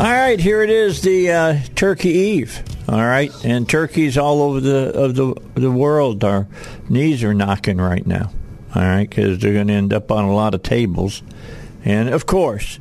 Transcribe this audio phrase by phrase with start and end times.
[0.00, 2.62] All right, here it is, the uh, Turkey Eve.
[2.88, 6.24] All right, and turkeys all over the of the the world.
[6.24, 6.48] Our
[6.88, 8.32] knees are knocking right now.
[8.74, 11.22] All right, because they're going to end up on a lot of tables,
[11.84, 12.78] and of course,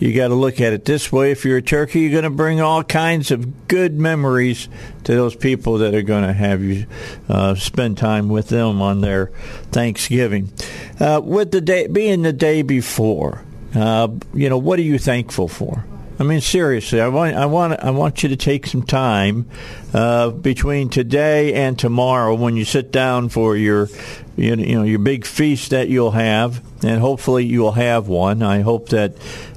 [0.00, 1.30] you got to look at it this way.
[1.30, 4.68] If you're a turkey, you're going to bring all kinds of good memories
[5.04, 6.86] to those people that are going to have you
[7.28, 9.26] uh, spend time with them on their
[9.70, 10.52] Thanksgiving.
[10.98, 13.44] Uh, with the day being the day before,
[13.76, 15.84] uh, you know, what are you thankful for?
[16.20, 19.48] I mean, seriously, I want, I want, I want you to take some time
[19.94, 23.88] uh, between today and tomorrow when you sit down for your,
[24.36, 28.42] you know, your big feast that you'll have, and hopefully you'll have one.
[28.42, 29.14] I hope that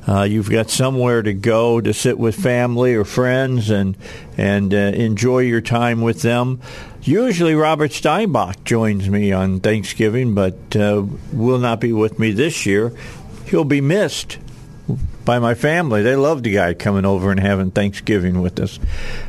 [0.07, 3.97] uh, you've got somewhere to go to sit with family or friends and
[4.37, 6.61] and uh, enjoy your time with them.
[7.01, 12.67] Usually, Robert Steinbach joins me on Thanksgiving, but uh, will not be with me this
[12.67, 12.93] year.
[13.47, 14.37] He'll be missed
[15.25, 16.01] by my family.
[16.01, 18.79] They love the guy coming over and having Thanksgiving with us,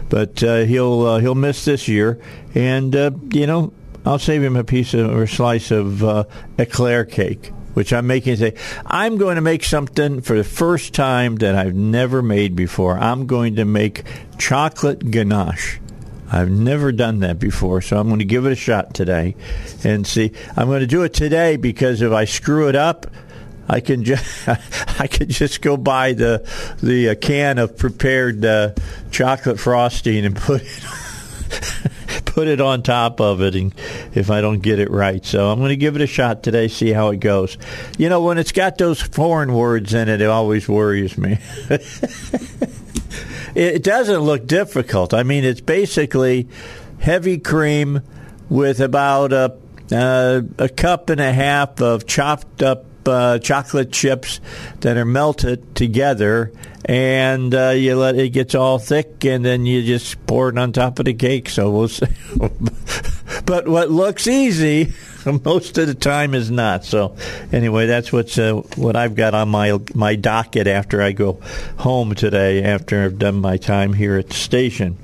[0.09, 2.21] but uh, he'll uh, he'll miss this year,
[2.55, 3.73] and uh, you know
[4.05, 6.25] I'll save him a piece of, or a slice of uh,
[6.59, 7.53] eclair cake.
[7.75, 8.61] Which I'm making today.
[8.85, 12.99] I'm going to make something for the first time that I've never made before.
[12.99, 14.05] I'm going to make
[14.37, 15.81] chocolate ganache.
[16.31, 19.37] I've never done that before, so I'm going to give it a shot today
[19.85, 20.33] and see.
[20.55, 23.07] I'm going to do it today because if I screw it up,
[23.69, 24.49] I can just
[25.01, 26.49] I can just go buy the
[26.83, 28.73] the uh, can of prepared uh,
[29.11, 30.85] chocolate frosting and put it
[32.25, 33.75] put it on top of it and
[34.15, 35.25] if I don't get it right.
[35.25, 37.59] So I'm going to give it a shot today, see how it goes.
[37.99, 41.39] You know, when it's got those foreign words in it, it always worries me.
[43.55, 45.13] it doesn't look difficult.
[45.15, 46.49] I mean, it's basically
[47.01, 48.03] heavy cream
[48.49, 49.57] with about a
[49.91, 54.41] uh, a cup and a half of chopped up uh, chocolate chips
[54.81, 56.53] that are melted together,
[56.85, 60.73] and uh, you let it gets all thick, and then you just pour it on
[60.73, 61.49] top of the cake.
[61.49, 62.07] So we'll see.
[63.47, 64.93] but what looks easy
[65.45, 66.85] most of the time is not.
[66.85, 67.17] So
[67.53, 71.41] anyway, that's what's uh, what I've got on my my docket after I go
[71.79, 72.63] home today.
[72.63, 74.99] After I've done my time here at the station,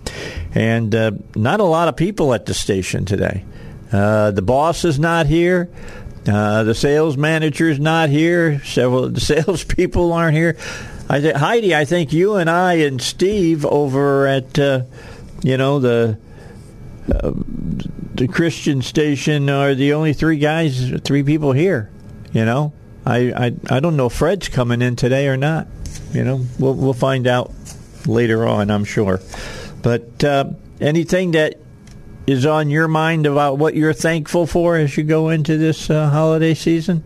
[0.55, 3.45] and uh, not a lot of people at the station today.
[3.93, 5.71] Uh, the boss is not here.
[6.27, 8.63] Uh, the sales manager's not here.
[8.65, 10.57] Several of the salespeople aren't here.
[11.09, 14.83] I th- Heidi, I think you and I and Steve over at uh,
[15.43, 16.19] you know the
[17.13, 17.33] uh,
[18.15, 21.91] the Christian station are the only three guys, three people here.
[22.33, 22.73] You know,
[23.07, 25.67] I I, I don't know if Fred's coming in today or not.
[26.13, 27.53] You know, we'll we'll find out
[28.07, 29.21] later on, I'm sure.
[29.83, 31.59] But uh, anything that
[32.29, 36.11] is on your mind about what you're thankful for as you go into this uh,
[36.11, 37.03] holiday season?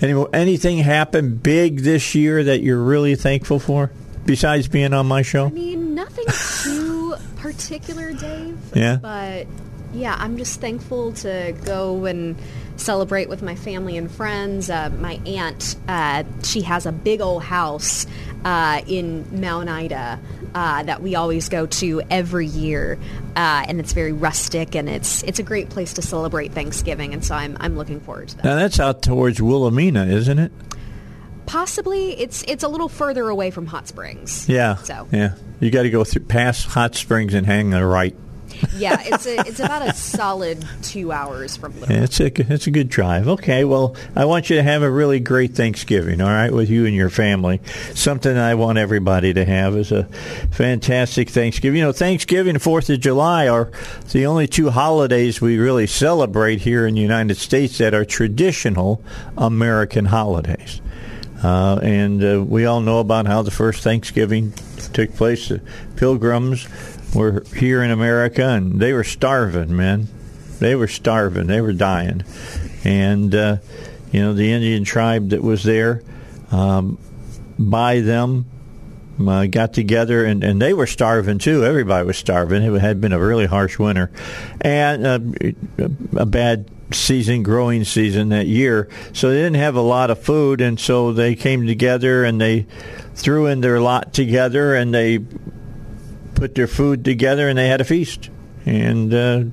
[0.00, 3.90] Any, anything happen big this year that you're really thankful for
[4.24, 5.46] besides being on my show?
[5.46, 6.24] I mean, nothing
[6.64, 8.58] too particular, Dave.
[8.74, 8.96] Yeah.
[8.96, 9.46] But
[9.92, 12.36] yeah, I'm just thankful to go and
[12.76, 14.70] celebrate with my family and friends.
[14.70, 18.06] Uh, my aunt, uh, she has a big old house
[18.44, 20.20] uh, in Mount Ida
[20.54, 22.98] uh, that we always go to every year,
[23.34, 27.12] uh, and it's very rustic and it's it's a great place to celebrate Thanksgiving.
[27.12, 28.44] And so I'm I'm looking forward to that.
[28.44, 30.52] Now that's out towards Wilhelmina, isn't it?
[31.46, 34.48] Possibly, it's it's a little further away from Hot Springs.
[34.48, 34.76] Yeah.
[34.76, 38.16] So yeah, you got to go through past Hot Springs and hang a right.
[38.76, 41.76] yeah, it's a, it's about a solid two hours from.
[41.78, 43.28] Yeah, it's a it's a good drive.
[43.28, 46.20] Okay, well, I want you to have a really great Thanksgiving.
[46.20, 47.60] All right, with you and your family.
[47.94, 50.04] Something I want everybody to have is a
[50.50, 51.78] fantastic Thanksgiving.
[51.78, 53.70] You know, Thanksgiving and Fourth of July are
[54.12, 59.02] the only two holidays we really celebrate here in the United States that are traditional
[59.36, 60.80] American holidays.
[61.42, 64.52] Uh, and uh, we all know about how the first Thanksgiving
[64.92, 65.48] took place.
[65.48, 65.60] The
[65.96, 66.66] pilgrims
[67.16, 70.08] were here in America, and they were starving, man.
[70.58, 71.46] They were starving.
[71.46, 72.24] They were dying.
[72.84, 73.56] And, uh,
[74.12, 76.02] you know, the Indian tribe that was there
[76.50, 76.98] um,
[77.58, 78.46] by them
[79.26, 81.64] uh, got together, and, and they were starving too.
[81.64, 82.62] Everybody was starving.
[82.62, 84.10] It had been a really harsh winter,
[84.60, 88.88] and uh, a bad season, growing season that year.
[89.12, 92.66] So they didn't have a lot of food, and so they came together and they
[93.14, 95.24] threw in their lot together, and they
[96.36, 98.30] put their food together, and they had a feast.
[98.64, 99.44] And uh,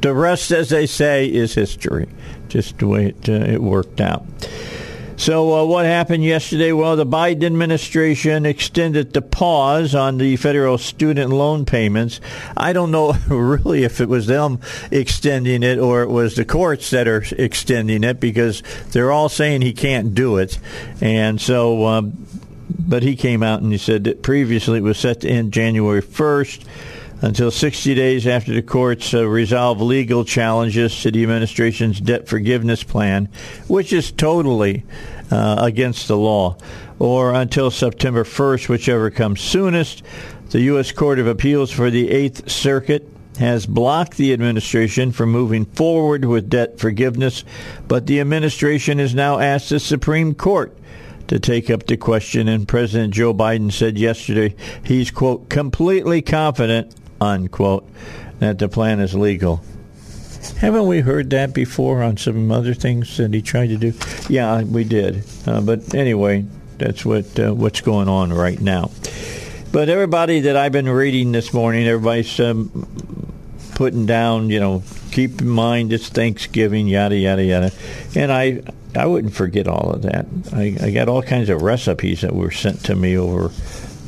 [0.00, 2.08] the rest, as they say, is history.
[2.48, 4.24] Just the way it, uh, it worked out.
[5.20, 6.72] So, uh, what happened yesterday?
[6.72, 12.22] Well, the Biden administration extended the pause on the federal student loan payments.
[12.56, 14.60] I don't know really if it was them
[14.90, 18.62] extending it or it was the courts that are extending it because
[18.92, 20.58] they're all saying he can't do it.
[21.02, 22.26] And so, um,
[22.78, 26.02] but he came out and he said that previously it was set to end January
[26.02, 26.64] 1st
[27.22, 32.82] until 60 days after the courts uh, resolve legal challenges to the administration's debt forgiveness
[32.82, 33.28] plan,
[33.68, 34.84] which is totally
[35.30, 36.56] uh, against the law,
[36.98, 40.02] or until September 1st, whichever comes soonest.
[40.50, 40.92] The U.S.
[40.92, 43.06] Court of Appeals for the Eighth Circuit
[43.38, 47.44] has blocked the administration from moving forward with debt forgiveness,
[47.86, 50.76] but the administration has now asked the Supreme Court
[51.30, 54.54] to take up the question, and President Joe Biden said yesterday
[54.84, 57.88] he's, quote, completely confident unquote,
[58.38, 59.62] that the plan is legal.
[60.58, 63.92] Haven't we heard that before on some other things that he tried to do?
[64.28, 65.24] Yeah, we did.
[65.46, 66.46] Uh, but anyway,
[66.78, 68.90] that's what uh, what's going on right now.
[69.70, 72.70] But everybody that I've been reading this morning, everybody's um,
[73.74, 74.82] putting down, you know,
[75.12, 77.72] keep in mind it's Thanksgiving, yada yada yada,
[78.16, 78.62] and I
[78.94, 80.26] I wouldn't forget all of that.
[80.52, 83.52] I, I got all kinds of recipes that were sent to me over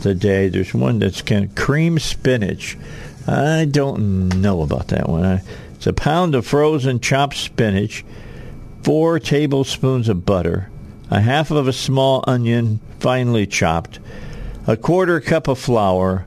[0.02, 0.49] the day.
[0.49, 2.76] There's one that's kind of cream spinach.
[3.26, 5.43] I don't know about that one.
[5.75, 8.05] It's a pound of frozen chopped spinach,
[8.82, 10.69] four tablespoons of butter,
[11.11, 14.00] a half of a small onion finely chopped,
[14.67, 16.26] a quarter cup of flour,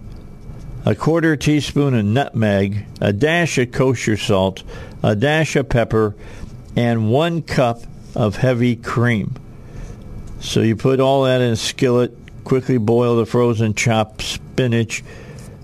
[0.86, 4.64] a quarter teaspoon of nutmeg, a dash of kosher salt,
[5.04, 6.16] a dash of pepper,
[6.76, 7.82] and one cup
[8.16, 9.36] of heavy cream.
[10.40, 15.04] So you put all that in a skillet, quickly boil the frozen chopped spinach,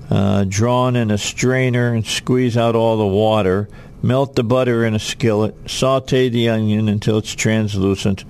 [0.10, 3.70] uh, drawn in a strainer and squeeze out all the water.
[4.04, 5.56] Melt the butter in a skillet.
[5.70, 8.26] Saute the onion until it's translucent.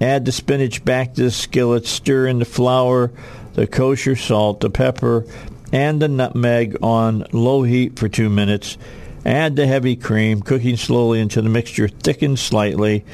[0.00, 1.86] Add the spinach back to the skillet.
[1.86, 3.10] Stir in the flour,
[3.54, 5.24] the kosher salt, the pepper,
[5.72, 8.76] and the nutmeg on low heat for two minutes.
[9.24, 13.04] Add the heavy cream, cooking slowly until the mixture thickens slightly.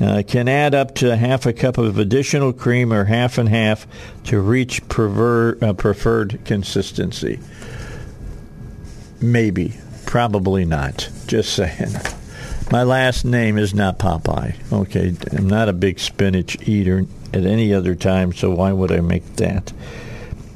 [0.00, 3.86] Uh, can add up to half a cup of additional cream or half and half
[4.24, 7.38] to reach prefer, uh, preferred consistency.
[9.20, 9.74] Maybe,
[10.06, 11.10] probably not.
[11.26, 11.94] Just saying.
[12.70, 14.54] My last name is not Popeye.
[14.72, 17.04] Okay, I'm not a big spinach eater
[17.34, 19.72] at any other time, so why would I make that?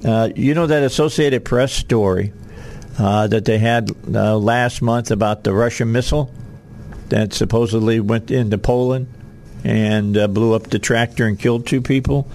[0.05, 2.33] Uh, you know that Associated Press story
[2.99, 6.33] uh, that they had uh, last month about the Russian missile
[7.09, 9.09] that supposedly went into Poland?
[9.65, 12.29] And uh, blew up the tractor and killed two people.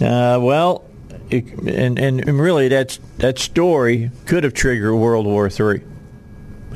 [0.00, 0.84] Uh, well,
[1.28, 5.82] it, and, and, really, that's that story could have triggered World War III.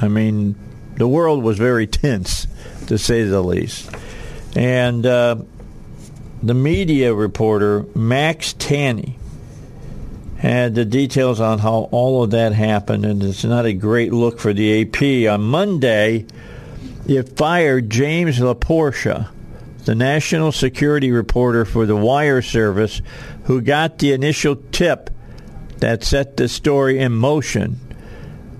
[0.01, 0.57] I mean,
[0.97, 2.47] the world was very tense,
[2.89, 3.91] to say the least,
[4.55, 5.37] and uh,
[6.43, 9.19] the media reporter Max Tani
[10.39, 14.39] had the details on how all of that happened, and it's not a great look
[14.39, 15.33] for the AP.
[15.33, 16.27] On Monday,
[17.07, 19.31] it fired James LaPorta
[19.85, 23.03] the national security reporter for the Wire Service,
[23.45, 25.11] who got the initial tip
[25.79, 27.79] that set the story in motion.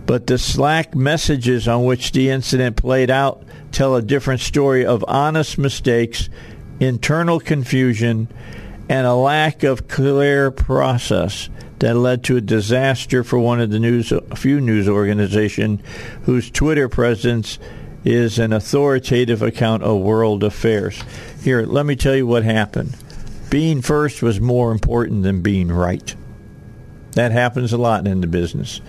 [0.07, 5.05] But the Slack messages on which the incident played out tell a different story of
[5.09, 6.29] honest mistakes,
[6.79, 8.29] internal confusion,
[8.89, 13.81] and a lack of clear process that led to a disaster for one of the
[13.81, 15.81] news few news organizations
[16.23, 17.59] whose Twitter presence
[18.05, 21.03] is an authoritative account of world affairs.
[21.43, 22.97] Here, let me tell you what happened.
[23.51, 26.15] Being first was more important than being right.
[27.13, 28.81] That happens a lot in the business.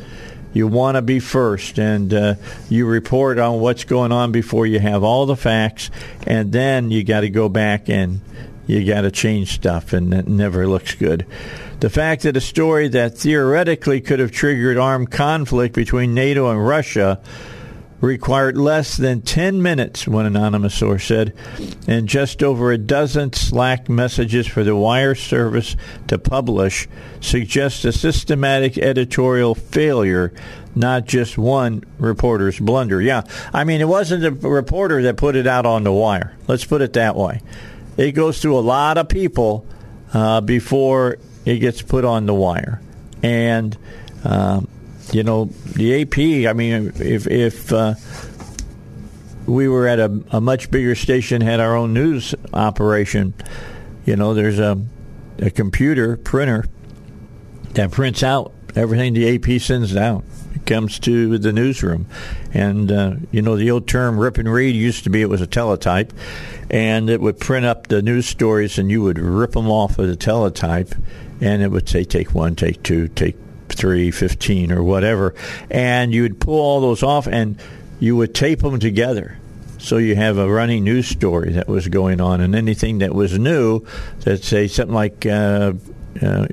[0.54, 2.36] You want to be first, and uh,
[2.70, 5.92] you report on what's going on before you have all the facts,
[6.26, 8.22] and then you got to go back and
[8.66, 11.26] you got to change stuff, and it never looks good.
[11.82, 16.66] The fact that a story that theoretically could have triggered armed conflict between NATO and
[16.66, 17.20] Russia
[18.06, 21.34] required less than 10 minutes, one anonymous source said,
[21.88, 25.76] and just over a dozen Slack messages for the wire service
[26.08, 26.88] to publish
[27.20, 30.34] suggests a systematic editorial failure,
[30.76, 33.02] not just one reporter's blunder.
[33.02, 36.36] Yeah, I mean, it wasn't the reporter that put it out on the wire.
[36.48, 37.42] Let's put it that way.
[37.98, 39.66] It goes through a lot of people
[40.14, 42.82] uh, before it gets put on the wire.
[43.24, 43.78] And
[44.24, 44.68] um,
[45.12, 46.50] you know, the AP.
[46.50, 47.96] I mean, if if uh,
[49.46, 53.34] we were at a, a, much bigger station, had our own news operation,
[54.06, 54.82] you know, there's a
[55.40, 56.66] a computer printer
[57.74, 60.24] that prints out everything the AP sends down.
[60.54, 62.08] It comes to the newsroom,
[62.54, 65.42] and uh, you know the old term "rip and read" used to be it was
[65.42, 66.14] a teletype,
[66.70, 70.08] and it would print up the news stories, and you would rip them off of
[70.08, 70.96] the teletype,
[71.42, 73.36] and it would say take one, take two, take
[73.76, 75.36] three, fifteen, or whatever,
[75.70, 77.60] and you would pull all those off and
[78.00, 79.38] you would tape them together.
[79.78, 83.38] So you have a running news story that was going on, and anything that was
[83.38, 83.86] new,
[84.22, 85.74] that say something like uh,
[86.22, 86.48] uh,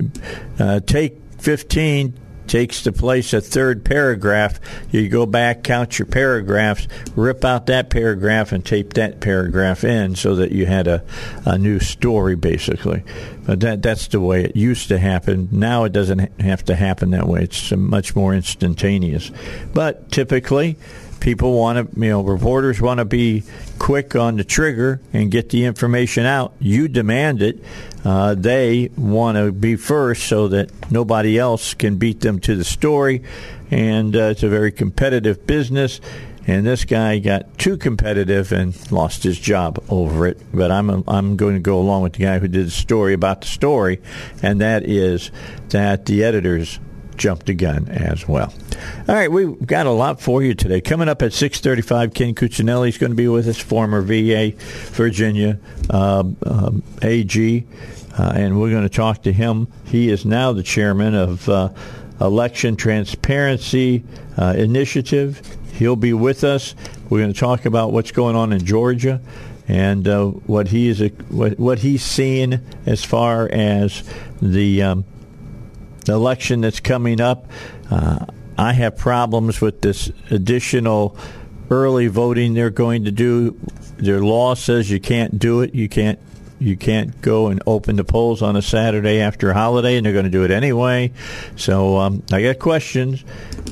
[0.59, 2.13] uh, take 15,
[2.47, 4.59] takes the place a third paragraph.
[4.91, 10.15] You go back, count your paragraphs, rip out that paragraph, and tape that paragraph in
[10.15, 11.03] so that you had a,
[11.45, 13.03] a new story, basically.
[13.45, 15.49] But that that's the way it used to happen.
[15.51, 17.43] Now it doesn't have to happen that way.
[17.43, 19.31] It's uh, much more instantaneous.
[19.73, 20.77] But typically,
[21.19, 23.43] people want to, you know, reporters want to be
[23.79, 26.53] quick on the trigger and get the information out.
[26.59, 27.63] You demand it.
[28.03, 32.63] Uh, they want to be first so that nobody else can beat them to the
[32.63, 33.23] story.
[33.71, 36.01] And uh, it's a very competitive business.
[36.45, 40.41] And this guy got too competitive and lost his job over it.
[40.53, 43.41] But I'm I'm going to go along with the guy who did the story about
[43.41, 44.01] the story,
[44.41, 45.31] and that is
[45.69, 46.81] that the editors
[47.17, 48.53] jumped the gun as well.
[49.07, 50.81] All right, we've got a lot for you today.
[50.81, 54.53] Coming up at 6.35, Ken Cuccinelli is going to be with us, former VA
[54.91, 57.65] Virginia uh, um, AG,
[58.17, 59.67] uh, and we're going to talk to him.
[59.85, 61.69] He is now the chairman of uh,
[62.21, 64.03] Election Transparency
[64.37, 65.41] uh, Initiative.
[65.73, 66.75] He'll be with us.
[67.09, 69.21] We're going to talk about what's going on in Georgia
[69.67, 74.03] and uh, what he is what, what he's seeing as far as
[74.41, 75.05] the um,
[76.09, 77.45] election that's coming up.
[77.89, 78.25] Uh,
[78.57, 81.17] I have problems with this additional
[81.69, 83.59] early voting they're going to do.
[83.97, 85.73] Their law says you can't do it.
[85.73, 86.19] You can't
[86.59, 90.13] you can't go and open the polls on a Saturday after a holiday, and they're
[90.13, 91.11] going to do it anyway.
[91.57, 93.23] So um, I got questions.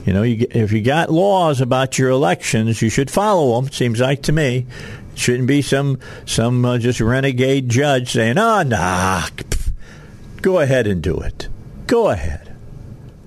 [0.05, 3.71] You know, you, if you got laws about your elections, you should follow them.
[3.71, 4.65] Seems like to me,
[5.13, 9.27] it shouldn't be some some uh, just renegade judge saying, "Oh, nah,
[10.41, 11.47] go ahead and do it."
[11.91, 12.55] Go ahead.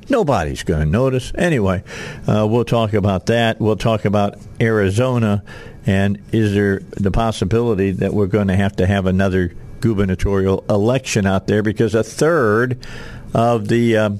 [0.08, 1.32] Nobody's going to notice.
[1.34, 1.84] Anyway,
[2.26, 3.60] uh, we'll talk about that.
[3.60, 5.44] We'll talk about Arizona
[5.84, 9.48] and is there the possibility that we're going to have to have another
[9.80, 12.78] gubernatorial election out there because a third
[13.34, 14.10] of the uh,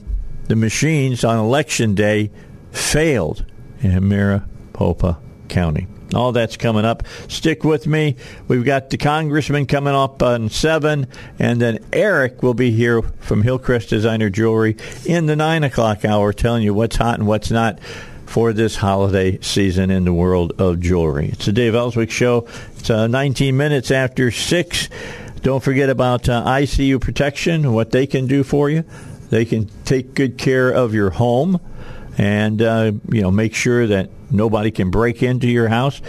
[0.48, 2.30] the machines on election day
[2.70, 3.46] failed
[3.80, 5.86] in Maricopa County.
[6.14, 7.02] All that's coming up.
[7.28, 8.16] Stick with me.
[8.48, 11.06] We've got the congressman coming up on 7,
[11.38, 16.32] and then Eric will be here from Hillcrest Designer Jewelry in the 9 o'clock hour
[16.32, 17.80] telling you what's hot and what's not
[18.26, 21.28] for this holiday season in the world of jewelry.
[21.28, 22.48] It's the Dave Elswick Show.
[22.76, 24.88] It's uh, 19 minutes after 6.
[25.42, 28.84] Don't forget about uh, ICU protection, what they can do for you.
[29.30, 31.60] They can take good care of your home
[32.18, 36.00] and uh, you know make sure that nobody can break into your house.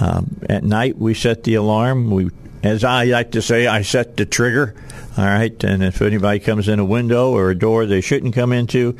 [0.00, 2.10] Um, at night, we set the alarm.
[2.10, 2.30] We,
[2.62, 4.74] as I like to say, I set the trigger.
[5.18, 8.52] All right, and if anybody comes in a window or a door they shouldn't come
[8.52, 8.96] into,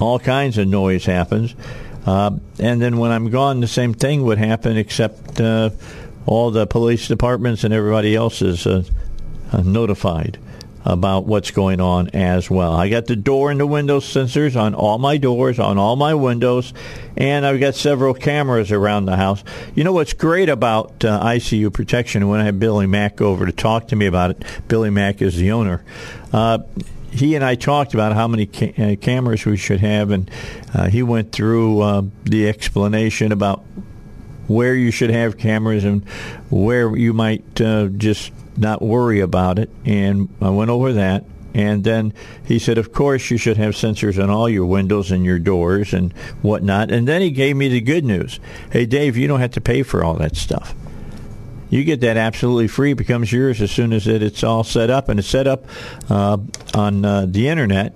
[0.00, 1.54] all kinds of noise happens.
[2.04, 5.70] Uh, and then when I'm gone, the same thing would happen, except uh,
[6.26, 8.82] all the police departments and everybody else is uh,
[9.62, 10.38] notified
[10.84, 12.72] about what's going on as well.
[12.72, 16.14] I got the door and the window sensors on all my doors, on all my
[16.14, 16.74] windows,
[17.16, 19.42] and I've got several cameras around the house.
[19.74, 22.28] You know what's great about uh, ICU protection?
[22.28, 25.36] When I had Billy Mack over to talk to me about it, Billy Mack is
[25.36, 25.82] the owner.
[26.32, 26.58] Uh,
[27.10, 30.30] he and I talked about how many ca- uh, cameras we should have, and
[30.74, 33.64] uh, he went through uh, the explanation about
[34.48, 36.06] where you should have cameras and
[36.50, 39.70] where you might uh, just not worry about it.
[39.84, 41.24] And I went over that.
[41.54, 42.12] And then
[42.44, 45.92] he said, of course, you should have sensors on all your windows and your doors
[45.94, 46.90] and whatnot.
[46.90, 48.40] And then he gave me the good news.
[48.72, 50.74] Hey, Dave, you don't have to pay for all that stuff.
[51.70, 52.92] You get that absolutely free.
[52.92, 55.08] It becomes yours as soon as it, it's all set up.
[55.08, 55.66] And it's set up
[56.10, 56.38] uh,
[56.74, 57.94] on uh, the internet.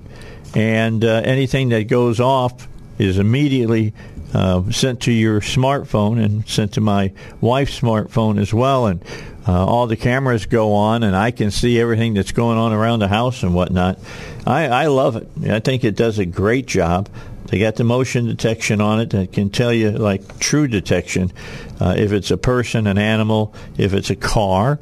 [0.55, 3.93] And uh, anything that goes off is immediately
[4.35, 8.87] uh, sent to your smartphone and sent to my wife's smartphone as well.
[8.87, 9.03] And
[9.49, 12.99] uh, all the cameras go on, and I can see everything that's going on around
[12.99, 13.99] the house and whatnot.
[14.47, 15.27] I, I love it.
[15.51, 17.09] I think it does a great job.
[17.47, 21.33] They got the motion detection on it that can tell you, like true detection,
[21.81, 24.79] uh, if it's a person, an animal, if it's a car,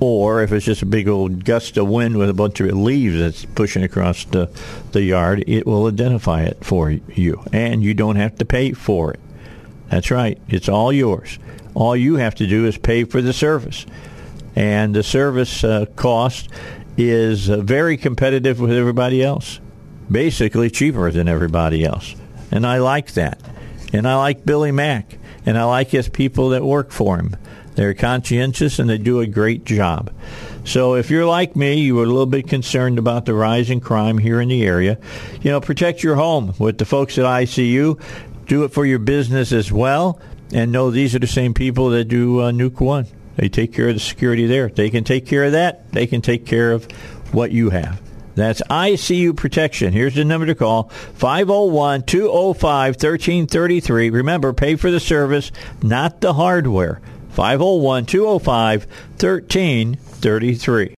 [0.00, 3.18] or if it's just a big old gust of wind with a bunch of leaves
[3.18, 4.50] that's pushing across the,
[4.92, 7.44] the yard, it will identify it for you.
[7.52, 9.20] And you don't have to pay for it.
[9.90, 10.40] That's right.
[10.48, 11.38] It's all yours.
[11.74, 13.86] All you have to do is pay for the service.
[14.56, 16.48] And the service uh, cost
[16.96, 19.60] is uh, very competitive with everybody else.
[20.10, 22.14] Basically, cheaper than everybody else.
[22.50, 23.40] And I like that.
[23.92, 25.18] And I like Billy Mack.
[25.46, 27.36] And I like his people that work for him.
[27.74, 30.12] They're conscientious and they do a great job.
[30.64, 33.80] So if you're like me, you were a little bit concerned about the rise in
[33.80, 34.98] crime here in the area,
[35.40, 37.98] you know, protect your home with the folks at ICU.
[38.50, 40.18] Do it for your business as well.
[40.52, 43.06] And know these are the same people that do uh, Nuke One.
[43.36, 44.68] They take care of the security there.
[44.68, 45.92] They can take care of that.
[45.92, 46.90] They can take care of
[47.32, 48.02] what you have.
[48.34, 49.92] That's ICU Protection.
[49.92, 54.10] Here's the number to call 501 205 1333.
[54.10, 57.00] Remember, pay for the service, not the hardware.
[57.28, 58.86] 501 205
[59.20, 60.94] 1333.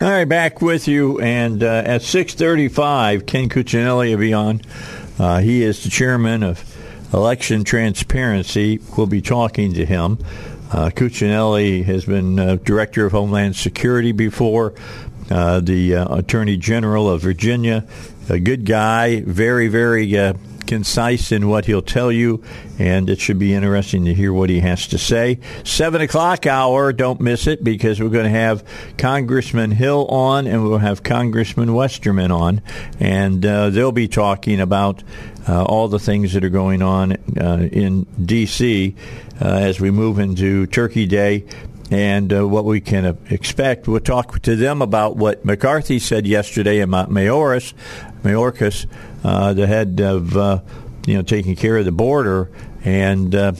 [0.00, 1.20] All right, back with you.
[1.20, 4.62] And uh, at 635, Ken Cuccinelli will be on.
[5.18, 6.62] Uh, he is the chairman of
[7.12, 8.80] Election Transparency.
[8.96, 10.18] We'll be talking to him.
[10.70, 14.74] Uh, Cuccinelli has been uh, director of Homeland Security before,
[15.30, 17.86] uh, the uh, Attorney General of Virginia.
[18.28, 20.34] A good guy, very, very uh,
[20.66, 22.42] concise in what he'll tell you,
[22.78, 25.40] and it should be interesting to hear what he has to say.
[25.64, 28.64] Seven o'clock hour, don't miss it because we're going to have
[28.98, 32.62] Congressman Hill on, and we'll have Congressman Westerman on,
[33.00, 35.02] and uh, they'll be talking about
[35.48, 38.94] uh, all the things that are going on uh, in D.C.
[39.40, 41.44] Uh, as we move into Turkey Day
[41.90, 43.86] and uh, what we can expect.
[43.86, 47.74] We'll talk to them about what McCarthy said yesterday about Mayorkas,
[48.22, 48.86] Mayorkas,
[49.54, 50.60] the head of uh,
[51.06, 52.50] you know taking care of the border,
[52.84, 53.52] and uh,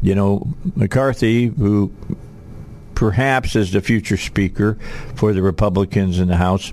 [0.00, 1.92] you know McCarthy, who
[2.94, 4.78] perhaps is the future speaker
[5.14, 6.72] for the Republicans in the House,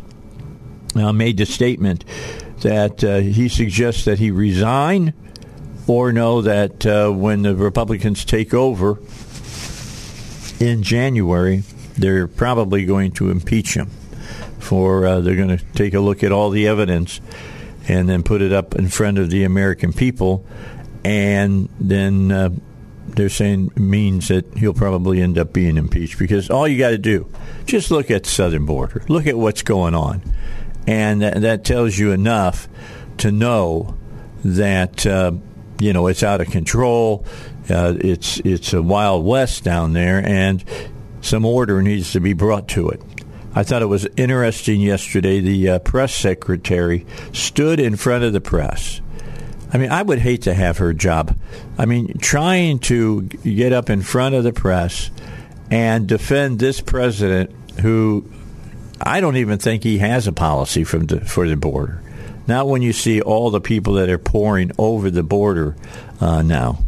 [0.96, 2.06] uh, made the statement
[2.62, 5.14] that he suggests that he resign
[5.88, 9.00] or know that when the Republicans take over
[10.60, 11.64] in January,
[11.98, 13.90] they're probably going to impeach him.
[14.60, 17.22] For uh, they're going to take a look at all the evidence
[17.88, 20.46] and then put it up in front of the American people,
[21.04, 22.50] and then uh,
[23.08, 26.98] they're saying means that he'll probably end up being impeached because all you got to
[26.98, 27.28] do
[27.66, 30.22] just look at the southern border, look at what's going on,
[30.88, 32.68] and that, that tells you enough
[33.18, 33.98] to know
[34.44, 35.32] that uh,
[35.80, 37.26] you know it's out of control.
[37.70, 40.64] Uh, it's it's a wild west down there, and
[41.22, 43.02] some order needs to be brought to it.
[43.56, 45.40] I thought it was interesting yesterday.
[45.40, 49.02] The uh, press secretary stood in front of the press.
[49.72, 51.38] I mean, I would hate to have her job.
[51.78, 55.12] I mean, trying to get up in front of the press
[55.70, 58.26] and defend this president who
[59.02, 62.02] I don't even think he has a policy from the, for the border.
[62.48, 65.76] Not when you see all the people that are pouring over the border
[66.20, 66.80] uh, now.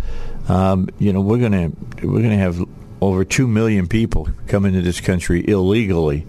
[0.50, 1.72] Um, you know, we're gonna
[2.02, 2.60] we're gonna have
[3.02, 6.26] over two million people come into this country illegally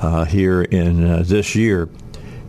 [0.00, 1.88] uh, here in uh, this year,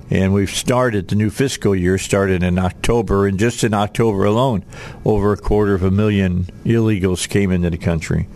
[0.10, 4.64] and we've started the new fiscal year started in October, and just in October alone,
[5.04, 8.28] over a quarter of a million illegals came into the country.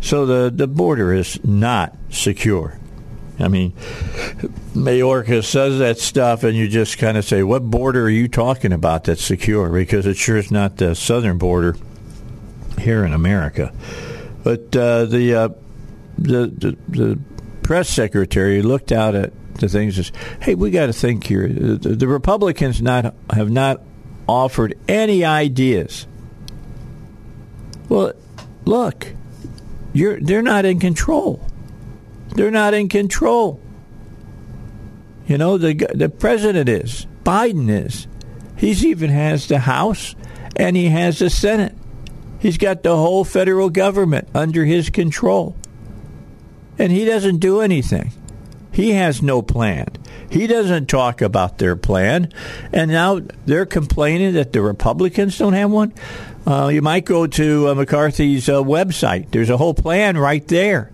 [0.00, 2.78] So the the border is not secure.
[3.40, 3.72] I mean,
[4.74, 8.72] Mayorkas says that stuff, and you just kind of say, "What border are you talking
[8.72, 11.76] about that's secure?" Because it sure is not the southern border
[12.80, 13.72] here in America.
[14.48, 15.48] But uh, the, uh,
[16.16, 17.18] the, the the
[17.60, 21.46] press secretary looked out at the things as, "Hey, we got to think here.
[21.46, 23.82] The, the Republicans not have not
[24.26, 26.06] offered any ideas."
[27.90, 28.14] Well,
[28.64, 29.08] look,
[29.92, 31.46] you're they're not in control.
[32.30, 33.60] They're not in control.
[35.26, 37.06] You know, the the president is.
[37.22, 38.06] Biden is.
[38.56, 40.14] He's even has the House
[40.56, 41.77] and he has the Senate.
[42.38, 45.56] He's got the whole federal government under his control.
[46.78, 48.12] And he doesn't do anything.
[48.72, 49.88] He has no plan.
[50.30, 52.32] He doesn't talk about their plan.
[52.72, 55.92] And now they're complaining that the Republicans don't have one.
[56.46, 59.30] Uh, you might go to uh, McCarthy's uh, website.
[59.32, 60.92] There's a whole plan right there.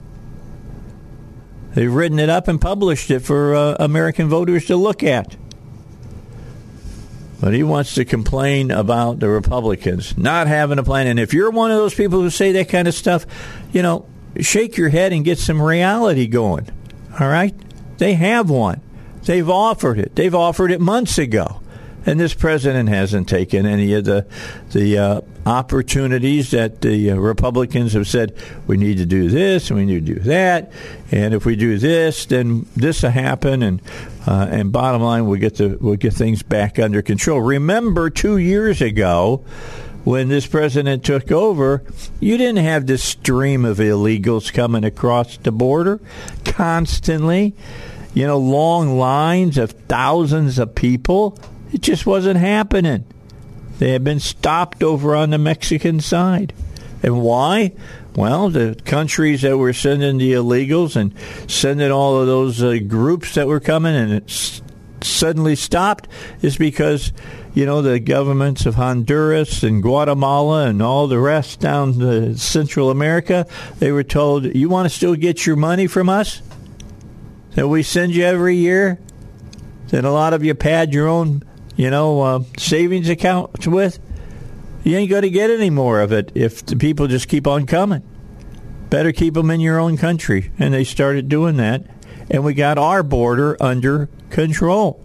[1.74, 5.36] They've written it up and published it for uh, American voters to look at.
[7.44, 11.08] But he wants to complain about the Republicans not having a plan.
[11.08, 13.26] And if you're one of those people who say that kind of stuff,
[13.70, 14.06] you know,
[14.40, 16.70] shake your head and get some reality going.
[17.20, 17.54] All right?
[17.98, 18.80] They have one.
[19.24, 20.16] They've offered it.
[20.16, 21.60] They've offered it months ago.
[22.06, 24.26] And this president hasn't taken any of the
[24.72, 28.34] the uh, opportunities that the uh, Republicans have said
[28.66, 30.72] we need to do this and we need to do that,
[31.10, 33.80] and if we do this, then this will happen, and
[34.26, 37.40] uh, and bottom line, we get the we'll get things back under control.
[37.40, 39.44] Remember, two years ago,
[40.04, 41.82] when this president took over,
[42.20, 46.00] you didn't have this stream of illegals coming across the border
[46.44, 47.54] constantly.
[48.12, 51.36] You know, long lines of thousands of people
[51.74, 53.04] it just wasn't happening.
[53.78, 56.54] They had been stopped over on the Mexican side.
[57.02, 57.72] And why?
[58.14, 61.12] Well, the countries that were sending the illegals and
[61.50, 64.62] sending all of those uh, groups that were coming and it
[65.02, 66.06] suddenly stopped
[66.42, 67.12] is because,
[67.54, 72.88] you know, the governments of Honduras and Guatemala and all the rest down to Central
[72.88, 73.48] America,
[73.80, 76.40] they were told, you want to still get your money from us
[77.56, 79.00] that we send you every year?
[79.88, 81.42] That a lot of you pad your own
[81.76, 83.98] you know, uh, savings accounts with,
[84.84, 87.66] you ain't going to get any more of it if the people just keep on
[87.66, 88.02] coming.
[88.90, 90.52] Better keep them in your own country.
[90.58, 91.86] And they started doing that.
[92.30, 95.04] And we got our border under control.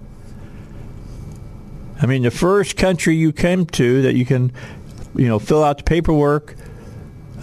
[2.02, 4.54] I mean, the first country you came to that you can,
[5.16, 6.56] you know, fill out the paperwork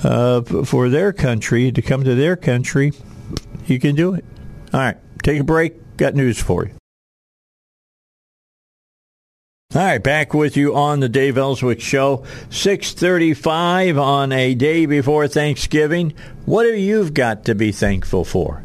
[0.03, 2.93] uh, for their country to come to their country,
[3.67, 4.25] you can do it.
[4.73, 5.97] All right, take a break.
[5.97, 6.86] Got news for you.
[9.75, 15.27] All right, back with you on the Dave Elswick Show, 635 on a day before
[15.27, 16.15] Thanksgiving.
[16.45, 18.63] What have you got to be thankful for?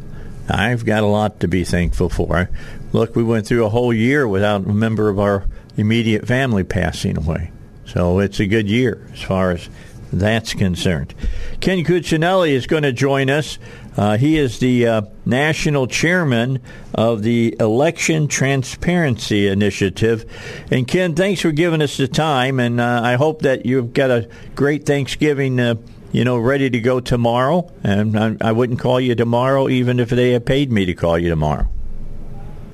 [0.48, 2.52] I've got a lot to be thankful for.
[2.94, 7.18] Look, we went through a whole year without a member of our immediate family passing
[7.18, 7.52] away.
[7.88, 9.70] So it's a good year as far as
[10.14, 11.16] that's concerned.
[11.62, 13.58] Ken Cuccinelli is going to join us.
[13.98, 16.60] Uh, he is the uh, national chairman
[16.94, 20.26] of the Election Transparency Initiative.
[20.72, 22.60] And Ken, thanks for giving us the time.
[22.60, 25.60] And uh, I hope that you've got a great Thanksgiving.
[25.60, 25.76] Uh,
[26.14, 30.10] you know, ready to go tomorrow, and I, I wouldn't call you tomorrow, even if
[30.10, 31.70] they had paid me to call you tomorrow.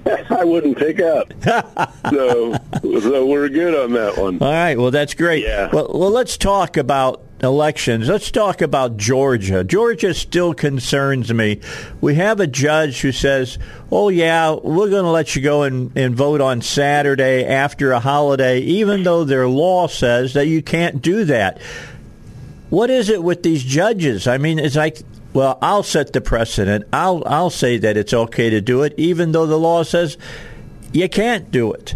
[0.29, 1.33] I wouldn't pick up.
[2.09, 4.39] so, so we're good on that one.
[4.41, 4.77] All right.
[4.77, 5.43] Well, that's great.
[5.43, 5.69] Yeah.
[5.71, 8.09] Well, well, let's talk about elections.
[8.09, 9.63] Let's talk about Georgia.
[9.63, 11.61] Georgia still concerns me.
[12.01, 13.57] We have a judge who says,
[13.91, 17.99] "Oh yeah, we're going to let you go and, and vote on Saturday after a
[17.99, 21.61] holiday, even though their law says that you can't do that."
[22.69, 24.27] What is it with these judges?
[24.27, 24.97] I mean, it's like
[25.33, 26.85] well, I'll set the precedent.
[26.91, 30.17] I'll I'll say that it's okay to do it, even though the law says
[30.91, 31.95] you can't do it.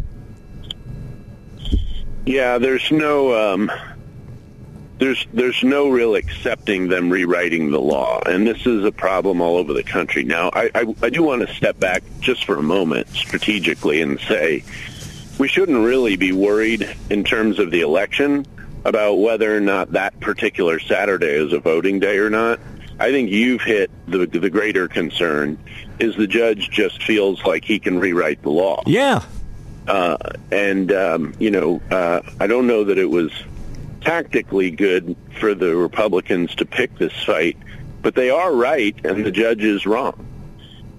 [2.26, 3.72] Yeah, there's no um,
[5.02, 9.58] there's there's no real accepting them rewriting the law, and this is a problem all
[9.58, 10.24] over the country.
[10.24, 14.20] Now, I I, I do want to step back just for a moment strategically and
[14.20, 14.64] say
[15.40, 18.46] we shouldn't really be worried in terms of the election
[18.86, 22.60] about whether or not that particular Saturday is a voting day or not.
[23.00, 25.58] I think you've hit the the greater concern
[25.98, 28.84] is the judge just feels like he can rewrite the law.
[28.86, 29.24] Yeah.
[29.88, 30.18] Uh,
[30.52, 33.32] and um, you know, uh, I don't know that it was
[34.02, 37.58] tactically good for the Republicans to pick this fight,
[38.02, 40.28] but they are right, and the judge is wrong.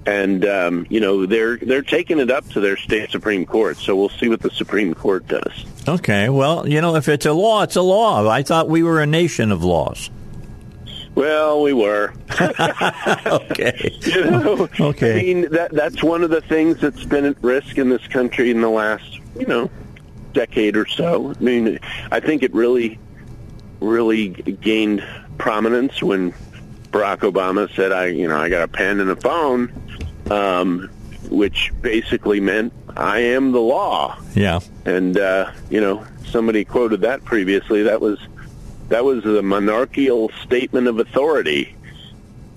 [0.04, 3.76] And um, you know, they're they're taking it up to their state supreme court.
[3.76, 5.64] So we'll see what the Supreme Court does.
[5.86, 6.28] Okay.
[6.28, 8.28] Well, you know, if it's a law, it's a law.
[8.28, 10.10] I thought we were a nation of laws.
[11.14, 12.14] Well, we were.
[13.26, 13.98] okay.
[14.12, 15.20] You know, Okay.
[15.20, 18.50] I mean, that that's one of the things that's been at risk in this country
[18.50, 19.70] in the last, you know,
[20.32, 21.34] decade or so.
[21.38, 21.78] I mean,
[22.10, 22.98] I think it really,
[23.80, 25.04] really gained
[25.38, 26.32] prominence when
[26.90, 29.72] Barack Obama said, "I, you know, I got a pen and a phone,"
[30.30, 30.90] um,
[31.28, 34.18] which basically meant I am the law.
[34.34, 34.60] Yeah.
[34.84, 37.82] And uh, you know, somebody quoted that previously.
[37.82, 38.18] That was
[38.88, 41.76] that was the monarchical statement of authority.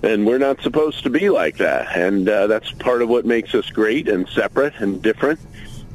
[0.02, 1.96] And we're not supposed to be like that.
[1.96, 5.40] And uh, that's part of what makes us great and separate and different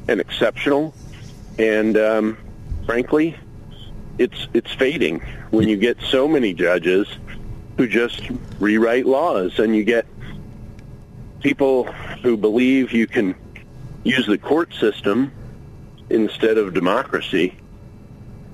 [0.08, 0.94] and exceptional.
[1.58, 2.38] And um,
[2.86, 3.36] frankly,
[4.18, 7.06] it's it's fading when you get so many judges
[7.76, 8.22] who just
[8.58, 10.06] rewrite laws, and you get
[11.40, 11.84] people
[12.22, 13.34] who believe you can
[14.04, 15.32] use the court system
[16.10, 17.56] instead of democracy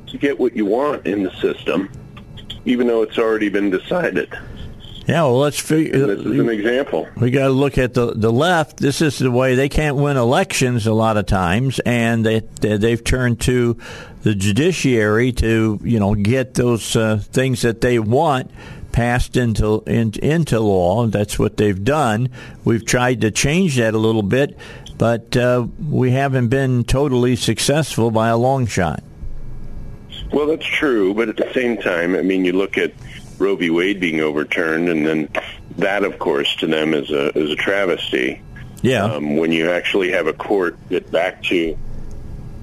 [0.06, 1.90] to get what you want in the system,
[2.64, 4.32] even though it's already been decided.
[5.08, 6.06] Yeah, well, let's figure.
[6.06, 7.08] This is an example.
[7.16, 8.76] We got to look at the the left.
[8.76, 13.02] This is the way they can't win elections a lot of times, and they they've
[13.02, 13.78] turned to
[14.22, 18.50] the judiciary to you know get those uh, things that they want
[18.92, 21.06] passed into in, into law.
[21.06, 22.28] That's what they've done.
[22.64, 24.58] We've tried to change that a little bit,
[24.98, 29.02] but uh, we haven't been totally successful by a long shot.
[30.34, 32.92] Well, that's true, but at the same time, I mean, you look at
[33.38, 33.70] Roe v.
[33.70, 35.28] Wade being overturned, and then
[35.76, 38.42] that, of course, to them is a is a travesty.
[38.82, 39.04] Yeah.
[39.04, 41.76] Um, when you actually have a court get back to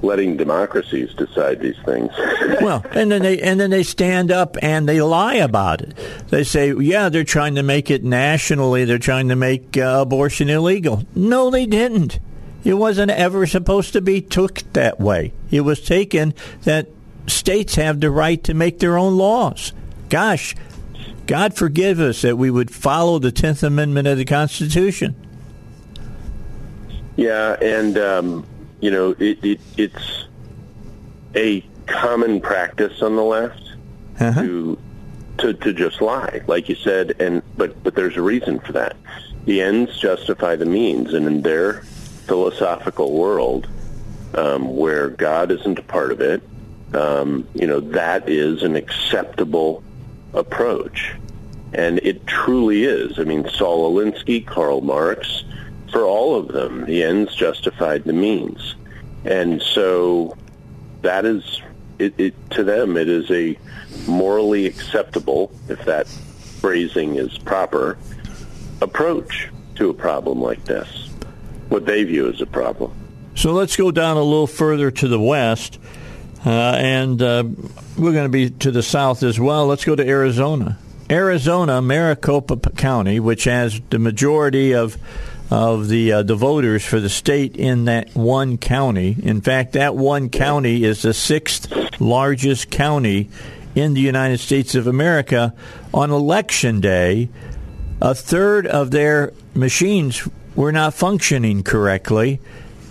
[0.01, 2.11] letting democracies decide these things.
[2.61, 5.97] well, and then they and then they stand up and they lie about it.
[6.29, 8.85] They say, "Yeah, they're trying to make it nationally.
[8.85, 12.19] They're trying to make uh, abortion illegal." No, they didn't.
[12.63, 15.33] It wasn't ever supposed to be took that way.
[15.51, 16.33] It was taken
[16.63, 16.87] that
[17.27, 19.71] states have the right to make their own laws.
[20.15, 20.55] Gosh,
[21.27, 25.13] God forgive us that we would follow the Tenth Amendment of the Constitution.
[27.17, 28.45] Yeah, and um,
[28.79, 30.25] you know it, it, it's
[31.35, 33.61] a common practice on the left
[34.17, 34.41] Uh-huh.
[34.41, 34.77] to
[35.39, 38.95] to to just lie, like you said, and but but there's a reason for that.
[39.43, 41.81] The ends justify the means, and in their
[42.25, 43.67] philosophical world,
[44.33, 46.41] um, where God isn't a part of it,
[46.93, 49.83] um, you know that is an acceptable
[50.35, 51.15] approach,
[51.73, 53.17] and it truly is.
[53.17, 55.43] I mean, Saul Alinsky, Karl Marx,
[55.91, 58.75] for all of them, the ends justified the means,
[59.23, 60.37] and so
[61.01, 61.61] that is
[61.99, 62.97] it, it to them.
[62.97, 63.57] It is a
[64.07, 67.97] morally acceptable, if that phrasing is proper,
[68.81, 71.09] approach to a problem like this.
[71.69, 72.93] What they view as a problem.
[73.35, 75.79] So let's go down a little further to the west,
[76.45, 77.43] uh, and uh,
[77.97, 79.67] we're going to be to the south as well.
[79.67, 80.77] Let's go to Arizona.
[81.09, 84.97] Arizona, Maricopa County, which has the majority of
[85.51, 89.15] of the uh, the voters for the state in that one county.
[89.21, 93.29] In fact, that one county is the sixth largest county
[93.75, 95.53] in the United States of America.
[95.93, 97.29] On election day,
[98.01, 102.39] a third of their machines were not functioning correctly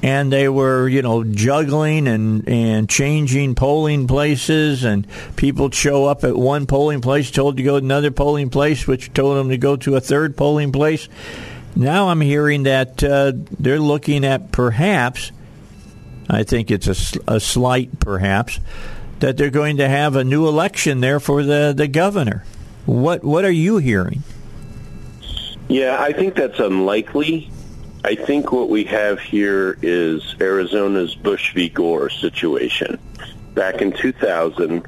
[0.05, 4.85] and they were you know juggling and and changing polling places.
[4.85, 8.87] And people show up at one polling place told to go to another polling place
[8.87, 11.09] which told them to go to a third polling place.
[11.75, 15.33] Now i'm hearing that uh, they're looking at perhaps
[16.31, 18.61] i think it's a, a slight perhaps
[19.19, 22.45] that they're going to have a new election there for the the governor.
[22.85, 24.23] What what are you hearing?
[25.69, 27.51] Yeah, I think that's unlikely.
[28.05, 31.71] I think what we have here is Arizona's Bush v.
[31.71, 32.99] Gore situation.
[33.55, 34.87] Back in 2000,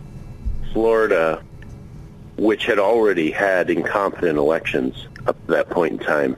[0.75, 1.43] Florida,
[2.37, 6.37] which had already had incompetent elections up to that point in time,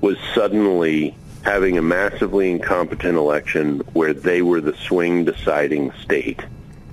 [0.00, 6.40] was suddenly having a massively incompetent election where they were the swing deciding state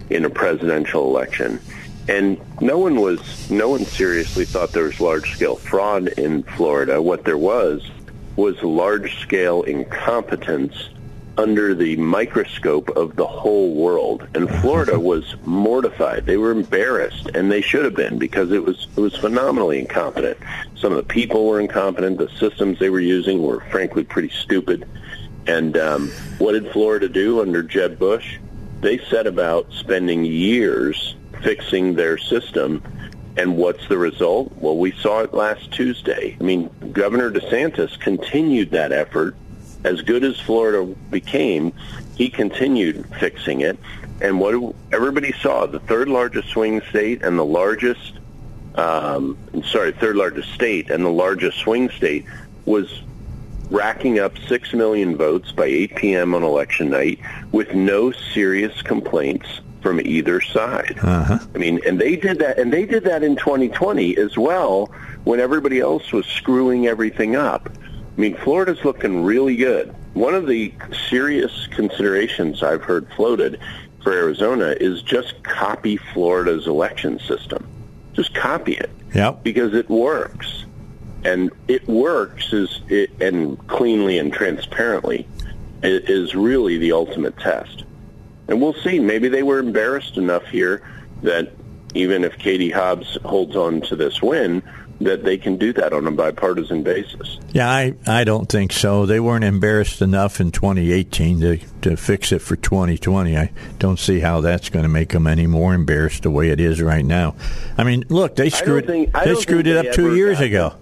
[0.09, 1.61] in a presidential election.
[2.09, 7.01] And no one was, no one seriously thought there was large scale fraud in Florida.
[7.01, 7.89] What there was
[8.35, 10.89] was large scale incompetence
[11.37, 14.27] under the microscope of the whole world.
[14.35, 16.25] And Florida was mortified.
[16.25, 20.37] They were embarrassed, and they should have been because it was it was phenomenally incompetent.
[20.75, 22.17] Some of the people were incompetent.
[22.17, 24.87] The systems they were using were frankly pretty stupid.
[25.47, 28.37] And um, what did Florida do under Jeb Bush?
[28.81, 32.81] They set about spending years fixing their system.
[33.35, 34.51] And what's the result?
[34.57, 36.37] Well, we saw it last Tuesday.
[36.39, 39.35] I mean, Governor DeSantis continued that effort.
[39.83, 41.73] As good as Florida became,
[42.15, 43.77] he continued fixing it.
[44.21, 48.13] And what everybody saw, the third largest swing state and the largest,
[48.75, 52.25] um, sorry, third largest state and the largest swing state
[52.65, 53.01] was
[53.69, 56.35] racking up 6 million votes by 8 p.m.
[56.35, 57.19] on election night
[57.51, 59.47] with no serious complaints
[59.83, 60.97] from either side.
[61.03, 61.37] Uh-huh.
[61.53, 64.89] I mean, and they did that, and they did that in 2020 as well,
[65.25, 67.69] when everybody else was screwing everything up.
[68.17, 69.93] I mean, Florida's looking really good.
[70.13, 70.73] One of the
[71.09, 73.59] serious considerations I've heard floated
[74.03, 77.67] for Arizona is just copy Florida's election system.
[78.13, 79.43] Just copy it Yep.
[79.43, 80.65] because it works,
[81.23, 85.27] and it works is it, and cleanly and transparently
[85.81, 87.83] is really the ultimate test.
[88.47, 88.99] And we'll see.
[88.99, 90.83] Maybe they were embarrassed enough here
[91.21, 91.53] that
[91.93, 94.63] even if Katie Hobbs holds on to this win,
[95.01, 97.39] that they can do that on a bipartisan basis.
[97.51, 99.05] Yeah, I, I don't think so.
[99.05, 103.37] They weren't embarrassed enough in 2018 to, to fix it for 2020.
[103.37, 106.59] I don't see how that's going to make them any more embarrassed the way it
[106.59, 107.35] is right now.
[107.77, 110.75] I mean, look, they screwed think- they screwed it they up two years ago.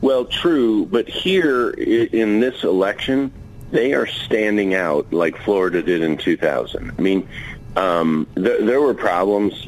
[0.00, 3.32] Well, true, but here in this election,
[3.76, 6.92] they are standing out like Florida did in 2000.
[6.96, 7.28] I mean,
[7.76, 9.66] um, th- there were problems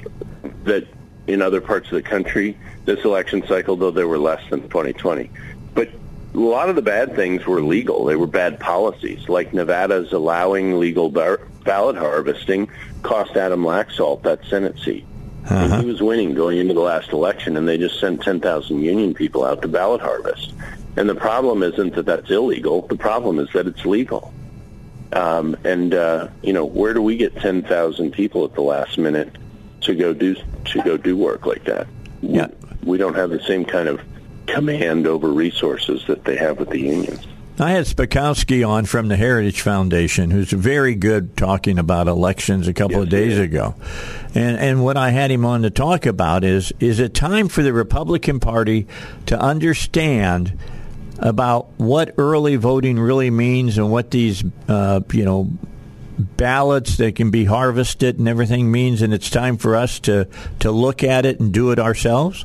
[0.64, 0.86] that
[1.26, 5.30] in other parts of the country this election cycle, though there were less than 2020.
[5.74, 5.90] But
[6.34, 8.06] a lot of the bad things were legal.
[8.06, 12.70] They were bad policies, like Nevada's allowing legal bar- ballot harvesting
[13.02, 15.04] cost Adam Laxalt that Senate seat.
[15.50, 19.14] And he was winning going into the last election, and they just sent 10,000 union
[19.14, 20.52] people out to ballot harvest.
[20.98, 22.82] And the problem isn't that that's illegal.
[22.88, 24.34] The problem is that it's legal.
[25.12, 29.38] Um, and uh, you know, where do we get 10,000 people at the last minute
[29.82, 30.34] to go do
[30.64, 31.86] to go do work like that?
[32.20, 32.48] Yeah.
[32.82, 34.00] We, we don't have the same kind of
[34.48, 37.24] command over resources that they have with the unions.
[37.60, 42.72] I had Spakovsky on from the Heritage Foundation, who's very good talking about elections a
[42.72, 43.76] couple Yes, of days ago.
[44.34, 47.62] And and what I had him on to talk about is is it time for
[47.62, 48.88] the Republican Party
[49.26, 50.58] to understand
[51.18, 55.50] about what early voting really means and what these uh, you know
[56.18, 60.26] ballots that can be harvested and everything means and it's time for us to
[60.58, 62.44] to look at it and do it ourselves?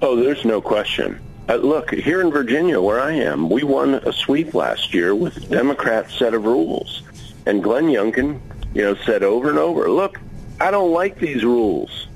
[0.00, 1.20] Oh, there's no question.
[1.48, 5.36] Uh, look, here in Virginia, where I am, we won a sweep last year with
[5.36, 7.02] a Democrat set of rules.
[7.46, 8.40] And Glenn Youngkin,
[8.74, 10.20] you know, said over and over, look,
[10.60, 12.06] I don't like these rules,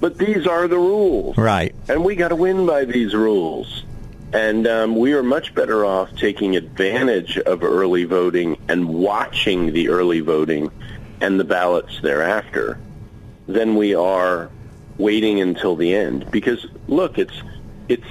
[0.00, 1.36] but these are the rules.
[1.36, 1.74] Right.
[1.88, 3.84] And we got to win by these rules.
[4.32, 9.88] And um, we are much better off taking advantage of early voting and watching the
[9.88, 10.70] early voting
[11.20, 12.78] and the ballots thereafter
[13.48, 14.50] than we are
[14.98, 16.30] waiting until the end.
[16.30, 17.42] Because look, it's
[17.88, 18.06] it's.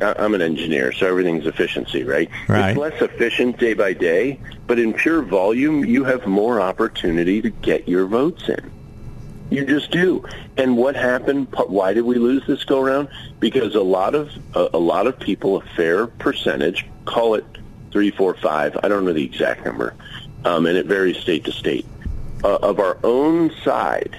[0.00, 2.30] I'm an engineer, so everything's efficiency, right?
[2.48, 2.70] Right.
[2.70, 7.50] It's less efficient day by day, but in pure volume, you have more opportunity to
[7.50, 8.72] get your votes in.
[9.50, 10.24] You just do.
[10.56, 11.48] And what happened?
[11.52, 13.08] Why did we lose this go around?
[13.40, 17.44] Because a lot of a lot of people, a fair percentage, call it
[17.90, 18.78] three, four, five.
[18.82, 19.94] I don't know the exact number,
[20.44, 21.86] um, and it varies state to state.
[22.42, 24.16] Uh, of our own side,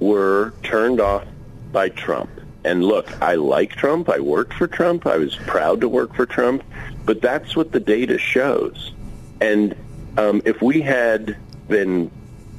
[0.00, 1.24] were turned off
[1.72, 2.30] by Trump.
[2.64, 4.08] And look, I like Trump.
[4.08, 5.06] I worked for Trump.
[5.06, 6.62] I was proud to work for Trump.
[7.04, 8.92] But that's what the data shows.
[9.40, 9.74] And
[10.16, 11.36] um, if we had
[11.68, 12.10] been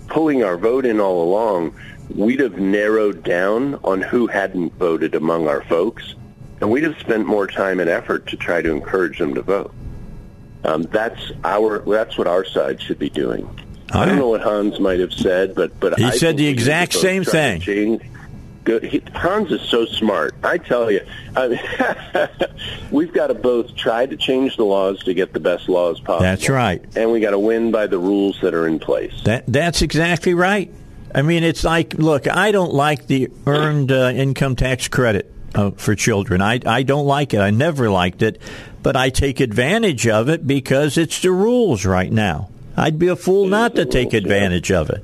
[0.07, 1.75] pulling our vote in all along,
[2.09, 6.15] we'd have narrowed down on who hadn't voted among our folks,
[6.61, 9.73] and we'd have spent more time and effort to try to encourage them to vote.
[10.63, 11.79] Um, that's our.
[11.79, 13.47] That's what our side should be doing.
[13.91, 16.49] I don't know what Hans might have said, but but He I said the we
[16.49, 17.61] need to exact same thing.
[17.61, 20.35] He, Hans is so smart.
[20.43, 21.01] I tell you,
[21.35, 22.29] I mean,
[22.91, 26.19] we've got to both try to change the laws to get the best laws possible.
[26.19, 26.83] That's right.
[26.95, 29.13] And we got to win by the rules that are in place.
[29.23, 30.71] That that's exactly right.
[31.13, 35.71] I mean, it's like, look, I don't like the earned uh, income tax credit uh,
[35.71, 36.41] for children.
[36.41, 37.39] I I don't like it.
[37.39, 38.41] I never liked it,
[38.83, 42.49] but I take advantage of it because it's the rules right now.
[42.77, 45.03] I'd be a fool not to take advantage of it.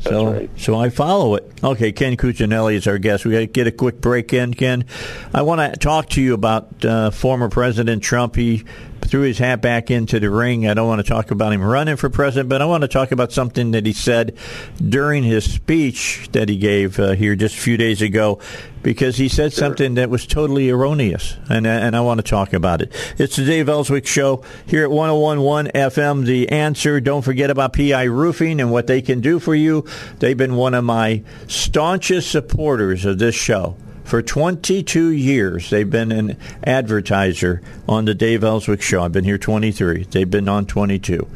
[0.00, 0.50] So, right.
[0.58, 1.50] so I follow it.
[1.62, 3.24] Okay, Ken Cuccinelli is our guest.
[3.24, 4.84] We got to get a quick break in, Ken.
[5.32, 8.36] I want to talk to you about uh, former President Trump.
[8.36, 8.64] He
[9.06, 10.66] threw his hat back into the ring.
[10.66, 13.12] I don't want to talk about him running for president, but I want to talk
[13.12, 14.36] about something that he said
[14.76, 18.40] during his speech that he gave uh, here just a few days ago,
[18.82, 22.82] because he said something that was totally erroneous, and and I want to talk about
[22.82, 22.92] it.
[23.18, 26.24] It's the Dave Elswick Show here at 101.1 FM.
[26.24, 27.00] The answer.
[27.00, 29.84] Don't forget about PI Roofing and what they can do for you.
[30.18, 33.76] They've been one of my staunchest supporters of this show.
[34.04, 39.02] For 22 years, they've been an advertiser on the Dave Elswick Show.
[39.02, 40.04] I've been here 23.
[40.04, 41.26] They've been on 22.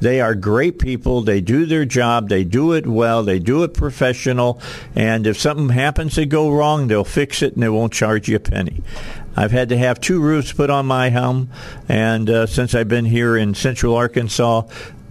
[0.00, 1.22] They are great people.
[1.22, 2.28] They do their job.
[2.28, 3.22] They do it well.
[3.24, 4.60] They do it professional.
[4.94, 8.36] And if something happens to go wrong, they'll fix it and they won't charge you
[8.36, 8.82] a penny.
[9.38, 11.50] I've had to have two roofs put on my home,
[11.88, 14.62] and uh, since I've been here in Central Arkansas,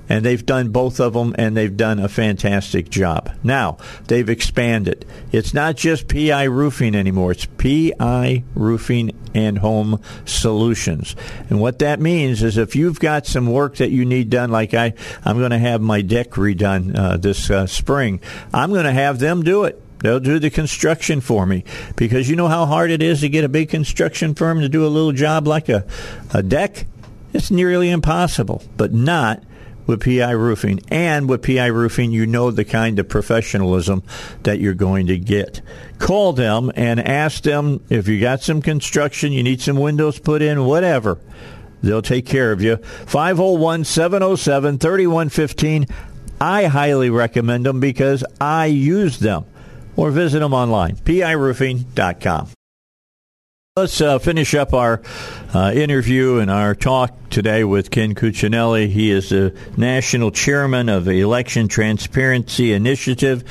[0.10, 3.32] and they've done both of them and they've done a fantastic job.
[3.44, 5.06] Now, they've expanded.
[5.32, 7.32] It's not just PI roofing anymore.
[7.32, 11.16] It's PI roofing and home solutions.
[11.50, 14.74] And what that means is if you've got some work that you need done like
[14.74, 14.94] I
[15.24, 18.20] I'm going to have my deck redone uh, this uh, spring,
[18.54, 19.82] I'm going to have them do it.
[20.00, 21.64] They'll do the construction for me
[21.96, 24.86] because you know how hard it is to get a big construction firm to do
[24.86, 25.86] a little job like a,
[26.34, 26.86] a deck?
[27.34, 29.44] It's nearly impossible, but not
[29.88, 30.82] with PI Roofing.
[30.90, 34.04] And with PI Roofing, you know the kind of professionalism
[34.44, 35.62] that you're going to get.
[35.98, 40.42] Call them and ask them if you got some construction, you need some windows put
[40.42, 41.18] in, whatever.
[41.82, 42.78] They'll take care of you.
[42.78, 45.88] 501 707 3115.
[46.40, 49.46] I highly recommend them because I use them.
[49.96, 52.57] Or visit them online, piroofing.com.
[53.78, 55.04] Let's uh, finish up our
[55.54, 58.90] uh, interview and our talk today with Ken Cuccinelli.
[58.90, 63.44] He is the national chairman of the Election Transparency Initiative.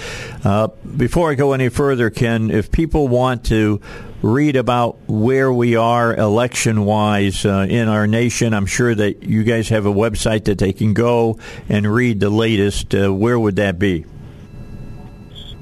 [0.44, 0.66] Uh,
[0.96, 3.80] before I go any further, Ken, if people want to
[4.20, 9.44] read about where we are election wise uh, in our nation, I'm sure that you
[9.44, 12.96] guys have a website that they can go and read the latest.
[12.96, 14.04] Uh, where would that be?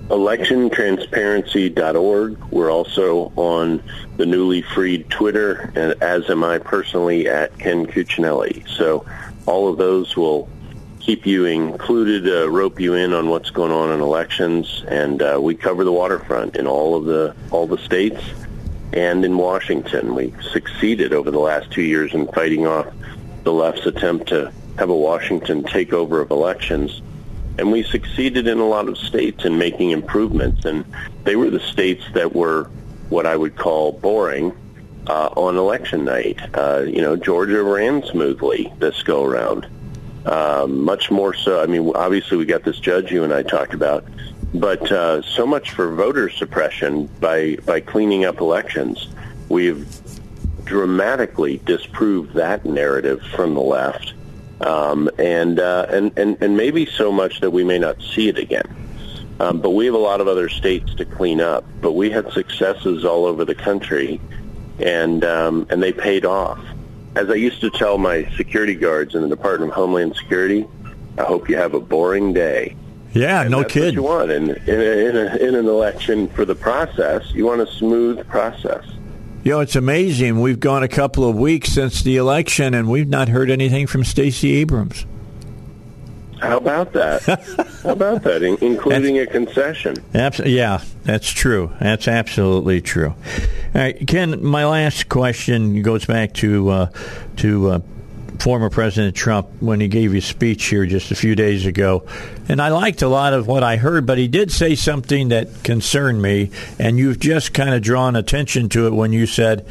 [0.09, 2.45] electiontransparency.org.
[2.51, 3.83] We're also on
[4.17, 8.69] the newly freed Twitter, and as am I personally at Ken Cuccinelli.
[8.69, 9.07] So
[9.47, 10.49] all of those will
[11.01, 15.39] keep you included, uh, rope you in on what's going on in elections, and uh,
[15.41, 18.23] we cover the waterfront in all of the all the states
[18.93, 20.15] and in Washington.
[20.15, 22.87] We succeeded over the last two years in fighting off
[23.43, 27.03] the left's attempt to have a Washington takeover of elections
[27.59, 30.65] and we succeeded in a lot of states in making improvements.
[30.65, 30.85] And
[31.25, 32.65] they were the states that were
[33.09, 34.53] what I would call boring
[35.07, 36.41] uh, on election night.
[36.55, 39.69] Uh, you know, Georgia ran smoothly this go around.
[40.25, 41.63] Uh, much more so.
[41.63, 44.07] I mean, obviously we got this judge you and I talked about,
[44.55, 49.09] but uh, so much for voter suppression by by cleaning up elections.
[49.51, 49.87] We've
[50.65, 54.14] dramatically disproved that narrative from the left
[54.65, 58.39] um, and, uh, and and and maybe so much that we may not see it
[58.39, 58.65] again.
[59.41, 61.65] Um, but we have a lot of other states to clean up.
[61.81, 64.21] But we had successes all over the country,
[64.79, 66.59] and um, and they paid off.
[67.17, 70.67] As I used to tell my security guards in the Department of Homeland Security,
[71.19, 72.77] I hope you have a boring day.
[73.13, 73.85] Yeah, And no that's kid.
[73.85, 77.31] What you want in in, a, in, a, in an election for the process.
[77.33, 78.85] You want a smooth process.
[79.45, 80.41] You know, it's amazing.
[80.41, 84.03] We've gone a couple of weeks since the election, and we've not heard anything from
[84.03, 85.05] Stacey Abrams.
[86.41, 87.23] How about that?
[87.83, 88.43] How about that?
[88.43, 89.97] In, including a concession.
[90.15, 91.71] Abs- yeah, that's true.
[91.79, 93.11] That's absolutely true.
[93.11, 93.17] All
[93.75, 94.43] right, Ken.
[94.43, 96.87] My last question goes back to uh,
[97.37, 97.79] to uh,
[98.39, 102.07] former President Trump when he gave his speech here just a few days ago,
[102.49, 104.07] and I liked a lot of what I heard.
[104.07, 108.69] But he did say something that concerned me, and you've just kind of drawn attention
[108.71, 109.67] to it when you said.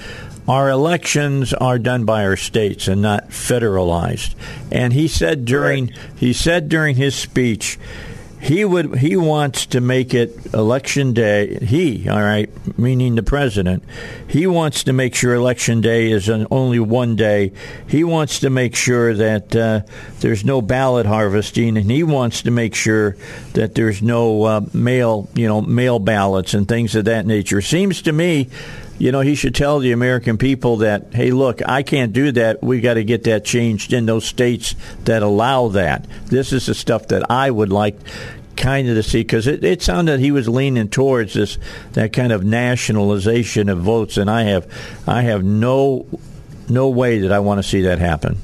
[0.45, 4.35] Our elections are done by our states and not federalized.
[4.69, 7.79] And he said during he said during his speech,
[8.43, 13.83] he would he wants to make it election day he all right meaning the president
[14.27, 17.51] he wants to make sure election day is an only one day.
[17.87, 19.81] He wants to make sure that uh,
[20.21, 23.15] there's no ballot harvesting and he wants to make sure
[23.53, 27.61] that there's no uh, mail you know mail ballots and things of that nature.
[27.61, 28.49] Seems to me
[29.03, 32.63] you know, he should tell the American people that, hey, look, I can't do that.
[32.63, 36.07] We got to get that changed in those states that allow that.
[36.27, 37.99] This is the stuff that I would like
[38.55, 41.57] kind of to see because it, it sounded he was leaning towards this
[41.93, 44.71] that kind of nationalization of votes, and I have
[45.05, 46.05] I have no
[46.69, 48.37] no way that I want to see that happen.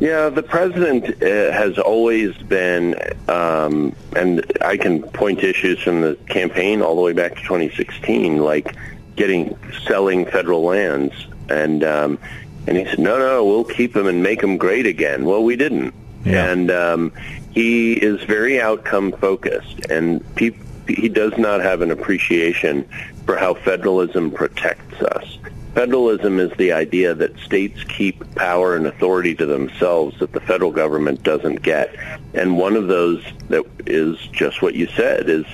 [0.00, 2.96] Yeah, the president uh, has always been,
[3.28, 7.42] um, and I can point to issues from the campaign all the way back to
[7.42, 8.74] 2016, like
[9.16, 9.56] getting
[9.86, 11.14] selling federal lands,
[11.48, 12.18] and um,
[12.66, 15.24] and he said, no, no, we'll keep them and make them great again.
[15.24, 15.92] Well, we didn't,
[16.24, 16.50] Yeah.
[16.50, 17.12] and um,
[17.50, 20.52] he is very outcome focused, and pe-
[20.86, 22.88] he does not have an appreciation
[23.26, 25.38] for how federalism protects us.
[25.74, 30.70] Federalism is the idea that states keep power and authority to themselves that the federal
[30.70, 31.94] government doesn't get.
[32.34, 35.46] And one of those that is just what you said is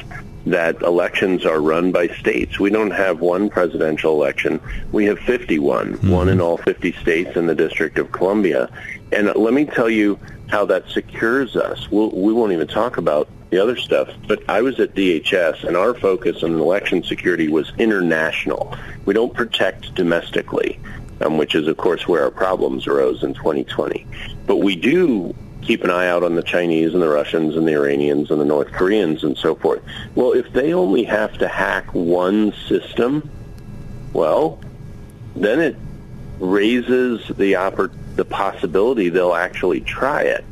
[0.50, 2.58] that elections are run by states.
[2.58, 4.60] We don't have one presidential election.
[4.92, 8.70] We have 51, one in all 50 states in the District of Columbia.
[9.12, 10.18] And let me tell you
[10.48, 11.90] how that secures us.
[11.90, 15.76] We'll, we won't even talk about the other stuff, but I was at DHS and
[15.76, 18.76] our focus on election security was international.
[19.06, 20.78] We don't protect domestically,
[21.22, 24.06] um, which is of course where our problems arose in 2020.
[24.46, 27.72] But we do keep an eye out on the Chinese and the Russians and the
[27.72, 29.82] Iranians and the North Koreans and so forth.
[30.14, 33.28] Well, if they only have to hack one system,
[34.12, 34.60] well,
[35.36, 35.76] then it
[36.38, 40.44] raises the oppor- the possibility they'll actually try it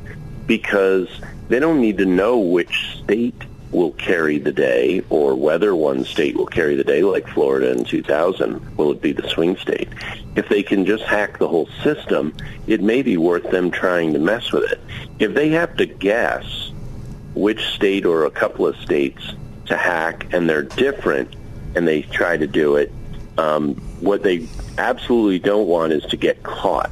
[0.46, 1.08] because
[1.48, 3.42] they don't need to know which state
[3.72, 7.84] will carry the day or whether one state will carry the day like Florida in
[7.84, 9.88] 2000 will it be the swing state?
[10.36, 12.34] If they can just hack the whole system
[12.66, 14.80] it may be worth them trying to mess with it.
[15.18, 16.70] If they have to guess
[17.34, 19.34] which state or a couple of states
[19.66, 21.34] to hack and they're different
[21.74, 22.92] and they try to do it
[23.38, 24.48] um, what they
[24.78, 26.90] absolutely don't want is to get caught.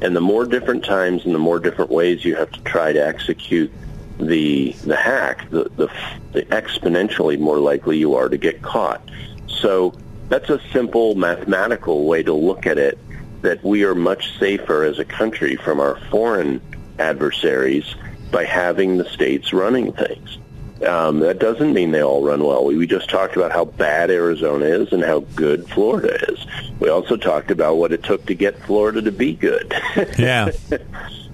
[0.00, 3.06] And the more different times and the more different ways you have to try to
[3.06, 3.72] execute
[4.18, 5.88] the the hack, the, the,
[6.32, 9.02] the exponentially more likely you are to get caught.
[9.48, 9.94] So
[10.28, 12.98] that's a simple mathematical way to look at it.
[13.42, 16.60] That we are much safer as a country from our foreign
[16.98, 17.94] adversaries
[18.30, 20.38] by having the states running things.
[20.84, 22.64] Um, that doesn't mean they all run well.
[22.64, 26.44] We, we just talked about how bad Arizona is and how good Florida is.
[26.80, 29.74] We also talked about what it took to get Florida to be good.
[30.18, 30.50] Yeah.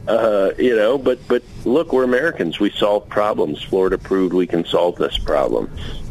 [0.09, 2.59] Uh, you know, but but look, we're Americans.
[2.59, 3.63] We solve problems.
[3.63, 5.71] Florida proved we can solve this problem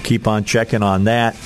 [0.04, 1.36] Keep on checking on that.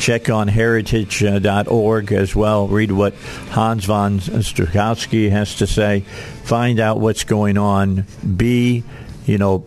[0.00, 2.68] Check on heritage.org as well.
[2.68, 3.14] Read what
[3.50, 6.00] Hans von Spakovsky has to say.
[6.00, 8.06] Find out what's going on.
[8.36, 8.82] Be,
[9.26, 9.64] you know,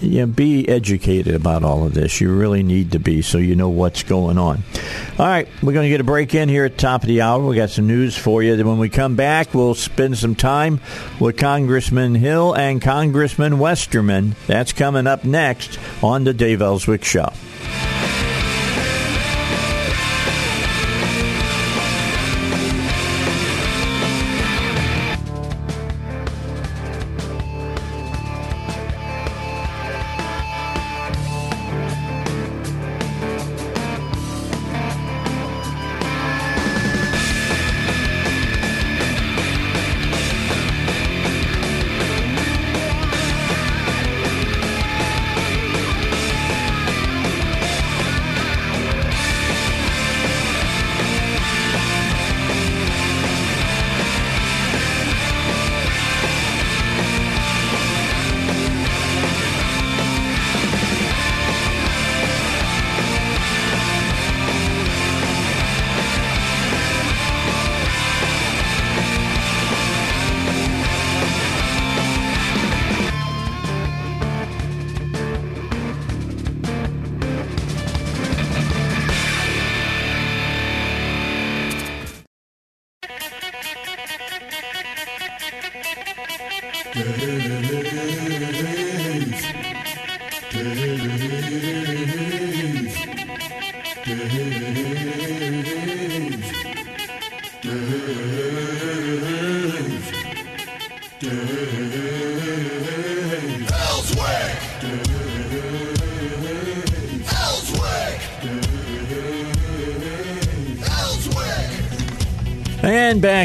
[0.00, 2.20] yeah, be educated about all of this.
[2.20, 4.62] You really need to be so you know what's going on.
[5.18, 7.22] All right, we're going to get a break in here at the top of the
[7.22, 7.44] hour.
[7.44, 8.62] We got some news for you.
[8.64, 10.80] When we come back, we'll spend some time
[11.18, 14.36] with Congressman Hill and Congressman Westerman.
[14.46, 17.32] That's coming up next on the Dave Elswick Show.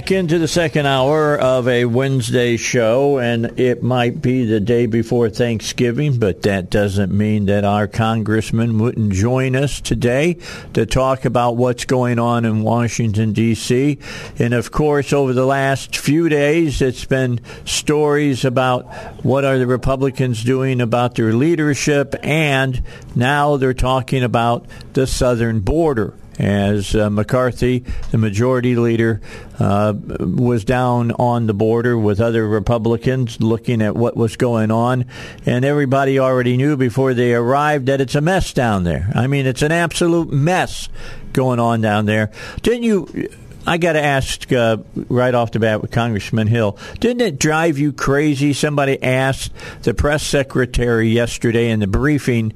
[0.04, 4.86] Back into the second hour of a Wednesday show, and it might be the day
[4.86, 10.36] before Thanksgiving, but that doesn't mean that our congressman wouldn't join us today
[10.74, 13.98] to talk about what's going on in Washington, D.C.
[14.40, 18.84] And of course, over the last few days, it's been stories about
[19.24, 22.84] what are the Republicans doing about their leadership, and
[23.16, 29.22] now they're talking about the southern border as uh, McCarthy, the majority leader,
[29.60, 35.06] uh, was down on the border with other Republicans looking at what was going on.
[35.46, 39.12] And everybody already knew before they arrived that it's a mess down there.
[39.14, 40.90] I mean, it's an absolute mess
[41.34, 42.32] going on down there.
[42.62, 43.30] Didn't you?
[43.66, 47.78] I got to ask uh, right off the bat with Congressman Hill, didn't it drive
[47.78, 48.54] you crazy?
[48.54, 49.54] Somebody asked
[49.84, 52.54] the press secretary yesterday in the briefing,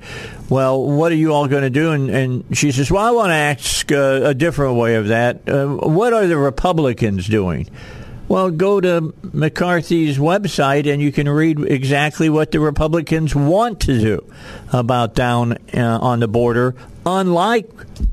[0.50, 1.92] well, what are you all going to do?
[1.92, 5.48] And, and, she says, well, I want to ask uh, a different way of that.
[5.48, 7.70] Uh, what are the Republicans doing?
[8.28, 14.00] Well, go to McCarthy's website and you can read exactly what the Republicans want to
[14.00, 14.34] do
[14.74, 16.76] about down uh, on the border,
[17.08, 17.70] unlike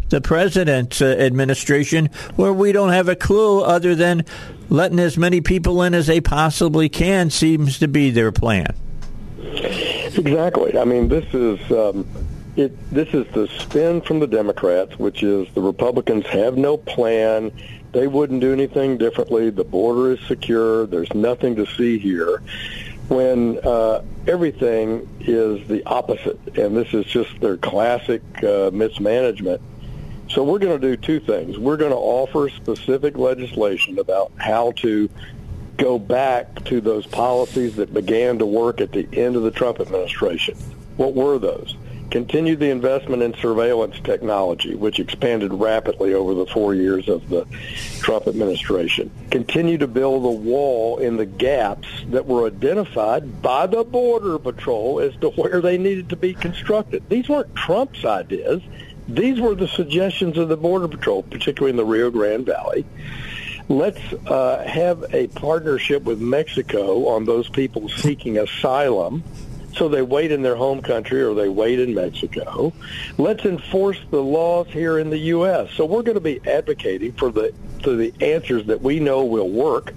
[0.09, 4.25] the president's uh, administration, where we don't have a clue other than
[4.69, 8.75] letting as many people in as they possibly can seems to be their plan.
[9.43, 10.79] Exactly.
[10.79, 12.07] I mean, this is um,
[12.57, 12.73] it.
[12.91, 17.51] This is the spin from the Democrats, which is the Republicans have no plan
[17.95, 19.51] they wouldn't do anything differently.
[19.51, 20.85] The border is secure.
[20.85, 22.43] There's nothing to see here.
[23.09, 29.61] When uh, everything is the opposite, and this is just their classic uh, mismanagement.
[30.29, 31.59] So we're going to do two things.
[31.59, 35.09] We're going to offer specific legislation about how to
[35.77, 39.81] go back to those policies that began to work at the end of the Trump
[39.81, 40.57] administration.
[40.97, 41.77] What were those?
[42.11, 47.47] Continued the investment in surveillance technology, which expanded rapidly over the four years of the
[48.01, 49.11] Trump administration.
[49.31, 55.01] Continue to build the wall in the gaps that were identified by the Border Patrol
[55.01, 57.03] as to where they needed to be constructed.
[57.09, 58.63] These weren't Trump's ideas.
[59.09, 62.87] These were the suggestions of the Border Patrol, particularly in the Rio Grande Valley.
[63.69, 69.25] Let's uh, have a partnership with Mexico on those people seeking asylum
[69.77, 72.73] so they wait in their home country or they wait in Mexico.
[73.19, 75.71] Let's enforce the laws here in the U.S.
[75.73, 77.53] So we're going to be advocating for the
[77.83, 79.93] for the answers that we know will work.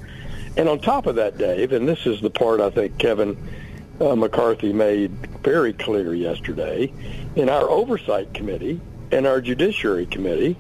[0.58, 3.38] And on top of that, Dave, and this is the part I think Kevin
[4.02, 5.12] uh, McCarthy made
[5.44, 6.92] very clear yesterday,
[7.36, 10.58] in our oversight committee and our judiciary committee,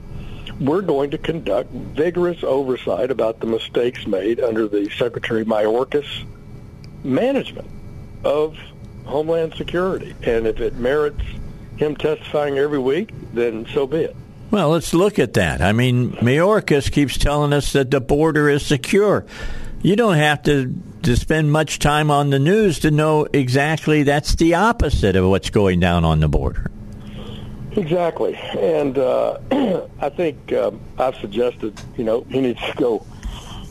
[0.59, 6.25] we're going to conduct vigorous oversight about the mistakes made under the Secretary Mayorkas
[7.03, 7.67] management
[8.23, 8.57] of
[9.07, 10.15] Homeland Security.
[10.23, 11.23] And if it merits
[11.77, 14.15] him testifying every week, then so be it.
[14.51, 15.61] Well, let's look at that.
[15.61, 19.25] I mean, Mayorkas keeps telling us that the border is secure.
[19.81, 24.35] You don't have to, to spend much time on the news to know exactly that's
[24.35, 26.71] the opposite of what's going down on the border.
[27.73, 28.35] Exactly.
[28.35, 29.37] And uh,
[30.01, 33.05] I think um, I've suggested, you know, he needs to go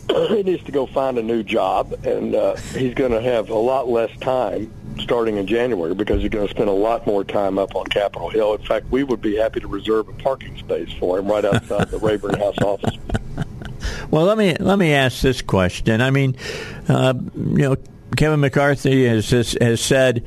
[0.29, 3.59] he needs to go find a new job, and uh, he's going to have a
[3.59, 7.59] lot less time starting in January because you're going to spend a lot more time
[7.59, 8.55] up on Capitol Hill.
[8.55, 11.89] In fact, we would be happy to reserve a parking space for him right outside
[11.91, 12.97] the Rayburn House office.
[14.11, 16.01] Well, let me let me ask this question.
[16.01, 16.37] I mean,
[16.89, 17.77] uh, you know,
[18.17, 20.25] Kevin McCarthy has has said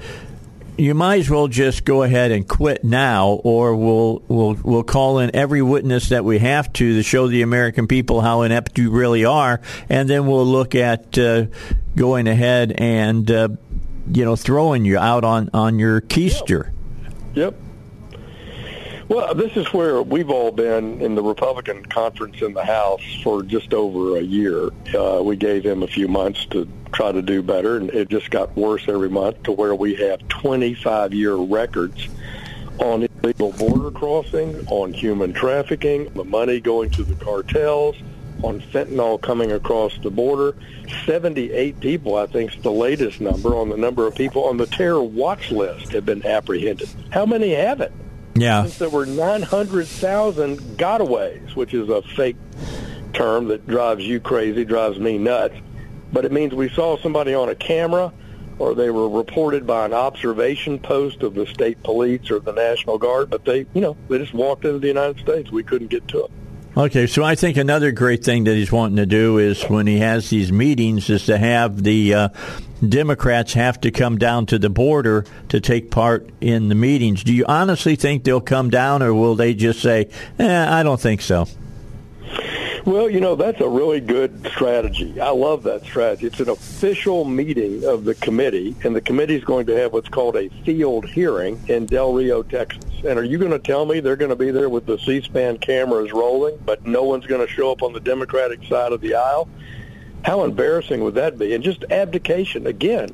[0.80, 5.20] you might as well just go ahead and quit now, or we'll we'll we'll call
[5.20, 8.89] in every witness that we have to to show the American people how inept you
[8.89, 9.59] really are,
[9.89, 11.45] and then we'll look at uh,
[11.95, 13.49] going ahead and uh,
[14.12, 16.72] you know, throwing you out on, on your keister.
[17.36, 17.55] Yep.
[19.07, 23.41] Well, this is where we've all been in the Republican conference in the House for
[23.41, 24.70] just over a year.
[24.95, 28.30] Uh, we gave him a few months to try to do better, and it just
[28.30, 32.07] got worse every month to where we have 25-year records
[32.80, 37.95] on illegal border crossing, on human trafficking, the money going to the cartels,
[38.43, 40.55] on fentanyl coming across the border.
[41.05, 44.65] 78 people, I think, is the latest number on the number of people on the
[44.65, 46.89] terror watch list have been apprehended.
[47.11, 47.93] How many haven't?
[48.35, 48.63] Yeah.
[48.63, 52.37] Since there were 900,000 gotaways, which is a fake
[53.13, 55.55] term that drives you crazy, drives me nuts.
[56.11, 58.13] But it means we saw somebody on a camera
[58.59, 62.97] or they were reported by an observation post of the state police or the National
[62.97, 65.49] Guard, but they, you know, they just walked into the United States.
[65.49, 66.31] We couldn't get to them.
[66.80, 69.99] Okay, so I think another great thing that he's wanting to do is when he
[69.99, 72.30] has these meetings is to have the uh,
[72.88, 77.21] Democrats have to come down to the border to take part in the meetings.
[77.25, 80.07] Do you honestly think they'll come down, or will they just say,
[80.39, 81.47] eh, "I don't think so"?
[82.86, 85.19] Well, you know, that's a really good strategy.
[85.19, 86.27] I love that strategy.
[86.27, 90.07] It's an official meeting of the committee, and the committee is going to have what's
[90.07, 92.88] called a field hearing in Del Rio, Texas.
[93.03, 95.59] And are you going to tell me they're going to be there with the C-SPAN
[95.59, 99.15] cameras rolling, but no one's going to show up on the Democratic side of the
[99.15, 99.47] aisle?
[100.23, 101.53] How embarrassing would that be?
[101.53, 103.09] And just abdication, again,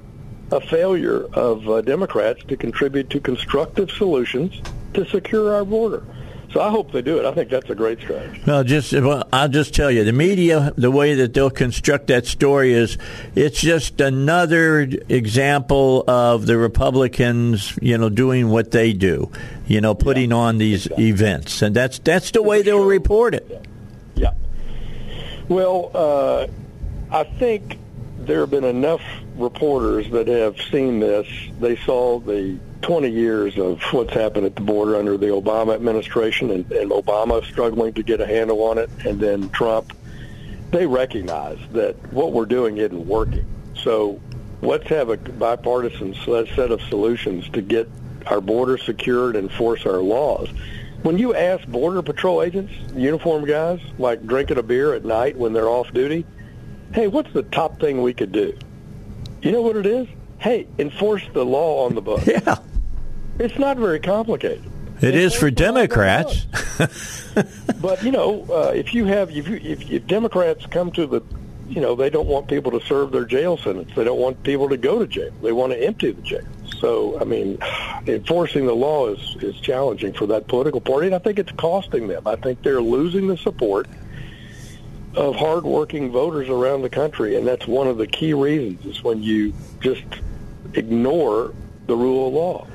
[0.52, 4.62] a failure of uh, Democrats to contribute to constructive solutions
[4.94, 6.04] to secure our border.
[6.56, 7.26] So I hope they do it.
[7.26, 8.42] I think that's a great strategy.
[8.48, 12.26] Well, just well, I'll just tell you, the media, the way that they'll construct that
[12.26, 12.98] story is,
[13.36, 19.30] it's just another example of the Republicans, you know, doing what they do,
[19.68, 21.10] you know, putting yeah, on these exactly.
[21.10, 23.68] events, and that's that's the way they'll report it.
[24.16, 24.32] Yeah.
[25.50, 26.48] Well, uh,
[27.12, 27.80] I think
[28.20, 29.02] there have been enough
[29.38, 31.28] reporters that have seen this.
[31.60, 36.52] They saw the 20 years of what's happened at the border under the Obama administration
[36.52, 39.96] and, and Obama struggling to get a handle on it, and then Trump.
[40.72, 43.46] They recognize that what we're doing isn't working.
[43.76, 44.20] So
[44.62, 47.90] let's have a bipartisan set of solutions to get
[48.28, 50.50] our border secured and enforce our laws.
[51.04, 55.54] When you ask Border Patrol agents, uniformed guys, like drinking a beer at night when
[55.54, 56.26] they're off duty,
[56.94, 58.58] hey, what's the top thing we could do?
[59.46, 60.08] You know what it is?
[60.40, 62.26] Hey, enforce the law on the books.
[62.26, 62.58] Yeah.
[63.38, 64.64] It's not very complicated.
[65.02, 66.48] It is for Democrats.
[67.82, 71.22] but you know, uh, if you have if, you, if, if Democrats come to the,
[71.68, 73.92] you know, they don't want people to serve their jail sentence.
[73.96, 75.32] They don't want people to go to jail.
[75.44, 76.48] They want to empty the jail.
[76.80, 77.60] So, I mean,
[78.08, 82.08] enforcing the law is is challenging for that political party, and I think it's costing
[82.08, 82.26] them.
[82.26, 83.88] I think they're losing the support
[85.16, 89.24] of hardworking voters around the country, and that's one of the key reasons is when
[89.24, 90.04] you just
[90.74, 91.54] ignore
[91.88, 92.68] the rule of law.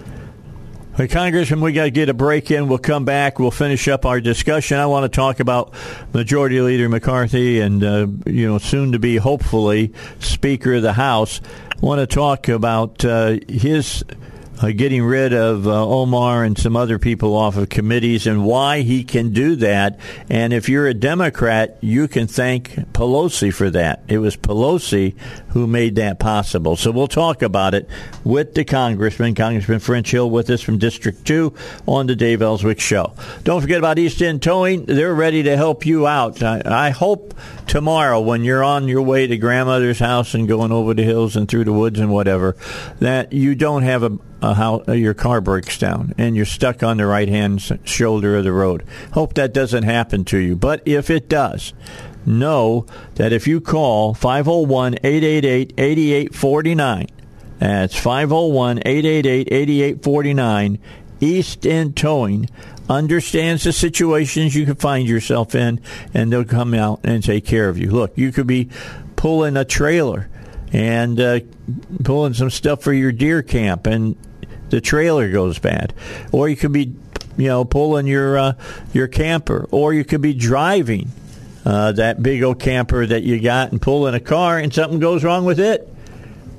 [0.97, 2.69] Hey, Congressman, we got to get a break in.
[2.69, 3.39] We'll come back.
[3.39, 4.79] We'll finish up our discussion.
[4.79, 5.73] I want to talk about
[6.13, 11.41] Majority Leader McCarthy and, uh, you know, soon to be, hopefully, Speaker of the House.
[11.71, 14.05] I want to talk about uh, his
[14.61, 18.83] uh, getting rid of uh, Omar and some other people off of committees and why
[18.83, 19.99] he can do that.
[20.29, 24.03] And if you're a Democrat, you can thank Pelosi for that.
[24.09, 25.17] It was Pelosi
[25.49, 26.77] who made that possible.
[26.77, 27.89] So we'll talk about it
[28.25, 31.55] with the Congressman, Congressman French Hill, with us from District 2
[31.87, 33.15] on the Dave Elswick Show.
[33.45, 34.85] Don't forget about East End Towing.
[34.85, 36.43] They're ready to help you out.
[36.43, 37.35] I, I hope
[37.67, 41.49] tomorrow when you're on your way to grandmother's house and going over the hills and
[41.49, 42.57] through the woods and whatever,
[42.99, 46.97] that you don't have a, a how your car breaks down and you're stuck on
[46.97, 48.85] the right hand shoulder of the road.
[49.13, 50.57] Hope that doesn't happen to you.
[50.57, 51.73] But if it does,
[52.27, 57.07] know that if you call 501 888 8849,
[57.59, 60.79] that's 501 888 8849,
[61.21, 62.49] East End Towing
[62.89, 65.81] understands the situations you can find yourself in,
[66.13, 67.91] and they'll come out and take care of you.
[67.91, 68.69] Look, you could be
[69.17, 70.29] pulling a trailer
[70.73, 71.41] and uh,
[72.05, 74.17] pulling some stuff for your deer camp, and
[74.71, 75.93] the trailer goes bad,
[76.33, 76.95] or you could be,
[77.37, 78.53] you know, pulling your uh,
[78.93, 81.11] your camper, or you could be driving
[81.65, 85.23] uh, that big old camper that you got and pulling a car, and something goes
[85.25, 85.89] wrong with it.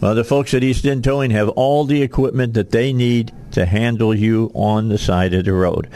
[0.01, 3.65] Well, the folks at East End Towing have all the equipment that they need to
[3.65, 5.87] handle you on the side of the road.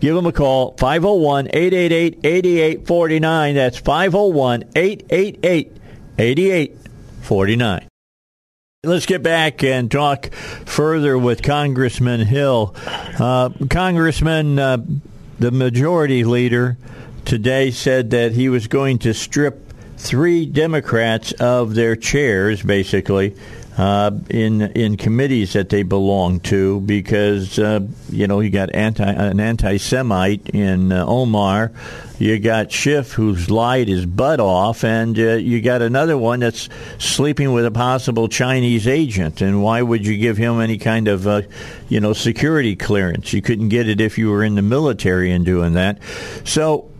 [0.00, 3.54] Give them a call, 501 888 8849.
[3.54, 5.76] That's 501 888
[6.18, 7.91] 8849.
[8.84, 12.74] Let's get back and talk further with Congressman Hill.
[13.16, 14.78] Uh, Congressman, uh,
[15.38, 16.76] the majority leader
[17.24, 23.36] today said that he was going to strip three Democrats of their chairs, basically,
[23.76, 29.10] uh, in in committees that they belong to, because uh, you know you got anti
[29.10, 31.72] an anti-Semite in uh, Omar,
[32.18, 36.68] you got Schiff who's lied his butt off, and uh, you got another one that's
[36.98, 39.40] sleeping with a possible Chinese agent.
[39.40, 41.42] And why would you give him any kind of uh,
[41.88, 43.32] you know security clearance?
[43.32, 45.98] You couldn't get it if you were in the military and doing that.
[46.44, 46.90] So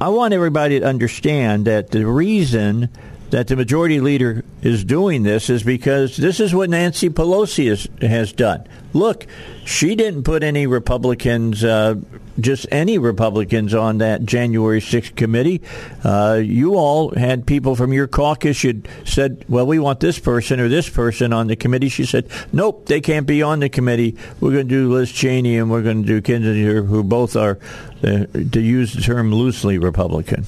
[0.00, 2.90] I want everybody to understand that the reason
[3.34, 7.88] that the majority leader is doing this is because this is what Nancy Pelosi has,
[8.00, 8.64] has done.
[8.92, 9.26] Look,
[9.64, 11.96] she didn't put any Republicans, uh,
[12.38, 15.62] just any Republicans, on that January 6th committee.
[16.04, 18.62] Uh, you all had people from your caucus.
[18.62, 21.88] You said, well, we want this person or this person on the committee.
[21.88, 24.16] She said, nope, they can't be on the committee.
[24.38, 27.58] We're going to do Liz Cheney and we're going to do Kinzinger, who both are,
[28.04, 30.46] uh, to use the term loosely, Republican.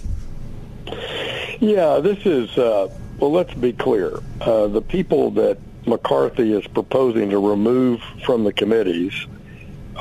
[1.60, 2.88] Yeah, this is, uh,
[3.18, 4.18] well, let's be clear.
[4.40, 9.14] Uh, the people that McCarthy is proposing to remove from the committees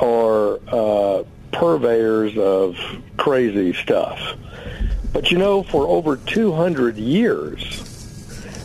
[0.00, 2.76] are uh, purveyors of
[3.16, 4.36] crazy stuff.
[5.12, 7.82] But you know, for over 200 years,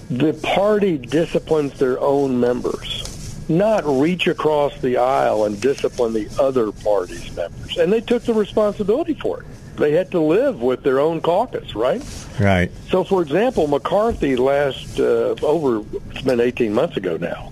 [0.10, 6.74] the party disciplines their own members, not reach across the aisle and discipline the other
[6.74, 7.78] party's members.
[7.78, 9.48] And they took the responsibility for it.
[9.76, 12.04] They had to live with their own caucus, right?
[12.40, 12.72] Right.
[12.90, 17.52] So, for example, McCarthy last uh, over it's been 18 months ago now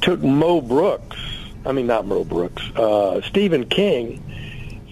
[0.00, 1.18] took Mo Brooks.
[1.64, 2.62] I mean, not Mo Brooks.
[2.74, 4.22] Uh, Stephen King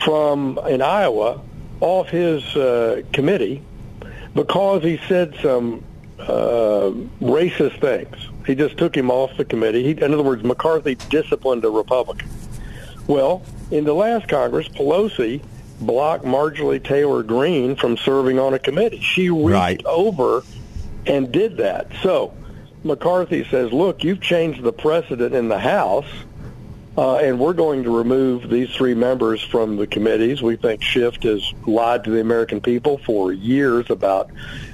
[0.05, 1.41] from in Iowa
[1.81, 3.63] off his uh, committee
[4.35, 5.83] because he said some
[6.19, 6.91] uh,
[7.21, 8.17] racist things.
[8.47, 9.83] He just took him off the committee.
[9.83, 12.29] He, in other words, McCarthy disciplined a Republican.
[13.07, 15.43] Well, in the last Congress, Pelosi
[15.81, 19.01] block Marjorie Taylor Greene from serving on a committee.
[19.01, 19.87] She reached Right.
[19.87, 20.43] over
[21.07, 21.89] and did that.
[22.03, 22.33] So
[22.85, 26.07] McCarthy says, look, you've changed the precedent in the House,
[26.97, 30.43] uh, and we're going to remove these three members from the committees.
[30.43, 34.31] We think Schiff has lied to the American people for years about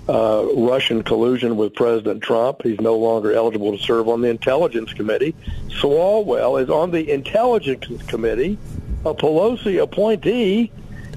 [0.09, 2.63] uh, Russian collusion with President Trump.
[2.63, 5.35] He's no longer eligible to serve on the Intelligence Committee.
[5.69, 8.59] Swalwell is on the Intelligence Committee,
[9.05, 10.73] a Pelosi appointee,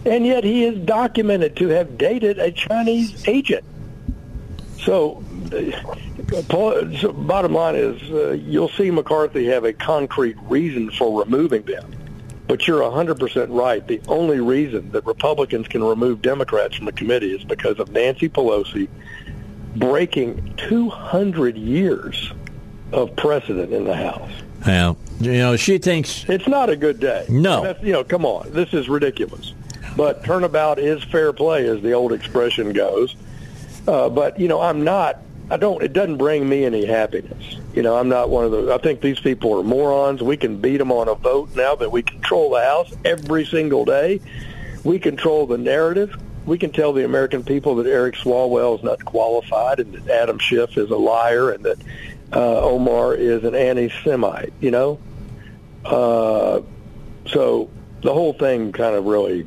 [0.07, 3.63] and yet he is documented to have dated a Chinese agent.
[4.79, 11.19] So, uh, so bottom line is, uh, you'll see McCarthy have a concrete reason for
[11.19, 11.93] removing them.
[12.47, 13.85] But you're 100% right.
[13.85, 18.29] The only reason that Republicans can remove Democrats from the committee is because of Nancy
[18.29, 18.87] Pelosi
[19.75, 22.31] breaking 200 years
[22.93, 24.31] of precedent in the House.
[24.65, 27.25] Well, you know, she thinks It's not a good day.
[27.27, 27.75] No.
[27.81, 28.51] You know, come on.
[28.53, 29.53] This is ridiculous.
[29.97, 33.15] But turnabout is fair play, as the old expression goes.
[33.87, 35.19] Uh, but, you know, I'm not,
[35.49, 37.57] I don't, it doesn't bring me any happiness.
[37.73, 40.21] You know, I'm not one of those, I think these people are morons.
[40.21, 43.85] We can beat them on a vote now that we control the House every single
[43.85, 44.21] day.
[44.83, 46.15] We control the narrative.
[46.45, 50.37] We can tell the American people that Eric Swalwell is not qualified and that Adam
[50.37, 51.77] Schiff is a liar and that
[52.33, 54.99] uh, Omar is an anti-Semite, you know?
[55.83, 56.61] Uh,
[57.25, 57.69] so
[58.01, 59.45] the whole thing kind of really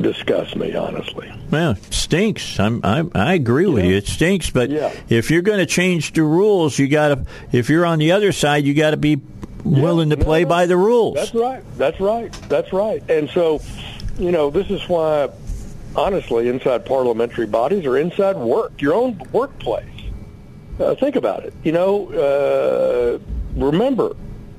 [0.00, 1.32] disgusts me, honestly.
[1.50, 2.58] Well, stinks.
[2.60, 3.90] I'm, I'm, I agree with Yeah.
[3.90, 3.96] you.
[3.96, 4.50] It stinks.
[4.50, 4.92] But Yeah.
[5.08, 7.24] if you're going to change the rules, you got to.
[7.52, 9.20] If you're on the other side, you got to be
[9.64, 10.48] willing to no, play no.
[10.48, 11.14] by the rules.
[11.14, 11.62] That's right.
[11.76, 12.32] That's right.
[12.48, 13.02] That's right.
[13.10, 13.60] And so,
[14.18, 15.28] you know, this is why,
[15.96, 19.84] honestly, inside parliamentary bodies or inside work, your own workplace,
[20.78, 21.54] uh, think about it.
[21.64, 23.18] You know, uh,
[23.58, 24.14] remember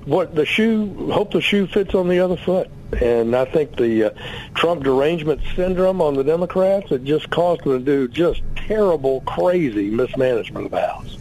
[0.05, 1.11] what the shoe.
[1.11, 2.69] Hope the shoe fits on the other foot.
[2.93, 4.09] And I think the uh,
[4.55, 9.89] Trump derangement syndrome on the Democrats it just caused them to do just terrible, crazy
[9.89, 11.17] mismanagement of the House.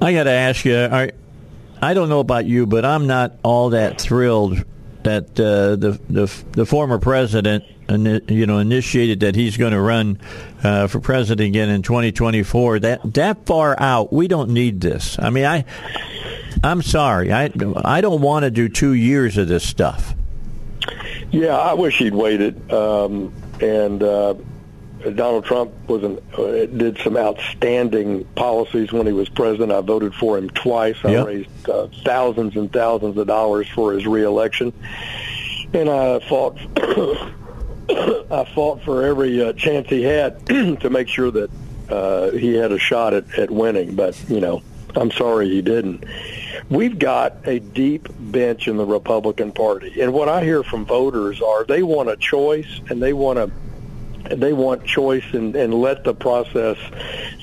[0.00, 0.76] I got to ask you.
[0.76, 1.12] I,
[1.80, 4.64] I don't know about you, but I'm not all that thrilled
[5.04, 10.20] that uh, the, the the former president, you know, initiated that he's going to run
[10.62, 12.80] uh, for president again in 2024.
[12.80, 15.18] That that far out, we don't need this.
[15.18, 15.64] I mean, I.
[16.64, 17.32] I'm sorry.
[17.32, 17.52] I
[17.84, 20.14] I don't want to do two years of this stuff.
[21.30, 22.72] Yeah, I wish he'd waited.
[22.72, 24.34] Um, and uh,
[25.14, 29.72] Donald Trump was an, uh, did some outstanding policies when he was president.
[29.72, 30.96] I voted for him twice.
[31.04, 31.26] I Yep.
[31.26, 34.72] raised uh, thousands and thousands of dollars for his reelection,
[35.72, 36.58] and I fought.
[37.90, 41.50] I fought for every uh, chance he had to make sure that
[41.88, 43.94] uh, he had a shot at, at winning.
[43.94, 44.62] But you know,
[44.94, 46.04] I'm sorry he didn't.
[46.70, 51.40] We've got a deep bench in the Republican Party, and what I hear from voters
[51.40, 53.50] are they want a choice, and they want to
[54.36, 56.76] they want choice and, and let the process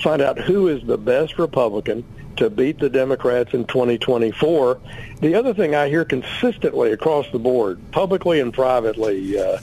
[0.03, 2.03] find out who is the best Republican
[2.37, 4.79] to beat the Democrats in 2024.
[5.21, 9.59] The other thing I hear consistently across the board, publicly and privately, uh,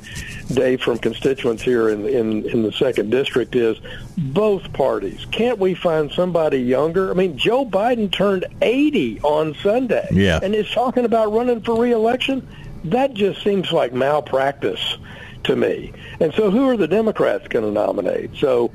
[0.49, 3.79] Dave, from constituents here in, in, in the second district is
[4.17, 5.27] both parties.
[5.31, 7.11] Can't we find somebody younger?
[7.11, 10.41] I mean, Joe Biden turned 80 on Sunday Yeah.
[10.43, 12.47] and is talking about running for reelection.
[12.85, 14.97] That just seems like malpractice
[15.45, 15.93] to me.
[16.21, 18.31] And so who are the Democrats going to nominate?
[18.37, 18.71] So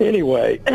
[0.06, 0.60] anyway,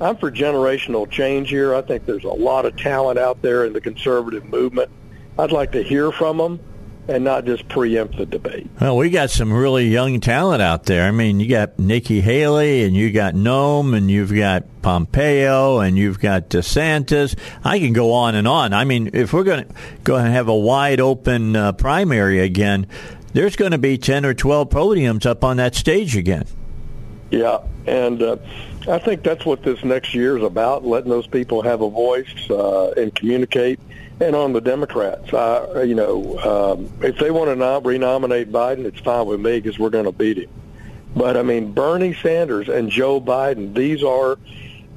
[0.00, 1.74] I'm for generational change here.
[1.74, 4.90] I think there's a lot of talent out there in the conservative movement.
[5.38, 6.60] I'd like to hear from them
[7.08, 8.68] and not just preempt the debate.
[8.80, 11.06] Well, we got some really young talent out there.
[11.06, 15.96] I mean, you got Nikki Haley, and you got Noem, and you've got Pompeo, and
[15.96, 17.36] you've got DeSantis.
[17.64, 18.72] I can go on and on.
[18.72, 19.74] I mean, if we're going to
[20.04, 22.86] go and have a wide open uh, primary again,
[23.32, 26.46] there's going to be 10 or 12 podiums up on that stage again.
[27.30, 28.36] Yeah, and uh,
[28.88, 32.50] I think that's what this next year is about, letting those people have a voice
[32.50, 33.78] uh, and communicate.
[34.20, 38.84] And on the Democrats, I, you know, um, if they want to nom- renominate Biden,
[38.84, 40.50] it's fine with me because we're going to beat him.
[41.16, 44.38] But I mean, Bernie Sanders and Joe Biden, these are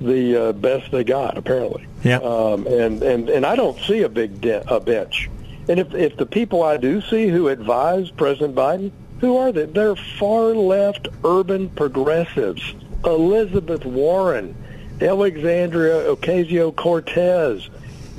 [0.01, 1.87] the uh, best they got apparently.
[2.03, 2.17] Yeah.
[2.17, 5.29] Um, and and and I don't see a big de- a bench.
[5.69, 8.91] And if if the people I do see who advise President Biden,
[9.23, 9.65] who are they?
[9.65, 12.73] They're far left urban progressives.
[13.05, 14.53] Elizabeth Warren,
[15.01, 17.69] Alexandria Ocasio-Cortez,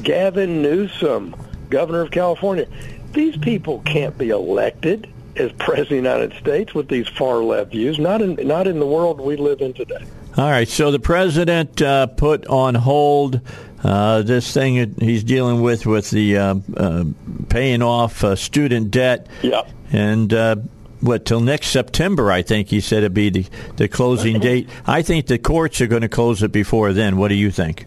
[0.02, 1.36] Gavin Newsom,
[1.68, 2.66] governor of California.
[3.12, 7.72] These people can't be elected as president of the United States with these far left
[7.72, 7.98] views.
[7.98, 10.06] Not in not in the world we live in today.
[10.38, 13.42] All right, so the president uh, put on hold
[13.84, 17.04] uh, this thing that he's dealing with with the uh, uh,
[17.50, 19.26] paying off uh, student debt.
[19.42, 19.68] Yeah.
[19.92, 20.56] And uh,
[21.04, 22.32] what till next September.
[22.32, 23.46] I think he said it'd be the,
[23.76, 24.68] the closing date.
[24.86, 27.16] I think the courts are going to close it before then.
[27.16, 27.86] What do you think?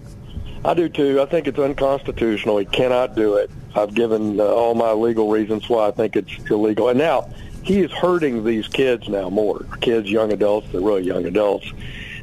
[0.63, 1.21] I do too.
[1.21, 2.57] I think it's unconstitutional.
[2.57, 3.49] He cannot do it.
[3.75, 6.89] I've given uh, all my legal reasons why I think it's illegal.
[6.89, 7.29] And now
[7.63, 9.65] he is hurting these kids now more.
[9.81, 11.71] Kids, young adults, they're really young adults.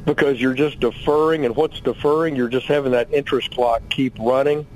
[0.05, 2.35] Because you're just deferring, and what's deferring?
[2.35, 4.67] You're just having that interest clock keep running.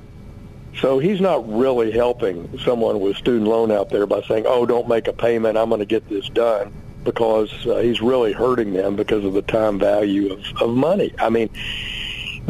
[0.78, 4.88] So he's not really helping someone with student loan out there by saying, "Oh, don't
[4.88, 5.58] make a payment.
[5.58, 6.72] I'm going to get this done,"
[7.04, 11.14] because uh, he's really hurting them because of the time value of, of money.
[11.20, 11.50] I mean,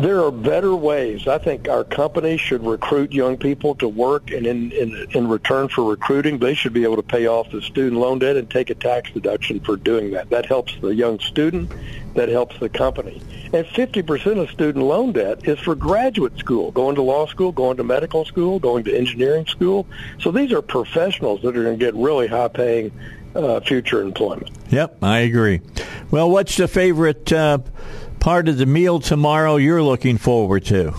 [0.01, 1.27] there are better ways.
[1.27, 5.67] I think our companies should recruit young people to work, and in, in, in return
[5.67, 8.69] for recruiting, they should be able to pay off the student loan debt and take
[8.69, 10.29] a tax deduction for doing that.
[10.29, 11.71] That helps the young student.
[12.15, 13.21] That helps the company.
[13.53, 17.77] And 50% of student loan debt is for graduate school, going to law school, going
[17.77, 19.85] to medical school, going to engineering school.
[20.19, 22.91] So these are professionals that are going to get really high-paying
[23.35, 24.49] uh, future employment.
[24.69, 25.61] Yep, I agree.
[26.11, 27.59] Well, what's the favorite uh,
[28.19, 30.93] part of the meal tomorrow you're looking forward to?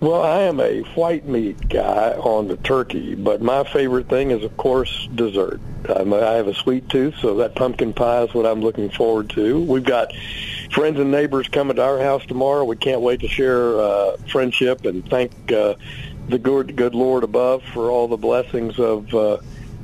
[0.00, 4.44] Well, I am a white meat guy on the turkey, but my favorite thing is,
[4.44, 5.60] of course, dessert.
[5.88, 8.90] I'm a, I have a sweet tooth, so that pumpkin pie is what I'm looking
[8.90, 9.58] forward to.
[9.62, 10.12] We've got
[10.70, 12.64] friends and neighbors coming to our house tomorrow.
[12.64, 15.76] We can't wait to share uh, friendship and thank uh,
[16.28, 19.38] the good, good Lord above for all the blessings of uh,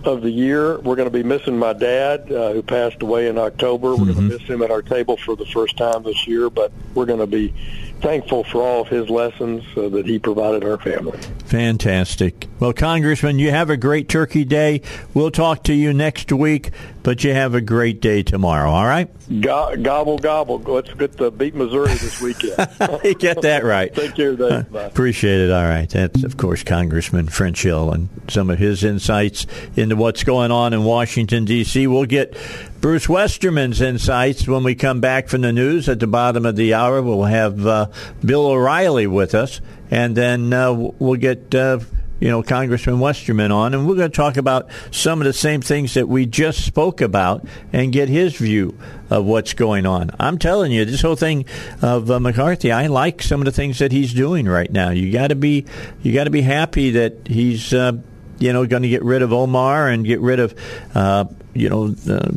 [0.06, 0.78] of the year.
[0.80, 3.90] We're going to be missing my dad, uh, who passed away in October.
[3.90, 4.12] We're mm-hmm.
[4.12, 7.06] going to miss him at our table for the first time this year, but we're
[7.06, 7.54] going to be
[8.00, 11.18] thankful for all of his lessons uh, that he provided our family.
[11.46, 12.48] Fantastic.
[12.58, 14.82] Well, Congressman, you have a great Turkey Day.
[15.14, 16.70] We'll talk to you next week,
[17.02, 19.08] but you have a great day tomorrow, all right?
[19.40, 20.58] Go- gobble, gobble.
[20.58, 22.56] Let's get the beat Missouri this weekend.
[23.04, 23.92] you get that right.
[23.94, 24.70] Take care, Dave.
[24.70, 24.84] Bye.
[24.84, 25.50] Appreciate it.
[25.50, 25.88] All right.
[25.88, 29.46] That's, of course, Congressman French Hill and some of his insights
[29.76, 31.86] into what's going on in Washington, D.C.
[31.86, 32.36] We'll get
[32.80, 36.74] Bruce Westerman's insights when we come back from the news at the bottom of the
[36.74, 37.02] hour.
[37.02, 37.86] We'll have uh,
[38.24, 41.54] Bill O'Reilly with us, and then uh, we'll get.
[41.54, 41.80] Uh,
[42.22, 45.60] you know, Congressman Westerman on, and we're going to talk about some of the same
[45.60, 48.78] things that we just spoke about and get his view
[49.10, 50.12] of what's going on.
[50.20, 51.46] I'm telling you, this whole thing
[51.82, 54.90] of uh, McCarthy, I like some of the things that he's doing right now.
[54.90, 55.66] You got to be,
[56.02, 57.94] you got to be happy that he's, uh,
[58.38, 60.54] you know, going to get rid of Omar and get rid of,
[60.94, 62.30] uh, you know, uh,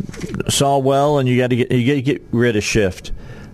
[0.50, 3.04] Swalwell, and you got to get you got to get rid of Schiff.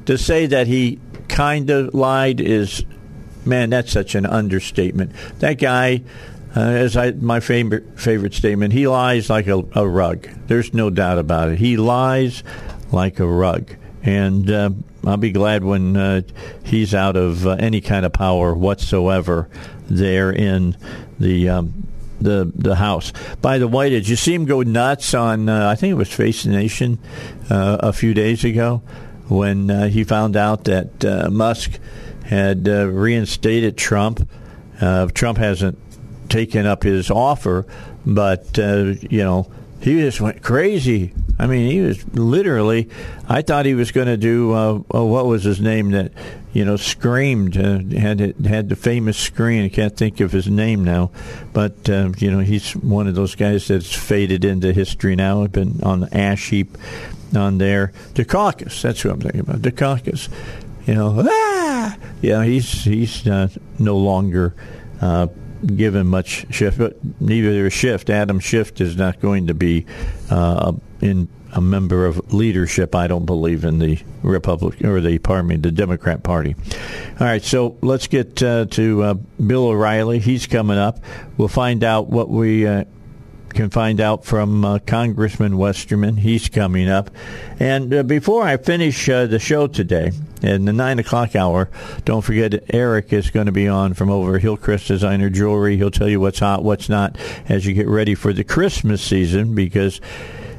[0.05, 2.86] To say that he kind of lied is,
[3.45, 5.11] man, that's such an understatement.
[5.39, 6.01] That guy.
[6.53, 10.27] Uh, as I my favorite favorite statement, he lies like a, a, rug.
[10.47, 11.59] There's no doubt about it.
[11.59, 12.43] He lies
[12.91, 13.73] like a rug,
[14.03, 14.71] and uh,
[15.05, 16.21] I'll be glad when uh,
[16.63, 19.47] he's out of uh, any kind of power whatsoever
[19.89, 20.75] there in
[21.19, 21.87] the um,
[22.19, 23.13] the the House.
[23.41, 25.47] By the way, did you see him go nuts on?
[25.47, 26.99] Uh, I think it was Face the Nation
[27.49, 28.81] uh, a few days ago
[29.29, 31.79] when he found out that Musk
[32.32, 34.27] had uh, reinstated Trump.
[34.79, 35.77] Uh, Trump hasn't
[36.29, 37.65] taken up his offer,
[38.05, 39.51] but you know
[39.82, 41.13] he just went crazy.
[41.38, 42.88] I mean, he was literally.
[43.27, 46.13] I thought he was going to do uh, oh, what was his name that
[46.53, 49.65] you know screamed uh, had had the famous scream.
[49.65, 51.11] I can't think of his name now,
[51.51, 55.45] but uh, you know he's one of those guys that's faded into history now.
[55.47, 56.77] Been on the ash heap
[57.36, 57.91] on there.
[58.13, 59.61] Dukakis, that's who I'm thinking about.
[59.61, 60.29] Dukakis,
[60.86, 63.47] you know, ah, yeah, he's he's uh,
[63.79, 64.53] no longer
[65.01, 65.27] uh,
[65.65, 68.09] given much shift, but neither is Schiff.
[68.09, 69.86] Adam Schiff is not going to be
[70.29, 72.95] uh, in a member of leadership.
[72.95, 76.55] I don't believe in the Republic or the pardon me, the Democrat Party.
[77.19, 79.13] All right, so let's get uh, to uh,
[79.45, 80.19] Bill O'Reilly.
[80.19, 80.99] He's coming up.
[81.38, 82.86] We'll find out what we uh,
[83.53, 86.17] can find out from uh, Congressman Westerman.
[86.17, 87.09] He's coming up.
[87.59, 91.69] And uh, before I finish uh, the show today, in the 9 o'clock hour,
[92.03, 95.77] don't forget Eric is going to be on from over Hillcrest Designer Jewelry.
[95.77, 99.53] He'll tell you what's hot, what's not as you get ready for the Christmas season
[99.53, 100.01] because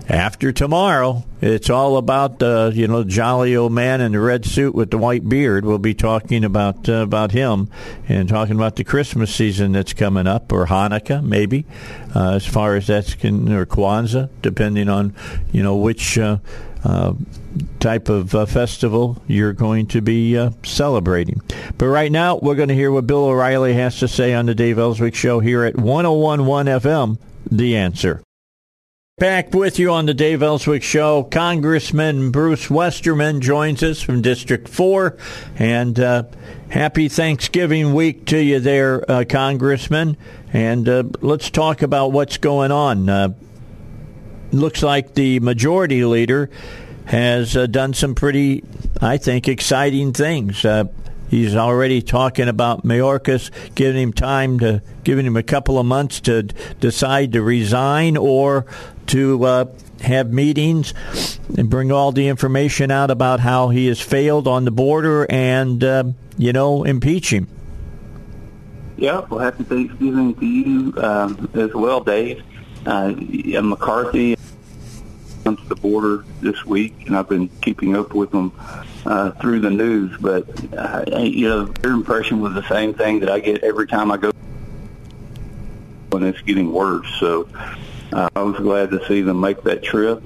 [0.08, 4.74] after tomorrow, it's all about the you know jolly old man in the red suit
[4.74, 5.64] with the white beard.
[5.64, 7.70] We'll be talking about uh, about him
[8.08, 11.66] and talking about the Christmas season that's coming up, or Hanukkah maybe,
[12.14, 15.14] uh, as far as that's can, or Kwanzaa, depending on
[15.52, 16.18] you know which.
[16.18, 16.38] Uh,
[16.84, 17.14] uh,
[17.78, 21.40] type of uh, festival you're going to be uh, celebrating.
[21.78, 24.54] But right now, we're going to hear what Bill O'Reilly has to say on the
[24.56, 27.18] Dave Elswick Show here at 1011 FM,
[27.52, 28.24] The Answer.
[29.22, 31.22] Back with you on the Dave Elswick Show.
[31.22, 35.16] Congressman Bruce Westerman joins us from District 4.
[35.60, 36.24] And uh,
[36.70, 40.16] happy Thanksgiving week to you there, uh, Congressman.
[40.52, 43.08] And uh, let's talk about what's going on.
[43.08, 43.34] Uh,
[44.50, 46.50] looks like the majority leader
[47.04, 48.64] has uh, done some pretty,
[49.00, 50.64] I think, exciting things.
[50.64, 50.86] Uh,
[51.28, 56.20] he's already talking about Mayorkas giving him time to, giving him a couple of months
[56.22, 58.66] to decide to resign or
[59.08, 59.64] to uh,
[60.00, 60.94] have meetings
[61.56, 65.82] and bring all the information out about how he has failed on the border and,
[65.82, 66.04] uh,
[66.38, 67.48] you know, impeach him.
[68.96, 72.42] Yeah, well, happy Thanksgiving to you um, as well, Dave.
[72.86, 73.12] Uh,
[73.62, 74.36] McCarthy
[75.44, 78.52] comes to the border this week, and I've been keeping up with them
[79.04, 80.16] uh, through the news.
[80.20, 84.10] But uh, you know, their impression was the same thing that I get every time
[84.10, 84.30] I go,
[86.12, 87.08] and it's getting worse.
[87.18, 87.48] So
[88.12, 90.22] uh, I was glad to see them make that trip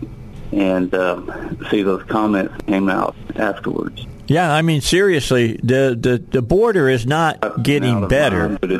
[0.52, 4.06] and um, see those comments came out afterwards.
[4.26, 8.48] Yeah, I mean seriously, the the, the border is not getting better.
[8.48, 8.70] Mind, but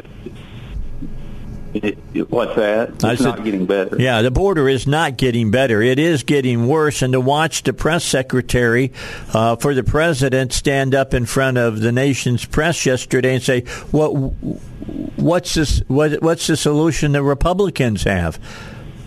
[1.85, 2.91] it, it, what's that?
[2.91, 3.97] It's said, not getting better.
[4.01, 5.83] Yeah, the border is not getting better.
[5.83, 7.03] It is getting worse.
[7.03, 8.93] And to watch the press secretary
[9.33, 13.61] uh, for the president stand up in front of the nation's press yesterday and say,
[13.91, 14.11] "What?
[14.11, 15.81] What's this?
[15.87, 18.41] What, what's the solution the Republicans have?"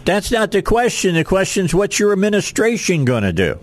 [0.05, 1.15] That's not the question.
[1.15, 3.59] The question is, what's your administration going to do?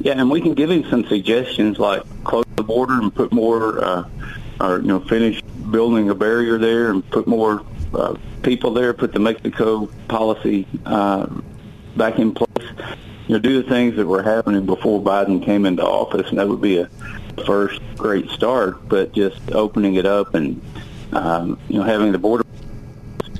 [0.00, 3.84] Yeah, and we can give him some suggestions like close the border and put more,
[3.84, 4.08] uh,
[4.60, 7.64] or you know, finish building a barrier there and put more
[7.94, 11.26] uh, people there, put the Mexico policy uh,
[11.96, 12.48] back in place.
[13.26, 16.48] You know, do the things that were happening before Biden came into office, and that
[16.48, 16.88] would be a
[17.46, 18.88] first great start.
[18.88, 20.60] But just opening it up and
[21.12, 22.44] um, you know having the border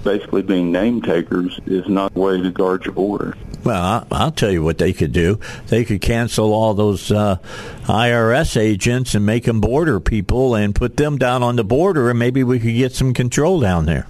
[0.02, 3.36] basically being name takers is not the way to guard your border.
[3.64, 5.38] Well, I'll tell you what they could do.
[5.68, 7.36] They could cancel all those uh,
[7.84, 12.18] IRS agents and make them border people and put them down on the border, and
[12.18, 14.06] maybe we could get some control down there.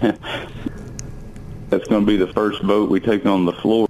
[0.00, 3.88] That's going to be the first vote we take on the floor.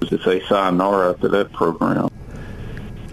[0.00, 2.10] To say sayonara to that program.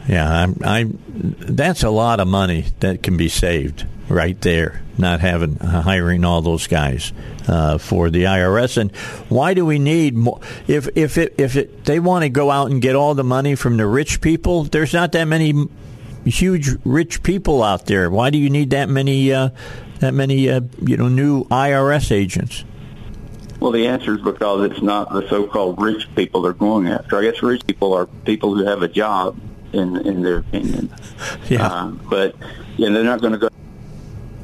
[0.07, 0.99] Yeah, I'm, I'm.
[1.39, 4.81] That's a lot of money that can be saved right there.
[4.97, 7.13] Not having uh, hiring all those guys
[7.47, 8.95] uh, for the IRS, and
[9.29, 10.39] why do we need more?
[10.67, 13.53] If if it, if it, they want to go out and get all the money
[13.55, 15.67] from the rich people, there's not that many
[16.25, 18.09] huge rich people out there.
[18.09, 19.49] Why do you need that many uh,
[19.99, 22.65] that many uh, you know new IRS agents?
[23.59, 27.17] Well, the answer is because it's not the so-called rich people they're going after.
[27.17, 29.39] I guess rich people are people who have a job,
[29.73, 30.93] in in their opinion.
[31.49, 31.65] Yeah.
[31.65, 32.35] Um, but
[32.75, 33.49] yeah, they're not going to go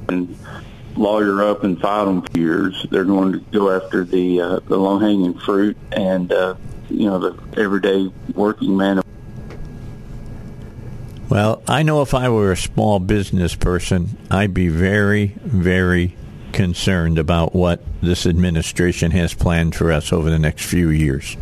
[0.10, 0.38] and
[0.96, 2.86] lawyer up and fight them for years.
[2.90, 6.56] They're going to go after the uh, the low hanging fruit and uh,
[6.90, 9.04] you know the everyday working man
[11.34, 16.16] well, I know if I were a small business person, I'd be very, very
[16.52, 21.36] concerned about what this administration has planned for us over the next few years.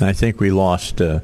[0.00, 1.18] I think we lost uh,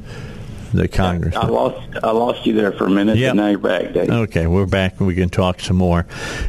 [0.72, 1.34] the Congress.
[1.34, 3.30] I lost I lost you there for a minute, yep.
[3.30, 4.10] and now you're back, Dave.
[4.10, 6.06] Okay, we're back, and we can talk some more.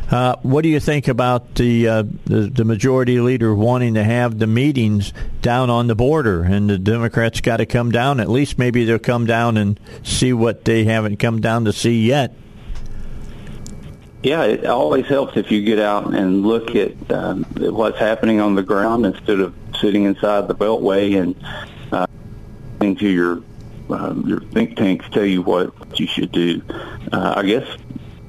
[0.10, 4.40] Uh, what do you think about the, uh, the, the majority leader wanting to have
[4.40, 8.20] the meetings down on the border, and the Democrats got to come down?
[8.20, 12.06] At least maybe they'll come down and see what they haven't come down to see
[12.06, 12.34] yet.
[14.22, 18.56] Yeah, it always helps if you get out and look at um, what's happening on
[18.56, 21.36] the ground instead of sitting inside the Beltway and
[21.94, 22.06] uh,
[22.82, 23.42] to your
[23.90, 26.62] um, your think tanks tell you what you should do.
[27.12, 27.68] Uh, I guess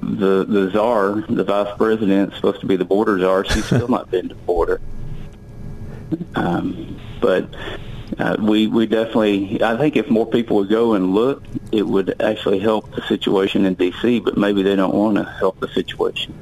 [0.03, 3.45] the the czar, the vice president, is supposed to be the border czar.
[3.45, 4.81] She's still not been to the border.
[6.35, 7.55] Um, but
[8.19, 12.21] uh, we we definitely, I think, if more people would go and look, it would
[12.21, 14.21] actually help the situation in D.C.
[14.21, 16.35] But maybe they don't want to help the situation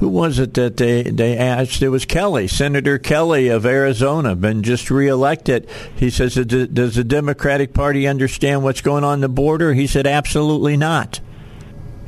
[0.00, 1.82] who was it that they they asked?
[1.82, 5.68] It was Kelly, Senator Kelly of Arizona, been just reelected.
[5.96, 10.76] He says, "Does the Democratic Party understand what's going on the border?" He said, "Absolutely
[10.76, 11.20] not."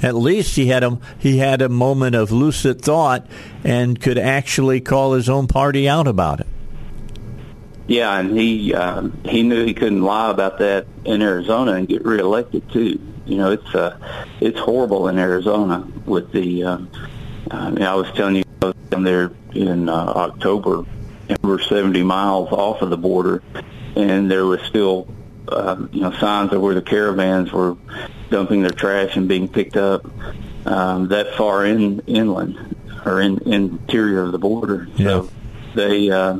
[0.02, 3.26] At least he had a he had a moment of lucid thought
[3.64, 6.46] and could actually call his own party out about it.
[7.86, 12.04] Yeah, and he uh, he knew he couldn't lie about that in Arizona and get
[12.04, 13.00] reelected too.
[13.26, 13.98] You know, it's uh,
[14.40, 16.64] it's horrible in Arizona with the.
[16.64, 16.78] Uh,
[17.50, 20.84] I mean, I was telling you, I was down there in uh, October,
[21.28, 23.42] and we were 70 miles off of the border,
[23.96, 25.08] and there was still,
[25.48, 27.76] uh, you know, signs of where the caravans were
[28.30, 30.06] dumping their trash and being picked up
[30.66, 34.88] um, that far in inland or in interior of the border.
[34.96, 35.06] Yeah.
[35.06, 35.30] So
[35.74, 36.38] they, uh,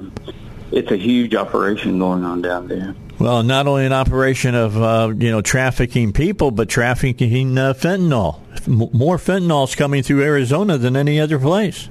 [0.71, 2.95] it's a huge operation going on down there.
[3.21, 8.41] Well, not only an operation of uh, you know trafficking people, but trafficking uh, fentanyl.
[8.67, 11.91] More fentanyl is coming through Arizona than any other place.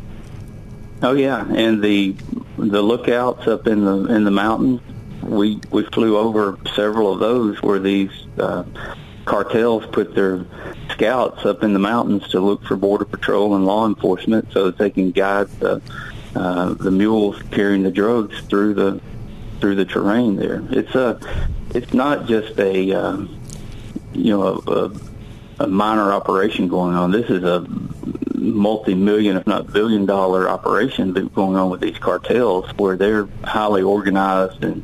[1.04, 2.16] Oh yeah, and the
[2.58, 4.82] the lookouts up in the in the mountains.
[5.22, 8.64] We we flew over several of those where these uh,
[9.26, 10.48] cartels put their
[10.90, 14.80] scouts up in the mountains to look for border patrol and law enforcement, so that
[14.80, 15.80] they can guide the
[16.36, 19.00] uh, the mules carrying the drugs through the
[19.60, 20.36] through the terrain.
[20.36, 21.20] There, it's a
[21.74, 23.40] it's not just a um,
[24.14, 24.92] you know a, a,
[25.60, 27.12] a minor operation going on.
[27.12, 27.66] This is a
[28.36, 34.64] multi-million, if not billion-dollar operation that's going on with these cartels, where they're highly organized
[34.64, 34.84] and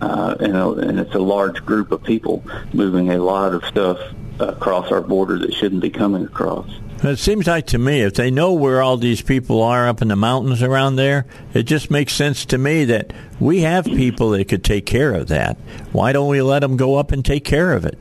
[0.00, 3.98] uh, and, and it's a large group of people moving a lot of stuff
[4.38, 6.68] across our border that shouldn't be coming across.
[7.02, 10.08] It seems like to me, if they know where all these people are up in
[10.08, 14.48] the mountains around there, it just makes sense to me that we have people that
[14.48, 15.58] could take care of that.
[15.92, 17.98] Why don't we let them go up and take care of it?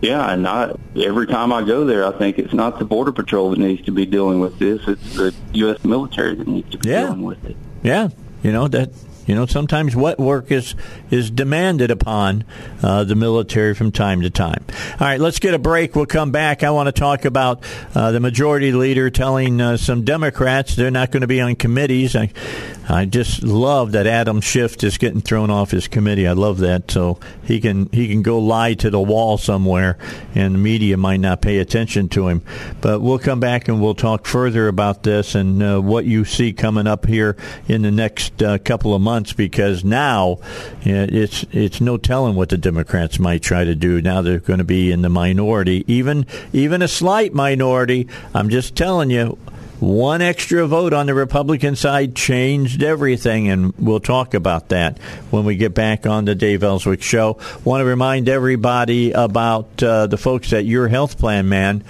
[0.00, 3.50] Yeah, and I, every time I go there, I think it's not the Border Patrol
[3.50, 5.84] that needs to be dealing with this; it's the U.S.
[5.84, 7.02] military that needs to be yeah.
[7.02, 7.56] dealing with it.
[7.82, 8.08] Yeah,
[8.42, 8.92] you know that
[9.26, 10.74] you know, sometimes wet work is
[11.10, 12.44] is demanded upon
[12.82, 14.64] uh, the military from time to time.
[14.92, 15.94] All right, let's get a break.
[15.94, 16.62] We'll come back.
[16.62, 17.62] I want to talk about
[17.94, 22.16] uh, the majority leader telling uh, some Democrats they're not going to be on committees.
[22.16, 22.30] I,
[22.90, 26.26] I just love that Adam Schiff is getting thrown off his committee.
[26.26, 26.90] I love that.
[26.90, 29.96] So he can he can go lie to the wall somewhere,
[30.34, 32.42] and the media might not pay attention to him.
[32.80, 36.52] But we'll come back and we'll talk further about this and uh, what you see
[36.52, 37.36] coming up here
[37.68, 39.32] in the next uh, couple of months.
[39.32, 40.38] Because now
[40.82, 44.02] it's it's no telling what the Democrats might try to do.
[44.02, 48.08] Now they're going to be in the minority, even even a slight minority.
[48.34, 49.38] I'm just telling you
[49.80, 54.98] one extra vote on the Republican side changed everything, and we'll talk about that
[55.30, 57.38] when we get back on the Dave Elswick Show.
[57.64, 61.82] Want to remind everybody about uh, the folks at Your Health Plan Man.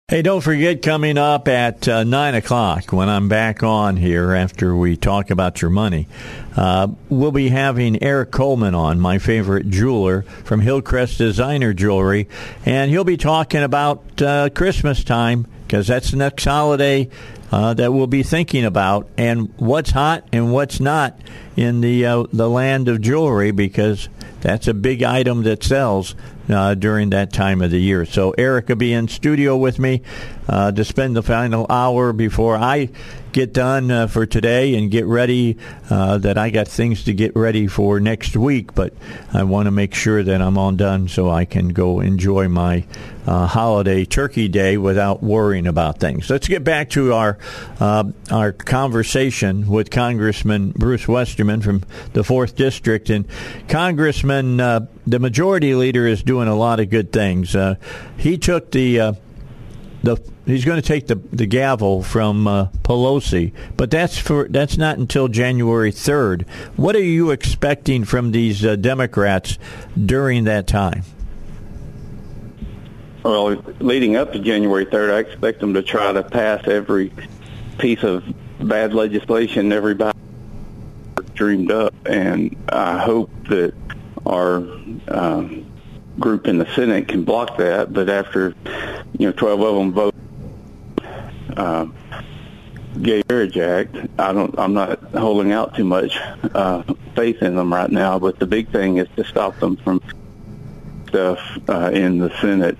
[0.07, 4.75] Hey, don't forget coming up at uh, 9 o'clock when I'm back on here after
[4.75, 6.07] we talk about your money,
[6.55, 12.29] uh, we'll be having Eric Coleman on, my favorite jeweler from Hillcrest Designer Jewelry,
[12.67, 17.09] and he'll be talking about uh, Christmas time because that's the next holiday
[17.51, 21.19] uh, that we'll be thinking about and what's hot and what's not
[21.55, 24.07] in the uh, the land of jewelry because
[24.41, 26.13] that's a big item that sells
[26.49, 28.05] uh, during that time of the year.
[28.05, 30.01] So Eric will be in studio with me
[30.47, 32.89] uh, to spend the final hour before I
[33.35, 35.57] get done uh, for today and get ready.
[35.89, 38.93] Uh, that I got things to get ready for next week, but
[39.33, 42.85] I want to make sure that I'm all done so I can go enjoy my
[43.27, 46.29] uh, holiday turkey day without worrying about things.
[46.29, 47.37] Let's get back to our
[47.79, 53.27] uh, our conversation with Congressman Bruce Westerman from the fourth district, and
[53.67, 57.55] Congressman, uh, the majority leader is doing a lot of good things.
[58.17, 59.17] He took the
[60.05, 64.77] the he's going to take the the gavel from uh, Pelosi, but that's for that's
[64.77, 66.43] not until January third.
[66.75, 69.57] What are you expecting from these uh, Democrats
[70.03, 71.03] during that time?
[73.23, 77.11] Well, leading up to January third, I expect them to try to pass every
[77.79, 78.23] piece of
[78.59, 80.17] bad legislation everybody
[81.33, 83.73] dreamed up, and I hope that
[84.25, 84.57] our
[85.07, 85.64] um,
[86.19, 88.53] group in the Senate can block that, but after
[89.17, 90.15] you know 12 of them vote
[91.57, 91.85] uh,
[93.01, 94.57] gay marriage act, I don't.
[94.57, 96.17] I'm not holding out too much
[96.53, 96.83] uh,
[97.15, 98.19] faith in them right now.
[98.19, 100.01] But the big thing is to stop them from
[101.07, 101.39] stuff
[101.69, 102.77] uh, in the Senate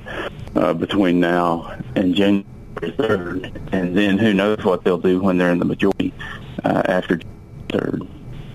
[0.55, 2.45] uh, between now and January
[2.81, 6.13] 3rd, and then who knows what they'll do when they're in the majority
[6.63, 7.19] uh, after
[7.69, 8.07] 3rd.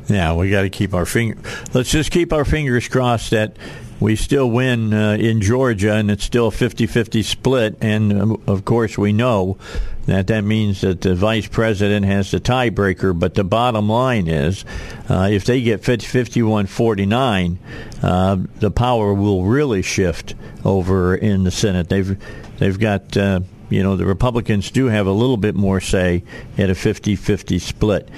[0.08, 1.38] Yeah, we got to keep our finger.
[1.72, 3.56] Let's just keep our fingers crossed that
[4.00, 7.76] we still win uh, in Georgia, and it's still a 50-50 split.
[7.82, 9.58] And um, of course, we know
[10.06, 13.16] that that means that the vice president has the tiebreaker.
[13.16, 14.64] But the bottom line is,
[15.08, 17.58] uh, if they get 51-49,
[18.02, 21.88] uh, the power will really shift over in the Senate.
[21.88, 22.18] They've
[22.58, 23.16] they've got.
[23.16, 26.24] Uh, you know, the Republicans do have a little bit more say
[26.58, 28.08] at a 50 50 split.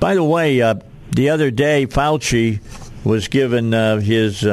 [0.00, 0.76] By the way, uh,
[1.14, 2.60] the other day, Fauci
[3.04, 4.46] was given uh, his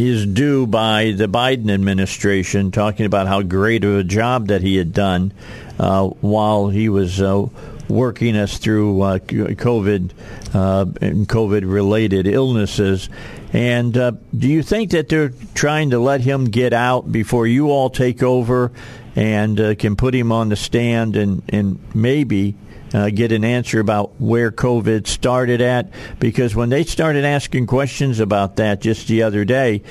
[0.00, 4.76] his due by the Biden administration, talking about how great of a job that he
[4.76, 5.32] had done
[5.78, 7.46] uh, while he was uh,
[7.88, 10.10] working us through uh, COVID
[10.54, 13.10] uh, and COVID related illnesses.
[13.52, 17.70] And uh, do you think that they're trying to let him get out before you
[17.70, 18.72] all take over
[19.16, 22.54] and uh, can put him on the stand and, and maybe
[22.92, 25.90] uh, get an answer about where COVID started at.
[26.18, 29.82] Because when they started asking questions about that just the other day,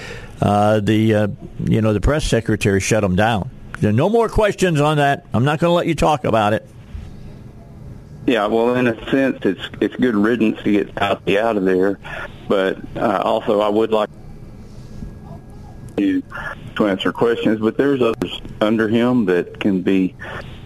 [0.41, 1.27] uh, the uh,
[1.63, 3.49] you know the press secretary shut them down.
[3.81, 5.25] No more questions on that.
[5.33, 6.67] I'm not going to let you talk about it.
[8.27, 11.63] Yeah, well, in a sense, it's it's good riddance to get out the out of
[11.63, 11.99] there,
[12.47, 14.09] but uh, also I would like
[15.97, 16.21] to
[16.75, 17.59] to answer questions.
[17.59, 20.15] But there's others under him that can be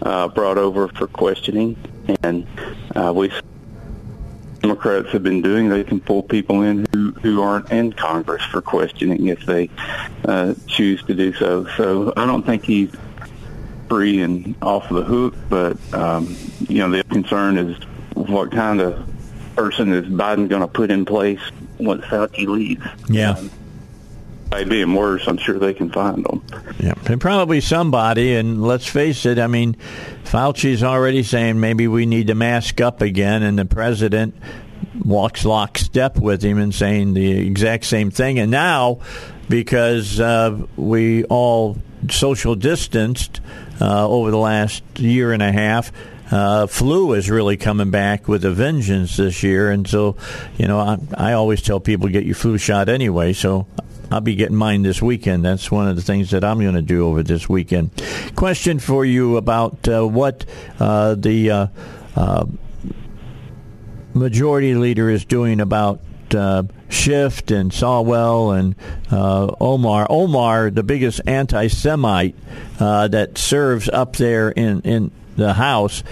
[0.01, 1.77] uh, brought over for questioning,
[2.23, 2.47] and
[2.95, 3.31] uh, we
[4.61, 5.67] Democrats have been doing.
[5.67, 9.69] They can pull people in who who aren't in Congress for questioning if they
[10.25, 11.67] uh, choose to do so.
[11.75, 12.89] So I don't think he's
[13.89, 16.35] free and off the hook, but um,
[16.69, 17.77] you know the concern is
[18.13, 19.05] what kind of
[19.55, 21.41] person is Biden going to put in place
[21.77, 22.85] once Fauci leaves.
[23.09, 23.31] Yeah.
[23.31, 23.51] Um,
[24.63, 26.43] being worse, I'm sure they can find them.
[26.79, 28.35] Yeah, and probably somebody.
[28.35, 29.75] And let's face it, I mean,
[30.23, 34.35] Fauci's already saying maybe we need to mask up again, and the president
[35.03, 38.37] walks lockstep with him and saying the exact same thing.
[38.37, 38.99] And now,
[39.49, 41.77] because uh, we all
[42.09, 43.41] social distanced
[43.81, 45.91] uh, over the last year and a half.
[46.31, 50.15] Uh, flu is really coming back with a vengeance this year, and so
[50.57, 53.33] you know I, I always tell people get your flu shot anyway.
[53.33, 53.67] So
[54.11, 55.45] I'll be getting mine this weekend.
[55.45, 57.91] That's one of the things that I'm going to do over this weekend.
[58.35, 60.45] Question for you about uh, what
[60.79, 61.67] uh, the uh,
[62.15, 62.45] uh
[64.13, 65.99] majority leader is doing about
[66.35, 68.75] uh, Schiff and Swalwell and
[69.11, 70.05] uh, Omar.
[70.07, 72.35] Omar, the biggest anti-Semite
[72.77, 76.03] that serves up there in in the House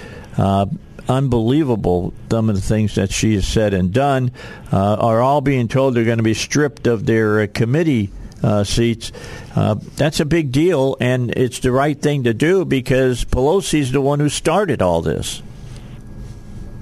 [1.07, 2.13] unbelievable.
[2.29, 4.31] Some of the things that she has said and done
[4.71, 8.09] uh, are all being told they're going to be stripped of their uh, committee
[8.43, 9.11] uh, seats.
[9.55, 14.01] Uh, that's a big deal, and it's the right thing to do because Pelosi's the
[14.01, 15.41] one who started all this.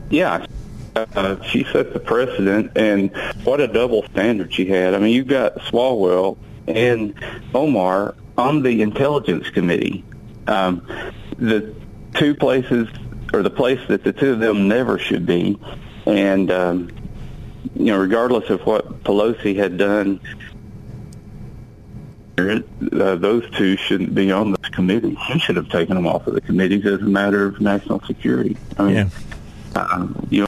[0.10, 0.46] Yeah,
[0.96, 3.12] uh, she set the precedent, and
[3.44, 4.94] what a double standard she had.
[4.94, 6.38] I mean, you've got Swalwell
[6.68, 7.14] and
[7.54, 10.04] Omar on the Intelligence Committee.
[10.48, 10.86] Um,
[11.38, 11.74] the
[12.16, 12.88] two places
[13.34, 15.60] or the place that the two of them never should be.
[16.06, 16.90] And, um,
[17.76, 20.20] you know, regardless of what Pelosi had done,
[22.38, 25.16] uh, those two shouldn't be on this committee.
[25.28, 28.58] He should have taken them off of the committees as a matter of national security.
[28.78, 29.10] I mean, yeah.
[29.76, 30.48] uh, you know,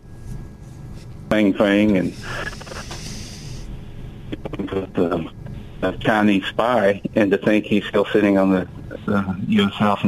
[1.29, 2.13] Fang Fang and
[4.51, 5.31] the,
[5.81, 8.67] the Chinese spy, and to think he's still sitting on the,
[9.05, 9.73] the U.S.
[9.73, 10.05] House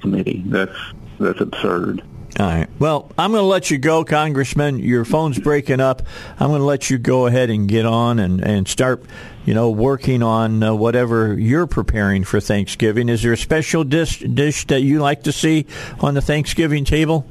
[0.00, 0.42] Committee.
[0.46, 0.76] That's
[1.18, 2.02] that's absurd.
[2.38, 2.68] All right.
[2.80, 4.80] Well, I'm going to let you go, Congressman.
[4.80, 6.02] Your phone's breaking up.
[6.40, 9.04] I'm going to let you go ahead and get on and, and start,
[9.44, 13.08] you know, working on uh, whatever you're preparing for Thanksgiving.
[13.08, 15.66] Is there a special dish, dish that you like to see
[16.00, 17.24] on the Thanksgiving table?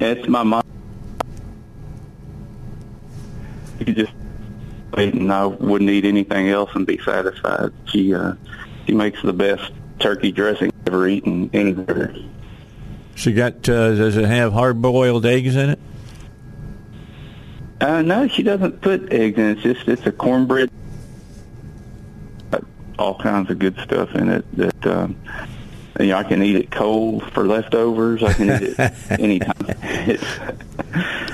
[0.00, 0.62] It's my mom.
[3.78, 4.12] You just
[4.96, 7.72] and I wouldn't eat anything else and be satisfied.
[7.86, 8.34] She uh,
[8.86, 12.14] she makes the best turkey dressing I've ever eaten anywhere.
[13.14, 13.68] She got.
[13.68, 15.78] Uh, does it have hard boiled eggs in it?
[17.80, 19.52] Uh, no, she doesn't put eggs in it.
[19.52, 20.70] It's just it's a cornbread.
[22.98, 25.16] All kinds of good stuff in it that um,
[26.00, 28.22] you know, I can eat it cold for leftovers.
[28.22, 29.54] I can eat it anytime.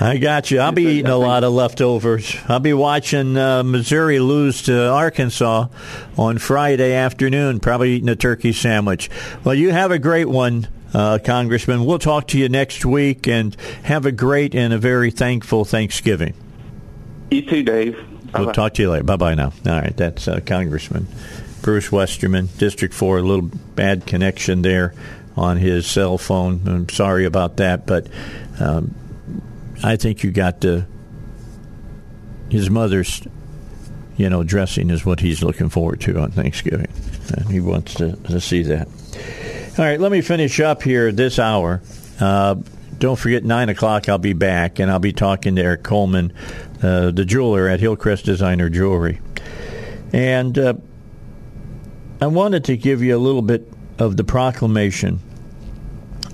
[0.00, 0.60] I got you.
[0.60, 2.36] I'll be eating a lot of leftovers.
[2.48, 5.68] I'll be watching uh, Missouri lose to Arkansas
[6.16, 9.10] on Friday afternoon, probably eating a turkey sandwich.
[9.44, 11.84] Well, you have a great one, uh, Congressman.
[11.84, 13.54] We'll talk to you next week and
[13.84, 16.34] have a great and a very thankful Thanksgiving.
[17.30, 17.96] You too, Dave.
[18.32, 18.44] Bye-bye.
[18.44, 19.04] We'll talk to you later.
[19.04, 19.52] Bye bye now.
[19.66, 21.06] All right, that's uh, Congressman
[21.62, 23.18] Bruce Westerman, District 4.
[23.18, 24.94] A little bad connection there
[25.36, 26.66] on his cell phone.
[26.66, 28.08] I'm sorry about that, but
[28.58, 28.94] um,
[29.82, 30.86] I think you got to.
[32.50, 33.22] His mother's,
[34.16, 36.92] you know, dressing is what he's looking forward to on Thanksgiving,
[37.34, 38.88] and he wants to, to see that.
[39.78, 41.80] All right, let me finish up here this hour.
[42.18, 42.56] Uh,
[42.98, 46.32] don't forget, 9 o'clock, I'll be back, and I'll be talking to Eric Coleman,
[46.82, 49.20] uh, the jeweler at Hillcrest Designer Jewelry.
[50.12, 50.74] And uh,
[52.20, 55.20] I wanted to give you a little bit of the proclamation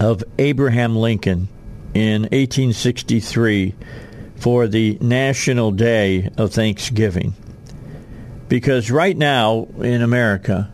[0.00, 1.48] of Abraham Lincoln
[1.92, 3.74] in 1863
[4.36, 7.34] for the National Day of Thanksgiving.
[8.48, 10.70] Because right now in America,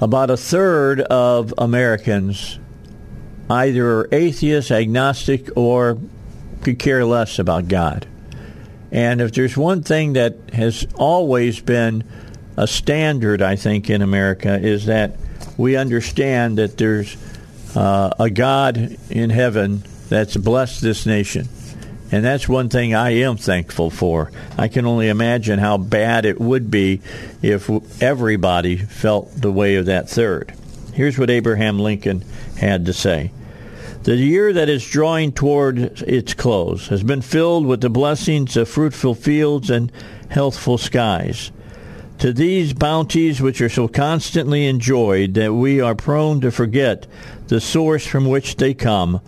[0.00, 2.58] about a third of Americans
[3.50, 5.98] either are atheist, agnostic, or
[6.62, 8.06] could care less about God.
[8.90, 12.04] And if there's one thing that has always been
[12.56, 15.16] a standard, I think, in America, is that
[15.56, 17.16] we understand that there's
[17.74, 21.48] uh, a God in heaven that's blessed this nation.
[22.10, 24.30] And that's one thing I am thankful for.
[24.56, 27.02] I can only imagine how bad it would be
[27.42, 27.70] if
[28.02, 30.54] everybody felt the way of that third.
[30.94, 32.24] Here's what Abraham Lincoln
[32.56, 33.30] had to say.
[34.04, 38.68] The year that is drawing toward its close has been filled with the blessings of
[38.68, 39.92] fruitful fields and
[40.30, 41.52] healthful skies.
[42.20, 47.06] To these bounties, which are so constantly enjoyed that we are prone to forget
[47.48, 49.20] the source from which they come,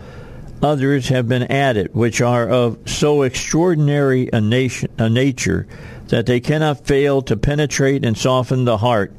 [0.63, 5.67] others have been added, which are of so extraordinary a, nation, a nature
[6.09, 9.13] that they cannot fail to penetrate and soften the heart,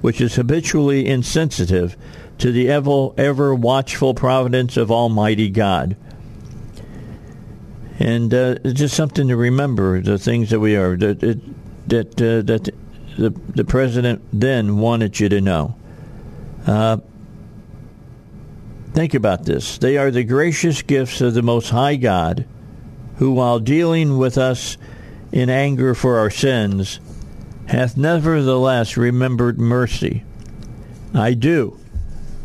[0.00, 1.96] which is habitually insensitive
[2.38, 5.96] to the ever, ever watchful providence of Almighty God.
[7.98, 11.20] And uh, just something to remember the things that we are that
[11.86, 12.68] that uh, that
[13.16, 15.76] the the president then wanted you to know.
[16.66, 16.98] Uh,
[18.96, 19.76] Think about this.
[19.76, 22.46] They are the gracious gifts of the Most High God,
[23.18, 24.78] who, while dealing with us
[25.30, 26.98] in anger for our sins,
[27.66, 30.24] hath nevertheless remembered mercy.
[31.12, 31.78] I do.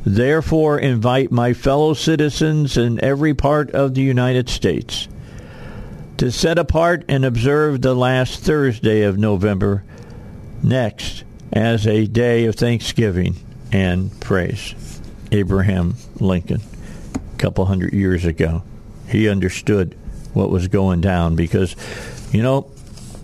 [0.05, 5.07] Therefore, invite my fellow citizens in every part of the United States
[6.17, 9.85] to set apart and observe the last Thursday of November
[10.61, 11.23] next
[11.53, 13.37] as a day of thanksgiving
[13.71, 14.90] and praise.
[15.31, 16.61] Abraham Lincoln
[17.15, 18.63] a couple hundred years ago.
[19.07, 19.95] He understood
[20.33, 21.75] what was going down because,
[22.31, 22.71] you know,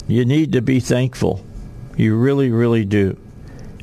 [0.07, 1.43] you need to be thankful.
[1.95, 3.17] You really, really do.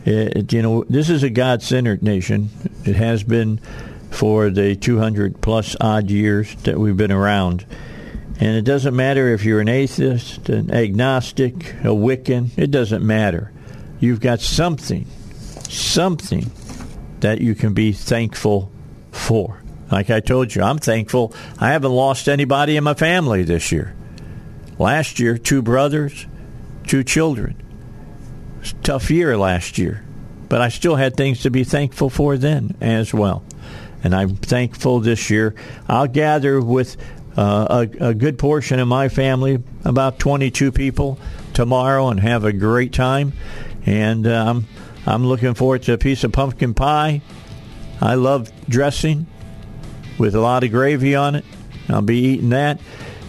[0.05, 2.51] It, you know, this is a God centered nation.
[2.85, 3.59] It has been
[4.11, 7.67] for the 200 plus odd years that we've been around.
[8.41, 13.53] And it doesn't matter if you're an atheist, an agnostic, a Wiccan, it doesn't matter.
[14.01, 15.07] You've got something,
[15.69, 16.51] something
[17.25, 18.71] that you can be thankful
[19.11, 19.63] for.
[19.91, 23.97] Like I told you, I'm thankful I haven't lost anybody in my family this year.
[24.79, 26.27] Last year, two brothers,
[26.87, 27.57] two children.
[28.83, 30.05] tough year last year,
[30.51, 33.43] but I still had things to be thankful for then as well.
[34.03, 35.55] And I'm thankful this year.
[35.89, 36.99] I'll gather with
[37.39, 41.19] uh, a, a good portion of my family, about 22 people,
[41.55, 43.33] tomorrow and have a great time.
[43.87, 44.67] And um,
[45.07, 47.21] I'm looking forward to a piece of pumpkin pie.
[48.01, 49.27] I love dressing
[50.19, 51.45] with a lot of gravy on it.
[51.89, 52.81] I'll be eating that,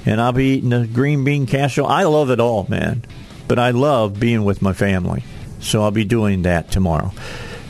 [0.05, 1.87] and I'll be eating the green bean casserole.
[1.87, 3.03] I love it all, man.
[3.47, 5.23] But I love being with my family,
[5.59, 7.11] so I'll be doing that tomorrow.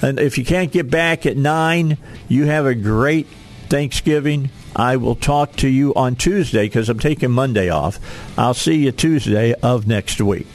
[0.02, 3.27] And if you can't get back at nine, you have a great
[3.69, 4.52] Thanksgiving.
[4.76, 7.99] I will talk to you on Tuesday because I'm taking Monday off.
[8.38, 10.48] I'll see you Tuesday of next week.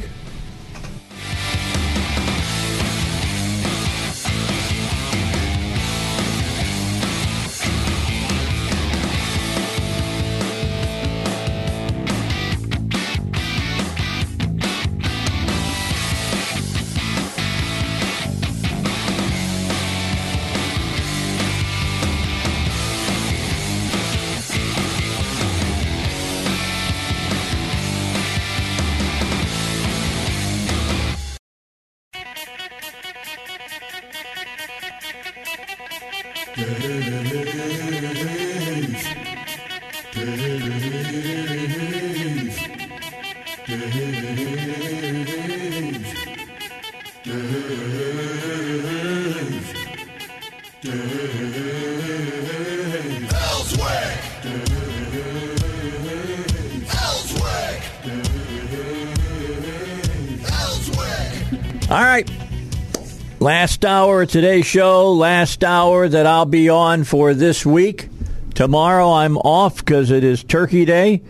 [64.20, 68.10] Hour of today's show, last hour that I'll be on for this week.
[68.54, 71.22] Tomorrow I'm off because it is Turkey Day.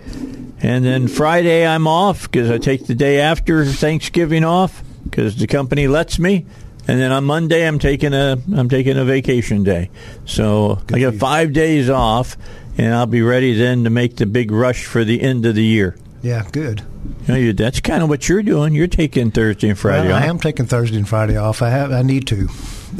[0.61, 5.47] And then Friday I'm off because I take the day after Thanksgiving off because the
[5.47, 6.47] company lets me.
[6.89, 9.89] And then on Monday I'm taking a I'm taking a vacation day.
[10.25, 12.37] So I got five days off,
[12.77, 15.65] and I'll be ready then to make the big rush for the end of the
[15.65, 15.97] year.
[16.23, 16.83] Yeah, good.
[17.27, 18.75] You know, that's kind of what you're doing.
[18.75, 20.23] You're taking Thursday and Friday Well, off.
[20.23, 21.63] I am taking Thursday and Friday off.
[21.63, 21.93] I have.
[21.93, 22.49] I need to.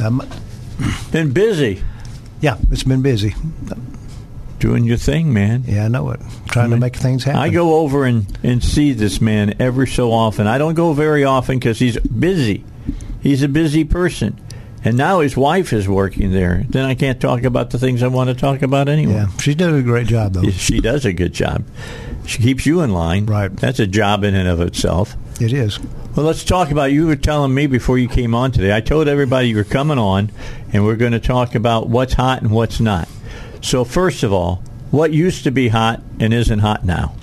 [0.03, 0.23] Um,
[1.13, 1.83] Been busy
[2.41, 3.35] yeah, it's been busy.
[4.59, 5.65] doing your thing, man.
[5.67, 6.21] Yeah, I know it.
[6.47, 7.41] Trying to make things happen.
[7.41, 10.47] I go over and, and see this man every so often.
[10.47, 12.65] I don't go very often because he's busy.
[13.23, 14.41] He's a busy person.
[14.83, 16.65] And now his wife is working there.
[16.69, 19.13] Then I can't talk about the things I want to talk about anyway.
[19.15, 20.49] Yeah, she's doing a great job though.
[20.51, 21.65] She does a good job.
[22.27, 23.27] She keeps you in line.
[23.27, 23.55] Right.
[23.55, 25.17] That's a job in and of itself.
[25.41, 25.79] It is.
[26.17, 26.93] Well, let's talk about.
[26.93, 28.75] You were telling me before you came on today.
[28.75, 30.31] I told everybody you were coming on,
[30.73, 33.09] and we're going to talk about what's hot and what's not.
[33.63, 37.15] So, first of all, what used to be hot and isn't hot now?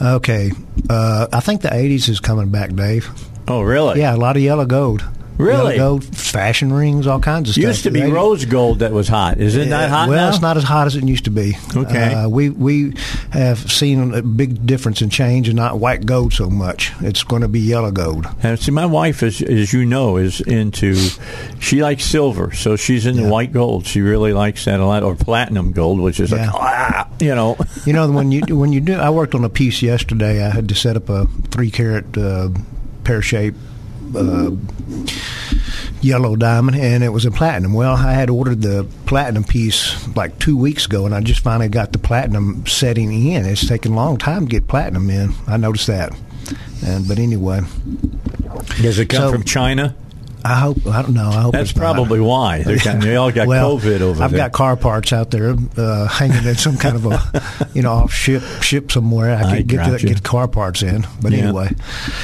[0.00, 0.50] Okay,
[0.88, 3.10] uh, I think the '80s is coming back, Dave.
[3.46, 4.00] Oh, really?
[4.00, 5.04] Yeah, a lot of yellow gold.
[5.42, 5.76] Really?
[5.76, 7.64] Gold, fashion rings, all kinds of stuff.
[7.64, 9.38] Used to be The 80s rose gold that was hot.
[9.38, 10.28] Isn't that hot well, now?
[10.30, 11.56] it's not as hot as it used to be.
[11.76, 12.14] Okay.
[12.14, 12.94] Uh, we we
[13.32, 16.92] have seen a big difference in change, and not white gold so much.
[17.00, 18.26] It's going to be yellow gold.
[18.42, 20.94] And see, my wife, is, as you know, is into.
[21.60, 23.28] She likes silver, so she's into Yeah.
[23.30, 23.86] white gold.
[23.86, 26.46] She really likes that a lot, or platinum gold, which is Yeah.
[26.46, 27.56] like, ah, you know.
[27.84, 30.44] You know, when you when you do, I worked on a piece yesterday.
[30.46, 32.50] I had to set up a three carat uh,
[33.02, 33.58] pear shaped
[34.14, 34.50] uh,
[36.00, 37.72] yellow diamond, and it was a platinum.
[37.74, 41.68] Well, I had ordered the platinum piece like two weeks ago, and I just finally
[41.68, 43.44] got the platinum setting in.
[43.46, 45.32] It's taken a long time to get platinum in.
[45.46, 46.12] I noticed that.
[46.84, 47.60] And but anyway,
[48.80, 49.94] Does it come So- from China?
[50.44, 51.28] I hope I don't know.
[51.28, 51.94] I hope That's it's not.
[51.94, 52.62] probably why.
[52.62, 54.24] They're they all got well, COVID over there.
[54.24, 54.38] I've there.
[54.38, 58.12] got car parts out there uh, hanging in some kind of a, you know, off
[58.12, 59.36] ship ship somewhere.
[59.36, 60.06] I could get gotcha.
[60.06, 61.06] get car parts in.
[61.20, 61.38] But Yeah.
[61.44, 61.70] anyway,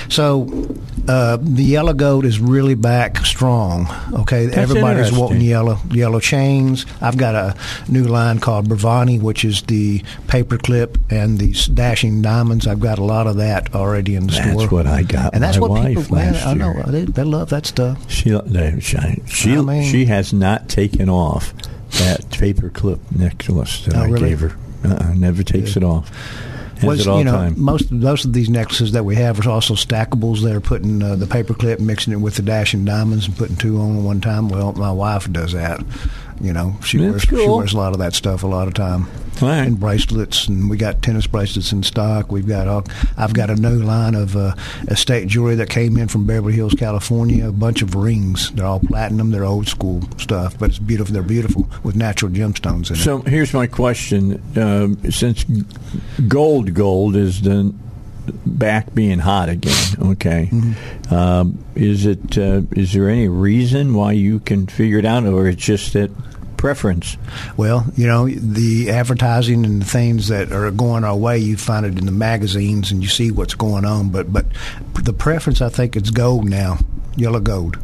[0.08, 0.68] so
[1.06, 3.88] uh, the yellow gold is really back strong.
[4.12, 5.18] Okay, everybody's interesting.
[5.18, 6.86] wanting yellow yellow chains.
[7.00, 7.56] I've got a
[7.88, 12.66] new line called Bravani, which is the paperclip and the dashing diamonds.
[12.66, 14.60] I've got a lot of that already in the That's store.
[14.60, 16.16] That's what I got and that's my what wife people.
[16.16, 18.07] Man, I know they, they love that stuff.
[18.08, 21.52] She they- she she, I mean- she has not taken off
[21.98, 24.28] that paper clip necklace that Oh, I really?
[24.30, 24.52] gave her.
[24.84, 26.10] Uh-uh, never takes it off.
[26.82, 27.54] Was, you know, time.
[27.60, 30.42] most most of these necklaces that we have are also stackables.
[30.42, 33.80] They're putting uh, the paper clip, mixing it with the dashing diamonds, and putting two
[33.80, 34.48] on at one time.
[34.48, 35.80] Well, my wife does that.
[36.40, 38.74] You know, she That's wears she wears a lot of that stuff a lot of
[38.74, 39.06] time.
[39.40, 39.58] Right.
[39.58, 42.32] And bracelets, and we got tennis bracelets in stock.
[42.32, 42.84] We've got all.
[43.16, 44.54] I've got a new line of uh,
[44.88, 47.48] estate jewelry that came in from Beverly Hills, California.
[47.48, 48.50] A bunch of rings.
[48.52, 49.30] They're all platinum.
[49.30, 51.12] They're old school stuff, but it's beautiful.
[51.12, 53.00] They're beautiful with natural gemstones in it.
[53.00, 55.44] So here's my question: um, Since
[56.26, 57.72] gold, gold is the
[58.46, 60.48] back being hot again, okay?
[60.50, 61.14] Mm-hmm.
[61.14, 62.36] Um, is it?
[62.36, 66.10] Uh, is there any reason why you can figure it out, or it's just that
[66.56, 67.16] preference?
[67.56, 71.86] Well, you know, the advertising and the things that are going our way, you find
[71.86, 74.10] it in the magazines and you see what's going on.
[74.10, 74.46] But but
[74.94, 76.78] the preference, I think, is gold now,
[77.16, 77.78] yellow gold.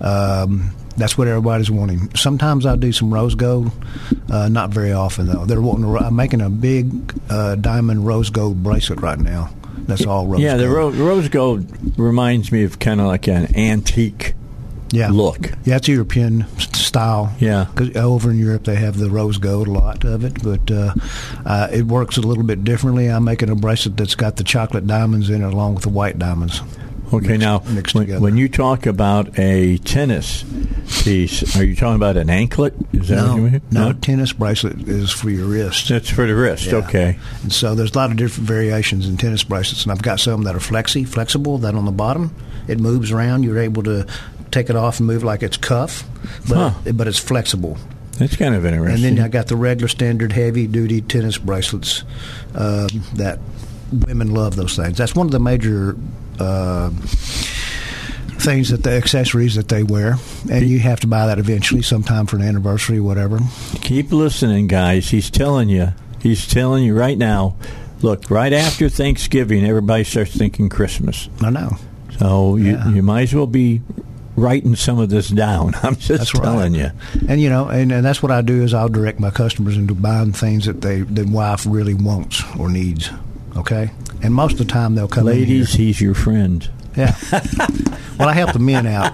[0.00, 2.14] Um, that's what everybody's wanting.
[2.14, 3.72] Sometimes I do some rose gold,
[4.30, 5.44] uh, not very often though.
[5.44, 5.84] They're wanting.
[5.84, 9.50] To, I'm making a big uh, diamond rose gold bracelet right now.
[9.86, 10.32] That's all rose.
[10.32, 10.42] Gold.
[10.42, 14.34] Yeah, the ro- rose gold reminds me of kind of like an antique
[14.94, 15.08] yeah.
[15.10, 15.50] look.
[15.64, 17.34] Yeah, it's European style.
[17.38, 17.66] Yeah.
[17.74, 20.94] because over in Europe they have the rose gold, a lot of it, but uh,
[21.44, 23.08] uh, it works a little bit differently.
[23.08, 26.18] I'm making a bracelet that's got the chocolate diamonds in it, along with the white
[26.18, 26.60] diamonds.
[27.16, 30.44] Okay, mixed- now mixed when, when you talk about a tennis
[31.02, 32.74] piece, are you talking about an anklet?
[32.92, 33.62] Is that what no, you mean?
[33.70, 35.88] no, tennis bracelet is for your wrist.
[35.88, 36.66] That's for the wrist.
[36.66, 36.76] Yeah.
[36.76, 37.18] Okay.
[37.42, 40.42] And so there's a lot of different variations in tennis bracelets, and I've got some
[40.44, 41.58] that are flexi, flexible.
[41.58, 42.34] That on the bottom,
[42.68, 43.42] it moves around.
[43.42, 44.06] You're able to
[44.50, 46.04] take it off and move like it's cuff,
[46.48, 46.92] but Huh.
[46.92, 47.76] but it's flexible.
[48.18, 49.04] That's kind of interesting.
[49.08, 52.04] And then I got the regular standard heavy duty tennis bracelets
[52.54, 53.40] uh, that
[54.06, 54.96] women love those things.
[54.96, 55.96] That's one of the major
[56.40, 56.90] uh,
[58.38, 60.16] things that the accessories that they wear,
[60.50, 63.38] and you have to buy that eventually, sometime for an anniversary, or whatever.
[63.80, 65.08] Keep listening, guys.
[65.10, 65.92] He's telling you.
[66.20, 67.56] He's telling you right now.
[68.02, 71.28] Look, right after Thanksgiving, everybody starts thinking Christmas.
[71.40, 71.76] I know.
[72.18, 72.88] So you Yeah.
[72.90, 73.80] you might as well be
[74.36, 75.74] writing some of this down.
[75.82, 76.42] I'm just That's right.
[76.44, 76.90] telling you.
[77.28, 79.94] And you know, and, and that's what I do is I'll direct my customers into
[79.94, 83.10] buying things that they the wife really wants or needs.
[83.56, 83.90] Okay,
[84.22, 86.68] and most of the time they'll come in Ladies, he's your friend.
[86.96, 87.16] Yeah.
[88.18, 89.12] well, I help the men out.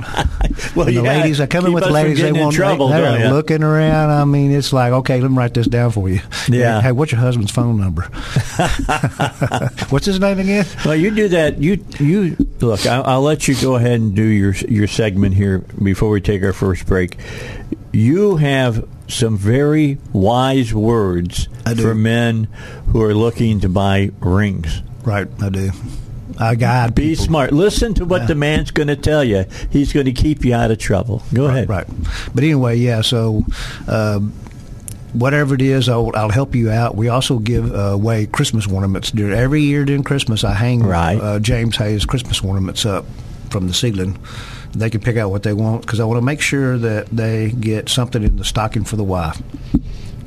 [0.77, 2.21] Well, And the yeah, ladies, I come in with the ladies.
[2.21, 3.31] They want trouble, they, ya?
[3.31, 4.11] looking around.
[4.11, 6.21] I mean, it's like, okay, let me write this down for you.
[6.49, 6.81] Yeah.
[6.81, 8.03] Hey, what's your husband's phone number?
[9.91, 10.67] what's his name again?
[10.85, 11.59] Well, you do that.
[11.59, 12.85] You you look.
[12.87, 16.43] I'll, I'll let you go ahead and do your your segment here before we take
[16.43, 17.19] our first break.
[17.93, 22.45] You have some very wise words for men
[22.89, 24.83] who are looking to buy rings.
[25.05, 25.71] Right, I do.
[26.39, 27.25] I got Be people.
[27.25, 27.53] smart.
[27.53, 28.27] Listen to what Yeah.
[28.29, 29.45] the man's going to tell you.
[29.71, 31.23] He's going to keep you out of trouble.
[31.35, 31.69] Go ahead.
[31.69, 31.87] Right.
[32.35, 33.03] But anyway, yeah.
[33.03, 33.45] So,
[33.87, 34.21] uh,
[35.13, 36.97] whatever it is, I'll, I'll help you out.
[36.97, 39.11] We also give uh, away Christmas ornaments.
[39.11, 41.21] During, every year during Christmas, I hang Right.
[41.21, 43.05] uh, James Hayes Christmas ornaments up
[43.51, 44.19] from the ceiling.
[44.73, 47.51] They can pick out what they want because I want to make sure that they
[47.51, 49.41] get something in the stocking for the wife.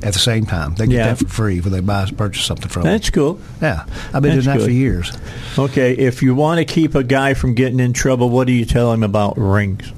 [0.02, 1.06] At the same time, they get Yeah.
[1.14, 3.38] that for free when they buy purchase something from That's cool.
[3.62, 4.64] Yeah, I've been That's doing that good.
[4.66, 5.12] for years.
[5.58, 8.66] Okay, if you want to keep a guy from getting in trouble, what do you
[8.66, 9.90] tell him about rings?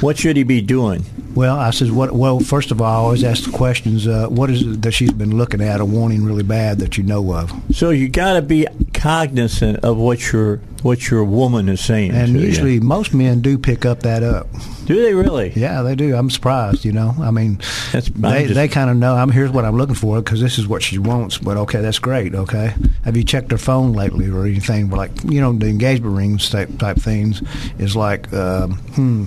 [0.00, 1.04] What should he be doing?
[1.34, 2.12] Well, I says, what?
[2.12, 4.06] Well, first of all, I always ask the questions.
[4.08, 7.04] Uh, what is it that she's been looking at or wanting really bad that you
[7.04, 7.52] know of?
[7.70, 12.10] So you got to be cognizant of what your what your woman is saying.
[12.12, 12.46] And to you.
[12.46, 14.48] usually, most men do pick up that up.
[14.86, 15.52] do they really?
[15.54, 16.14] Yeah, they do.
[16.16, 16.84] I'm surprised.
[16.84, 17.56] You know, I mean,
[17.92, 19.14] That's- they just- they kind of know.
[19.14, 21.38] I'm here's what I'm looking for because this is what she wants.
[21.38, 22.34] But okay, that's great.
[22.34, 22.74] Okay,
[23.04, 24.90] have you checked her phone lately or anything?
[24.90, 27.42] Like you know, the engagement rings type type things
[27.78, 29.24] is like, um, hmm,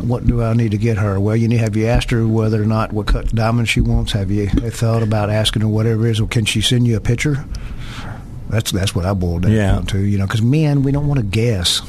[0.00, 1.20] what do I need to get her?
[1.20, 4.12] Well, you need have you asked her whether or not what cut diamond she wants?
[4.12, 6.20] Have you thought about asking her whatever it is?
[6.20, 7.44] Or can she send you a picture?
[8.52, 9.80] That's that's what I boiled down Yeah.
[9.88, 9.98] to.
[9.98, 11.80] You know, because men, we don't want to guess.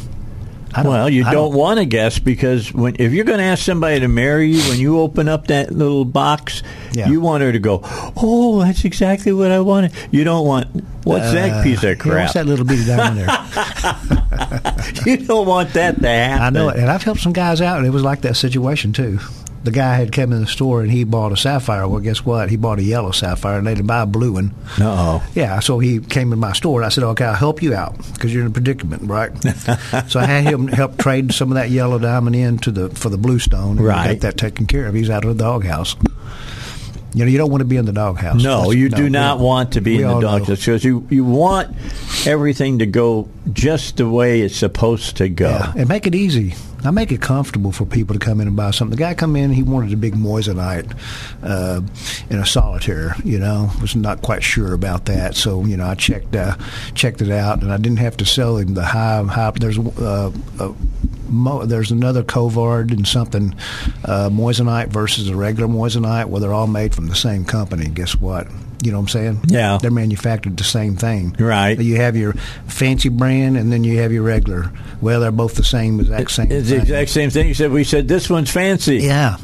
[0.74, 3.64] Don't- Well, you I don't, want to guess because when if you're going to ask
[3.64, 6.64] somebody to marry you, when you open up that little box,
[6.94, 7.10] Yeah.
[7.10, 7.82] you want her to go,
[8.18, 10.68] "Oh, that's exactly what I wanted." You don't want
[11.04, 12.22] what's Uh, that piece of yeah, crap?
[12.22, 13.28] what's that little bitty diamond there?
[15.06, 16.44] you don't want that to happen.
[16.44, 18.94] I know it, and I've helped some guys out, and it was like that situation
[18.94, 19.20] too.
[19.64, 21.88] The guy had come in the store and he bought a sapphire.
[21.88, 22.50] Well, guess what?
[22.50, 24.54] He bought a yellow sapphire, and they didn't buy a blue one.
[24.80, 25.26] Oh.
[25.36, 27.98] Yeah, so he came in my store, and I said, "Okay, I'll help you out
[28.14, 29.32] because you're in a predicament, right?"
[30.10, 33.18] so I had him help trade some of that yellow diamond into the for the
[33.18, 34.20] blue stone, and Right.
[34.20, 34.94] got that taken care of.
[34.96, 35.96] He's out of the doghouse.
[37.14, 38.42] You know, you don't want to be in the doghouse.
[38.42, 41.24] No, That's- you do not we- want to be in the doghouse because you you
[41.24, 41.76] want
[42.26, 45.50] everything to go just the way it's supposed to go.
[45.50, 46.56] Yeah, and make it easy.
[46.86, 48.98] I make it comfortable for people to come in and buy something.
[48.98, 50.94] The guy come in, he wanted a big moissanite
[51.42, 51.80] uh,
[52.30, 53.16] in a solitaire.
[53.24, 55.36] You know, was not quite sure about that.
[55.36, 56.56] So you know, I checked uh,
[56.94, 59.52] checked it out, and I didn't have to sell him the high high.
[59.52, 60.74] There's uh, a,
[61.34, 63.56] mo- there's another Colvard and something
[64.06, 66.26] uh, moissanite versus a regular moissanite.
[66.26, 67.90] Well, they're all made from the same company.
[67.90, 68.48] Guess what?
[68.84, 69.40] You know what I'm saying?
[69.48, 69.78] Yeah.
[69.82, 71.36] They're manufactured the same thing.
[71.40, 71.80] Right.
[71.80, 72.34] You have your
[72.68, 74.72] fancy brand, and then you have your regular.
[75.02, 76.52] Well, they're both the same exact same.
[76.52, 76.82] It's the thing.
[76.82, 77.48] exact same thing.
[77.48, 78.98] You said we said this one's fancy.
[78.98, 79.38] Yeah.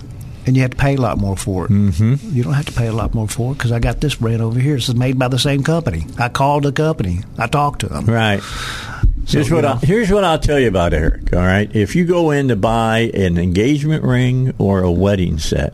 [0.45, 1.71] And you have to pay a lot more for it.
[1.71, 2.35] Mm-hmm.
[2.35, 4.41] You don't have to pay a lot more for it because I got this brand
[4.41, 4.75] over here.
[4.75, 6.05] This is made by the same company.
[6.17, 7.19] I called the company.
[7.37, 8.05] I talked to them.
[8.05, 8.41] Right.
[9.31, 9.79] Here's what you I, know.
[9.81, 11.33] here's what I'll tell you about Eric.
[11.33, 15.73] All right, if you go in to buy an engagement ring or a wedding set,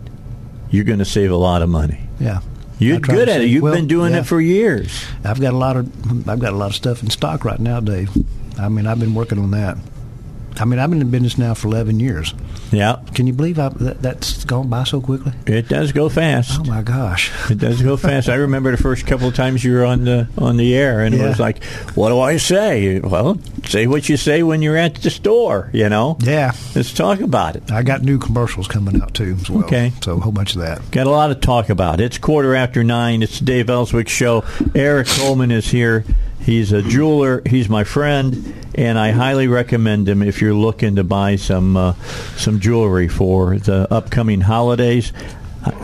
[0.69, 2.01] you're going to save a lot of money.
[2.19, 2.41] Yeah.
[2.77, 3.47] You're good at it.
[3.47, 4.19] You've well, been doing yeah.
[4.19, 5.05] it for years.
[5.23, 7.79] I've got a lot of I've got a lot of stuff in stock right now,
[7.79, 8.09] Dave.
[8.59, 9.77] I mean, I've been working on that.
[10.57, 12.33] I mean, I've been in business now for 11 years.
[12.71, 15.33] Yeah, Can you believe I, that, that's gone by so quickly?
[15.45, 16.59] it does go fast.
[16.59, 17.31] Oh my gosh!
[17.51, 18.27] It does go fast.
[18.29, 21.13] I remember the first couple of times you were on the on the air, and
[21.15, 21.63] it was like,
[21.95, 25.69] "What do I say?" Well, say what you say when you're at the store.
[25.73, 26.17] You know.
[26.21, 27.71] Yeah, Let's talk about it.
[27.71, 29.63] I got new commercials coming out too as well.
[29.65, 29.91] Okay.
[30.01, 30.89] so a whole bunch of that.
[30.91, 32.01] Got a lot to talk about.
[32.01, 33.21] It's quarter after nine.
[33.23, 34.43] It's the Dave Elswick Show.
[34.73, 36.03] Eric Coleman is here.
[36.45, 37.41] He's a jeweler.
[37.45, 41.93] He's my friend, and I highly recommend him if you're looking to buy some uh,
[42.37, 45.11] some jewelry for the upcoming holidays.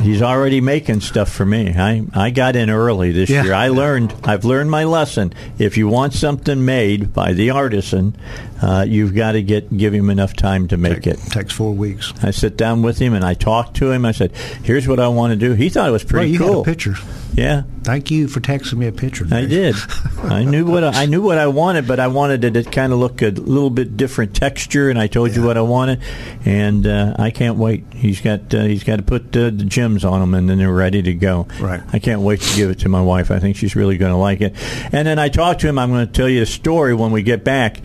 [0.02, 1.74] He's already making stuff for me.
[1.76, 3.44] I, I got in early this Yeah.
[3.44, 3.54] year.
[3.56, 5.34] I learned I've learned my lesson.
[5.58, 8.16] If you want something made by the artisan,
[8.62, 11.20] Uh, you've got to get give him enough time to make it.
[11.30, 12.14] Takes four weeks.
[12.22, 14.06] I sit down with him and I talk to him.
[14.06, 16.40] I said, "Here's what I want to do." He thought it was pretty well, you
[16.40, 16.64] cool.
[16.64, 16.96] Had a picture.
[17.34, 19.26] Yeah, Thank you for texting me a picture.
[19.32, 19.76] I did.
[20.24, 22.94] I knew what I, I knew what I wanted, but I wanted it to kind
[22.94, 26.02] of look a little bit different texture, and I told you what I wanted,
[26.46, 27.86] and uh, I can't wait.
[27.94, 30.72] He's got uh, he's got to put uh, the gems on them, and then they're
[30.72, 31.48] ready to go.
[31.60, 31.82] Right.
[31.92, 33.32] I can't wait to give it to my wife.
[33.32, 34.54] I think she's really going to like it.
[34.94, 35.80] And then I talked to him.
[35.80, 37.82] I'm going to tell you a story when we get back.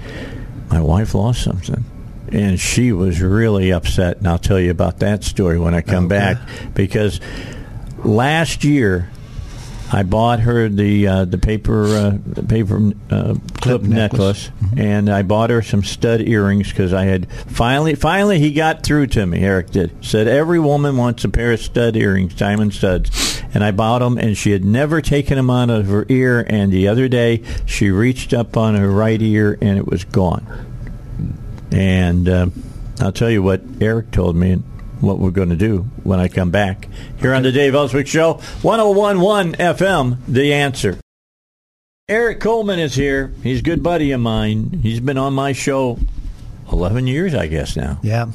[0.71, 1.85] My wife lost something.
[2.33, 6.07] And she was really upset, and I'll tell you about that story when I come
[6.07, 6.17] Okay.
[6.19, 6.39] back.
[6.75, 7.21] Because
[8.05, 9.09] last year,
[9.93, 14.79] I bought her the uh, the paper uh, the paper uh, clip necklace, necklace.
[14.79, 19.09] and I bought her some stud earrings because I had finally finally he got through
[19.09, 19.41] to me.
[19.41, 23.71] Eric did said every woman wants a pair of stud earrings, diamond studs, and I
[23.71, 26.45] bought them, and she had never taken them out of her ear.
[26.49, 30.45] And the other day, she reached up on her right ear, and it was gone.
[31.71, 32.47] And uh,
[33.01, 34.63] I'll tell you what Eric told me
[35.01, 36.89] what we're going to do when I come back.
[37.21, 40.99] Here on the Dave Elswick Show, 1011 FM, The Answer.
[42.09, 43.33] Eric Coleman is here.
[43.43, 44.81] He's a good buddy of mine.
[44.83, 45.99] He's been on my show
[46.71, 47.99] 11 years, I guess, now.
[48.03, 48.27] Yeah,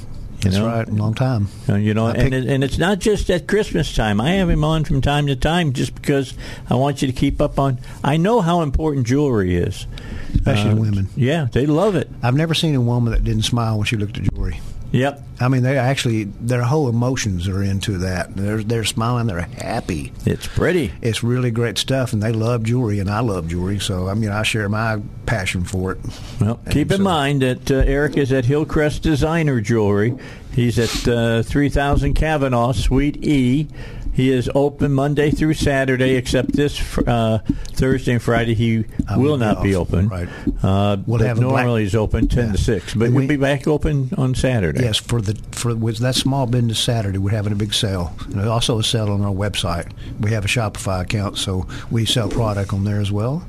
[0.42, 0.68] that's know?
[0.68, 0.88] right.
[0.90, 1.48] Long time.
[1.70, 4.20] Uh, You know, I and, it, and it's not just at Christmas time.
[4.20, 6.34] I have him on from time to time just because
[6.70, 7.80] I want you to keep up on.
[8.04, 9.88] I know how important jewelry is,
[10.36, 11.08] Especially Uh, women.
[11.16, 12.10] Yeah, they love it.
[12.22, 14.60] I've never seen a woman that didn't smile when she looked at jewelry.
[14.92, 18.36] Yep, I mean, they actually their whole emotions are into that.
[18.36, 19.28] They're they're smiling.
[19.28, 20.12] They're happy.
[20.26, 20.92] it's pretty.
[21.02, 23.80] It's really great stuff, and they love jewelry, and I love jewelry.
[23.80, 26.00] So I mean, I share my passion for it.
[26.42, 30.16] Well, keep in so- mind that uh, Eric is at Hillcrest Designer Jewelry.
[30.54, 33.70] He's at uh, 3000 Kavanaugh, Suite E.
[34.14, 37.40] He is open Monday through Saturday, except this uh,
[37.74, 40.10] Thursday and Friday he I will not be off, open.
[40.10, 40.28] right.
[40.62, 42.52] Uh, We'll have a black- normally he's open 10 Yeah.
[42.52, 44.84] to 6, but And we'll we- be back open on Saturday.
[44.84, 48.14] Yes, for the for with that small business Saturday, we're having a big sale.
[48.34, 49.88] And also a sale on our website.
[50.20, 53.44] We have a Shopify account, so we sell product on there as well.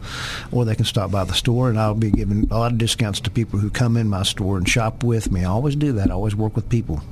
[0.53, 3.19] Or they can stop by the store, and I'll be giving a lot of discounts
[3.21, 5.41] to people who come in my store and shop with me.
[5.41, 6.09] I always do that.
[6.11, 7.03] I always work with people.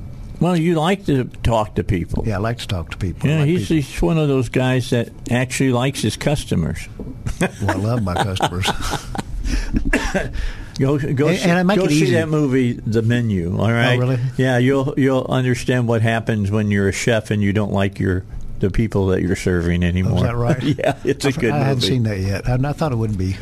[0.41, 2.25] Well, you like to talk to people.
[2.27, 3.29] Yeah, I like to talk to people.
[3.29, 3.77] Yeah, like he's, people.
[3.77, 6.89] he's one of those guys that actually likes his customers.
[7.41, 8.67] Well, I love my customers.
[10.79, 12.09] Go go And- see, and go see.
[12.17, 13.59] Oh, that movie, The Menu.
[13.59, 13.97] All right.
[13.97, 14.19] Oh, really?
[14.39, 18.25] Yeah, you'll you'll understand what happens when you're a chef and you don't like your
[18.61, 20.13] the people that you're serving anymore.
[20.13, 20.63] Oh, is that right?
[20.79, 21.49] yeah, it's a I, good movie.
[21.53, 21.65] I movie.
[21.65, 22.49] hadn't seen that yet.
[22.49, 23.37] I, I thought it wouldn't be.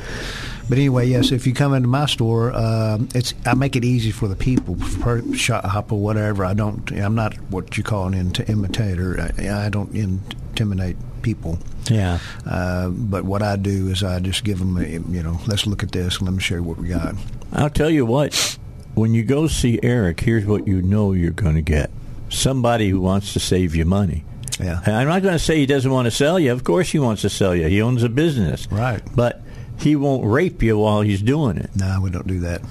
[0.68, 1.32] But anyway, yes.
[1.32, 4.76] If you come into my store, um, it's I make it easy for the people,
[5.00, 6.44] per shop or whatever.
[6.44, 6.90] I don't.
[6.92, 9.32] I'm not what you call an int- imitator.
[9.38, 11.58] I, I don't intimidate people.
[11.90, 12.18] Yeah.
[12.46, 15.82] Uh, but what I do is I just give them, a, you know, let's look
[15.82, 17.14] at this and let me show you what we got.
[17.52, 18.58] I'll tell you what.
[18.94, 21.90] When you go see Eric, here's what you know you're going to get:
[22.30, 24.24] somebody who wants to save you money.
[24.60, 24.80] Yeah.
[24.84, 26.52] And I'm not going to say he doesn't want to sell you.
[26.52, 27.68] Of course, he wants to sell you.
[27.68, 28.66] He owns a business.
[28.72, 29.00] Right.
[29.14, 29.40] But
[29.78, 31.70] he won't rape you while he's doing it.
[31.76, 32.62] No, we don't do that.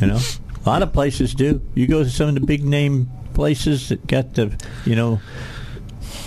[0.00, 0.20] You know,
[0.64, 1.60] a lot of places do.
[1.74, 4.52] You go to some of the big name places that got the,
[4.84, 5.20] you know,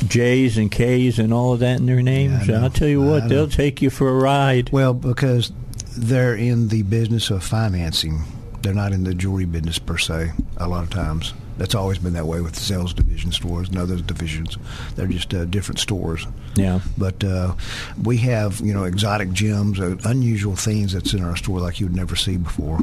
[0.08, 2.48] J's and K's and all of that in their names.
[2.48, 2.62] Yeah.
[2.62, 4.72] I'll tell you what, they'll take you for a ride.
[4.72, 5.52] Well, because
[5.98, 8.24] they're in the business of financing.
[8.62, 10.32] They're not in the jewelry business per se.
[10.58, 11.34] A lot of times,
[11.64, 14.58] that's always been that way with the sales division stores and other divisions.
[14.98, 16.28] They're just uh, different stores.
[16.56, 16.82] Yeah.
[16.98, 17.56] But uh,
[18.04, 21.86] we have, you know, exotic gems, uh, unusual things that's in our store like you
[21.86, 22.82] would never see before.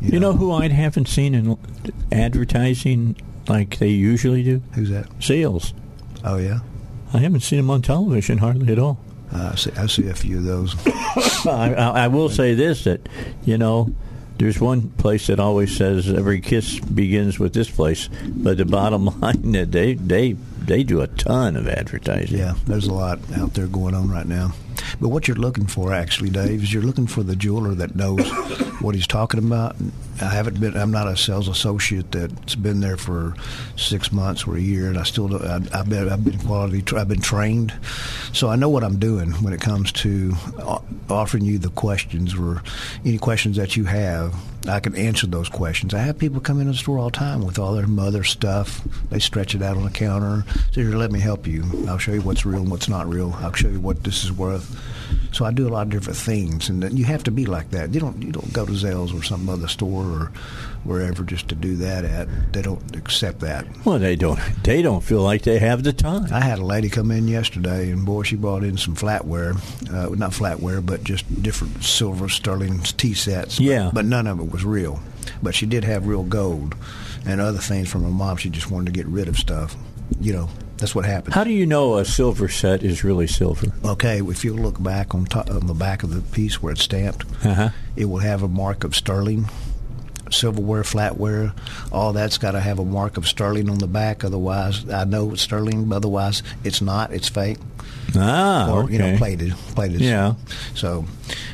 [0.00, 1.56] You know who I haven't seen in
[2.10, 3.14] advertising
[3.46, 4.62] like they usually do?
[4.74, 5.08] who's that?
[5.20, 5.72] Zales.
[6.24, 6.58] Oh yeah,
[7.14, 8.98] I haven't seen them on television hardly at all.
[9.32, 9.70] uh, I see.
[9.76, 10.74] I see a few of those.
[11.46, 13.08] I, I will say this: that
[13.44, 13.94] you know,
[14.38, 19.06] there's one place that always says every kiss begins with this place, but the bottom
[19.20, 20.36] line that they they
[20.68, 22.38] they do a ton of advertising.
[22.38, 24.52] Yeah, there's a lot out there going on right now.
[25.00, 28.28] But what you're looking for, actually, Dave, is you're looking for the jeweler that knows
[28.80, 29.74] what he's talking about.
[30.20, 30.76] I haven't been.
[30.76, 33.34] I'm not a sales associate that's been there for
[33.76, 35.28] six months or a year, and I still.
[35.28, 36.08] don't- I, I've been.
[36.08, 36.82] I've been quality.
[36.96, 37.72] I've been trained,
[38.32, 40.32] so I know what I'm doing when it comes to
[41.10, 42.62] offering you the questions or
[43.04, 44.34] any questions that you have.
[44.68, 45.94] I can answer those questions.
[45.94, 48.82] I have people come into the store all the time with all their mother stuff.
[49.08, 50.44] They stretch it out on the counter.
[50.72, 51.64] So here, let me help you.
[51.88, 53.32] I'll show you what's real and what's not real.
[53.38, 54.78] I'll show you what this is worth.
[55.32, 57.94] So I do a lot of different things, and you have to be like that.
[57.94, 60.32] You don't you don't go to Zales or some other store or
[60.84, 62.52] wherever just to do that at.
[62.52, 63.66] They don't accept that.
[63.84, 64.40] Well, they don't.
[64.64, 66.32] They don't feel like they have the time.
[66.32, 69.56] I had a lady come in yesterday, and boy, she brought in some flatware,
[69.92, 73.60] uh, not flatware, but just different silver sterling tea sets.
[73.60, 73.86] Yeah.
[73.86, 75.00] but, but none of it was real.
[75.42, 76.74] But she did have real gold
[77.26, 78.36] and other things from her mom.
[78.38, 79.76] She just wanted to get rid of stuff.
[80.20, 80.48] You know,
[80.78, 81.34] that's what happens.
[81.34, 83.66] How do you know a silver set is really silver?
[83.84, 86.82] Okay, if you look back on, top, on the back of the piece where it's
[86.82, 87.70] stamped, Uh-huh.
[87.96, 89.48] it will have a mark of sterling.
[90.30, 91.54] Silverware, flatware,
[91.90, 94.24] all that's got to have a mark of sterling on the back.
[94.24, 95.90] Otherwise, I know it's sterling.
[95.90, 97.14] Otherwise, it's not.
[97.14, 97.56] It's fake.
[98.14, 98.92] Ah, or okay.
[98.92, 99.52] you know, plated.
[99.74, 100.02] Plated.
[100.02, 100.34] Yeah.
[100.74, 101.06] So,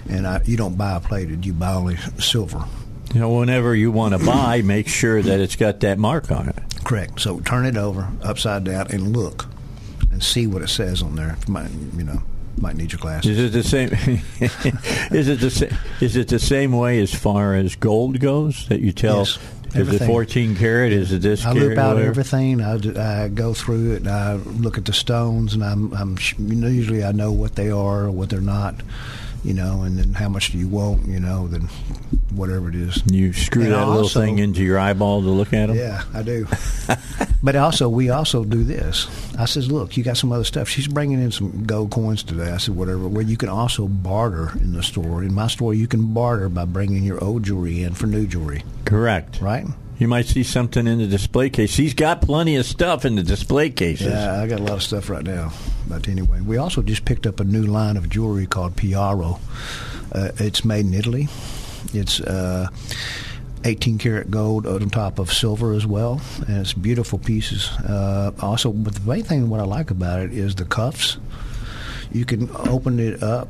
[0.09, 1.47] and I, you don't buy plated.
[1.47, 2.65] You buy only silver.
[3.15, 6.49] You know, whenever you want to buy, make sure that it's got that mark on
[6.49, 6.54] it.
[6.85, 7.21] Correct.
[7.21, 9.47] So turn it over upside down and look
[10.11, 11.37] and see what it says on there.
[11.47, 12.23] You might, you know,
[12.61, 13.39] might need your glasses.
[13.39, 13.89] Is it the same?
[15.11, 15.77] is it the same?
[16.01, 18.69] Is it the same way as far as gold goes?
[18.69, 19.39] That you tell Yes.
[19.75, 20.93] is it fourteen karat?
[20.93, 21.45] Is it this?
[21.45, 22.61] I loop out everything.
[22.61, 24.03] I, I go through it.
[24.03, 27.33] And I look at the stones, and I'm, I'm sh- you know, usually I know
[27.33, 28.77] what they are, or what they're not,
[29.45, 31.69] you know, and then how much do you want, you know, then
[32.33, 33.03] whatever it is.
[33.07, 35.77] You screw And that little thing into your eyeball to look at them.
[35.77, 36.47] Yeah, I do.
[37.43, 39.07] but also, we also do this.
[39.39, 40.69] I says, look, you got some other stuff.
[40.69, 42.51] She's bringing in some gold coins today.
[42.51, 43.07] I said, whatever.
[43.07, 45.23] Where you can also barter in the store.
[45.23, 48.65] In my store, you can barter by bringing your old jewelry in for new jewelry,
[48.85, 49.41] Correct.
[49.41, 49.67] right?
[49.99, 51.77] You might see something in the display case.
[51.77, 54.09] He's got plenty of stuff in the display cases.
[54.09, 55.53] Yeah, I got a lot of stuff right now.
[55.89, 59.39] But anyway, we also just picked up a new line of jewelry called Piaro.
[60.13, 61.29] Uh, it's made in Italy.
[61.93, 62.69] It's uh,
[63.65, 67.71] 18 karat gold on top of silver as well, and it's beautiful pieces.
[67.89, 71.19] Uh, also, but the main thing what I like about it is the cuffs.
[72.13, 73.49] You can open it up.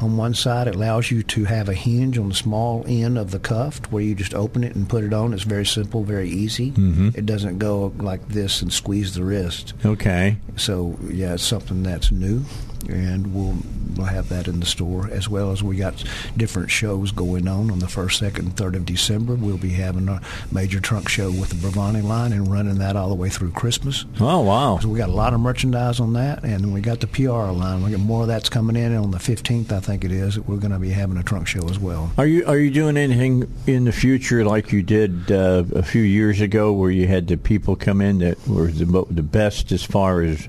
[0.00, 3.30] On one side, it allows you to have a hinge on the small end of
[3.30, 5.32] the cuff where you just open it and put it on.
[5.32, 6.72] It's very simple, very easy.
[6.72, 7.10] Mm-hmm.
[7.14, 9.74] It doesn't go like this and squeeze the wrist.
[9.84, 10.36] Okay.
[10.56, 12.44] So yeah, it's something that's new,
[12.88, 13.56] and we'll
[13.96, 16.02] we'll have that in the store as well as we got
[16.36, 19.34] different shows going on on the first, second, and third of December.
[19.34, 20.20] We'll be having a
[20.52, 24.04] major trunk show with the Bravani line and running that all the way through Christmas.
[24.20, 24.78] Oh wow.
[24.78, 27.82] So we got a lot of merchandise on that, and we got the PR line.
[27.82, 30.38] We got more of that's coming in on the 15th, I think it is.
[30.38, 32.12] We're going to be having a trunk show as well.
[32.18, 36.02] Are you are you doing anything in the future like you did uh, a few
[36.02, 39.82] years ago, where you had the people come in that were the, the best as
[39.82, 40.48] far as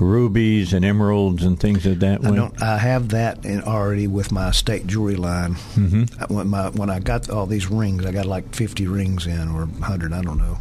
[0.00, 2.36] rubies and emeralds and things of that I way?
[2.36, 2.62] don't.
[2.62, 5.54] I have that in already with my state jewelry line.
[5.54, 6.34] Mm-hmm.
[6.34, 9.66] When my when I got all these rings, I got like fifty rings in or
[9.82, 10.58] hundred, I don't know,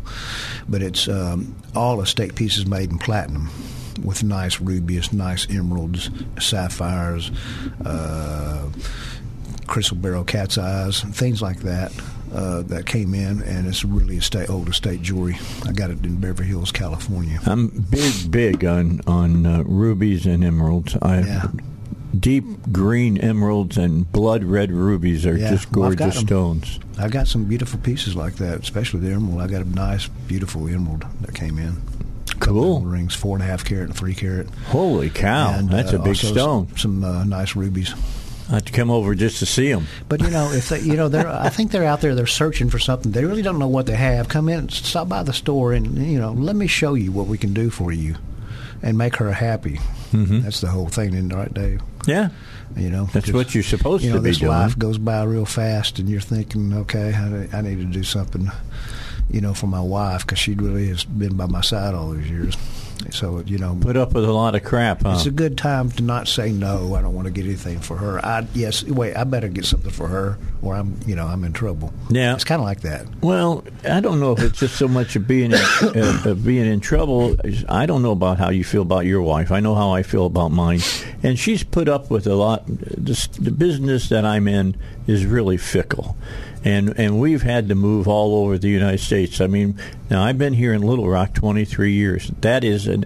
[0.67, 3.49] but it's um, all estate pieces made in platinum.
[4.03, 6.09] With nice rubies, nice emeralds,
[6.39, 7.31] sapphires,
[7.83, 8.69] uh,
[9.65, 11.91] chrysoberyl cat's eyes, things like that.
[12.31, 15.35] Uh, that came in, and it's really a state old estate jewelry.
[15.65, 17.39] I got it in Beverly Hills, California.
[17.47, 20.95] I'm big, big on on uh, rubies and emeralds.
[21.01, 21.47] I Yeah.
[22.19, 26.79] deep green emeralds and blood red rubies are Yeah, just gorgeous well, I've got stones.
[26.99, 29.41] I got some beautiful pieces like that, especially the emerald.
[29.41, 31.81] I got a nice, beautiful emerald that came in.
[32.39, 32.81] Cool.
[32.81, 34.47] rings, four and a half carat and three carat.
[34.67, 36.67] Holy cow, and, that's uh, a big stone.
[36.69, 37.93] Some, some uh, nice rubies.
[38.49, 39.85] I have to come over just to see them.
[40.07, 42.15] But you know, if they, you know, they're, I think they're out there.
[42.15, 43.11] They're searching for something.
[43.11, 44.27] They really don't know what they have.
[44.27, 47.37] Come in, stop by the store, and you know, let me show you what we
[47.37, 48.15] can do for you,
[48.81, 49.79] and make her happy.
[50.11, 50.41] Mm-hmm.
[50.41, 51.81] That's the whole thing, isn't it, right, Dave?
[52.07, 52.29] Yeah,
[52.75, 54.51] You know, that's what you're supposed you know, to be this doing.
[54.51, 58.49] life goes by real fast, and you're thinking, okay, I, I need to do something,
[59.29, 62.29] you know, for my wife because she really has been by my side all these
[62.31, 62.57] years.
[63.11, 65.13] So you know, Put up with a lot of crap, huh?
[65.15, 66.95] it's a good time to not say no.
[66.95, 68.23] I don't want to get anything for her.
[68.23, 71.53] I yes, wait, I better get something for her, or I'm, you know, I'm in
[71.53, 71.93] trouble.
[72.09, 72.33] Yeah.
[72.35, 73.07] it's kind of like that.
[73.21, 76.65] Well, I don't know if it's just so much of being in, uh, of being
[76.67, 77.35] in trouble.
[77.67, 79.51] I don't know about how you feel about your wife.
[79.51, 80.81] I know how I feel about mine,
[81.23, 82.63] and she's put up with a lot.
[82.67, 84.75] This, the business that I'm in
[85.07, 86.15] is really fickle,
[86.63, 89.39] and and we've had to move all over the United States.
[89.41, 89.79] I mean,
[90.09, 92.31] now I've been here in Little Rock 23 years.
[92.41, 93.05] That is an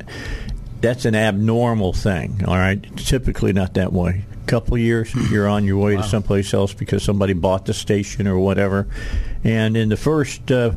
[0.82, 2.44] that's an abnormal thing.
[2.46, 4.26] All right, typically not that way.
[4.44, 8.28] A Couple years, you're on your way to someplace else because somebody bought the station
[8.28, 8.88] or whatever.
[9.44, 10.72] And in the first uh,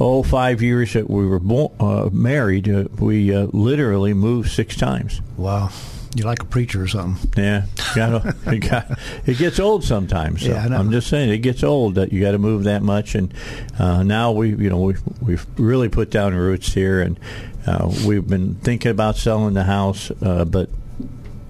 [0.00, 4.76] oh five years that we were bo- uh, married, uh, we uh, literally moved six
[4.76, 5.20] times.
[5.36, 5.70] Wow,
[6.14, 7.42] you're like a preacher or something.
[7.42, 10.42] Yeah, gotta, it, got, it gets old sometimes.
[10.42, 10.76] So Yeah, I know.
[10.76, 13.14] I'm just saying it gets old that you got to move that much.
[13.14, 13.34] And
[13.78, 17.18] uh, now we, you know, we've, we've really put down roots here, and
[17.66, 20.70] uh, we've been thinking about selling the house, uh, but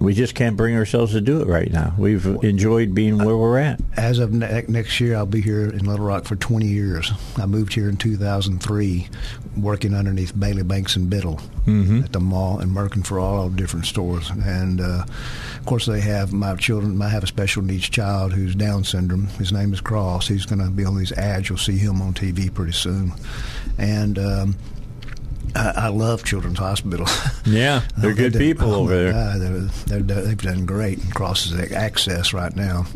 [0.01, 1.95] we just can't bring ourselves to do it right now.
[1.97, 3.81] We've enjoyed being where we're at.
[3.97, 7.11] As of ne- next year, I'll be here in Little Rock for 20 years.
[7.37, 9.09] I moved here in 2003,
[9.57, 12.01] working underneath Bailey Banks and Biddle Mm-hmm.
[12.01, 14.29] at the mall and working for all different stores.
[14.29, 15.05] And uh,
[15.59, 17.01] of course, they have my children.
[17.01, 19.29] I have a special needs child who's Down syndrome.
[19.29, 20.29] His name is Cross.
[20.29, 21.49] He's going to be on these ads.
[21.49, 23.13] You'll see him on TV pretty soon.
[23.79, 24.57] And um,
[25.57, 27.07] I, I love Children's Hospital.
[27.47, 29.13] Yeah, they're Oh, good they- people oh over there.
[29.13, 32.87] God, they're, they're, they've done great and crosses access right now.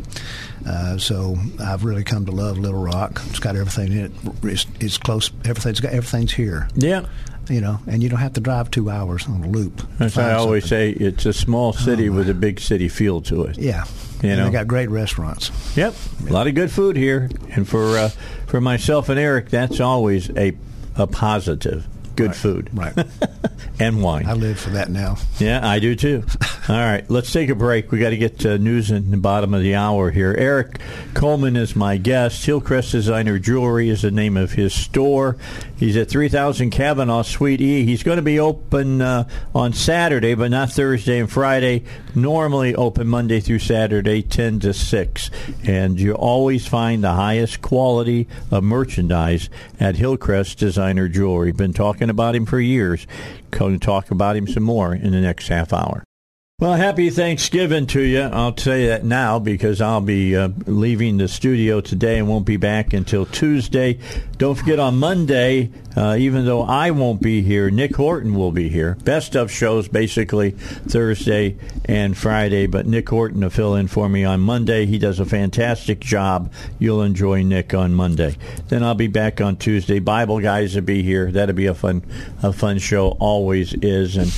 [0.67, 3.21] Uh, so I've really come to love Little Rock.
[3.27, 4.11] It's got everything in it.
[4.43, 5.29] It's, it's close.
[5.45, 6.67] Everything's got everything's here.
[6.73, 7.05] Yeah.
[7.47, 9.81] You know, and you don't have to drive two hours on a loop.
[9.99, 10.95] As I always something.
[10.99, 13.57] say, it's a small city with a big city feel to it.
[13.59, 13.85] Yeah.
[14.23, 14.45] You and know.
[14.47, 15.51] they got great restaurants.
[15.77, 15.93] Yep,
[16.27, 18.09] a lot of good food here, and for uh,
[18.47, 20.57] for myself and Eric, that's always a
[20.95, 21.87] a positive.
[22.19, 22.93] Good food, Right.
[23.79, 24.25] and wine.
[24.27, 25.17] I live for that now.
[25.37, 26.23] Yeah, I do too.
[26.69, 27.91] All right, let's take a break.
[27.91, 30.35] We got to get to news in the bottom of the hour here.
[30.37, 30.79] Eric
[31.13, 32.45] Coleman is my guest.
[32.45, 35.37] Hillcrest Designer Jewelry is the name of his store.
[35.77, 37.85] He's at 3000 Kavanaugh Suite E.
[37.85, 41.85] He's going to be open uh, on Saturday, but not Thursday and Friday.
[42.13, 45.31] Normally open Monday through Saturday, 10 to 6.
[45.63, 51.51] And you always find the highest quality of merchandise at Hillcrest Designer Jewelry.
[51.53, 53.07] Been talking about him for years.
[53.51, 56.03] To talk about him some more in the next half hour.
[56.59, 58.19] Well, happy Thanksgiving to you.
[58.19, 62.57] I'll say that now because I'll be uh, leaving the studio today and won't be
[62.57, 63.97] back until Tuesday.
[64.37, 68.67] Don't forget on Monday, uh, even though I won't be here, Nick Horton will be
[68.67, 68.97] here.
[69.05, 71.55] Best of shows basically Thursday
[71.85, 74.85] and Friday, but Nick Horton will fill in for me on Monday.
[74.85, 76.51] He does a fantastic job.
[76.77, 78.35] You'll enjoy Nick on Monday.
[78.67, 79.99] Then I'll be back on Tuesday.
[79.99, 81.31] Bible guys will be here.
[81.31, 82.03] That'll be a fun,
[82.43, 83.15] a fun show.
[83.19, 84.29] Always is, and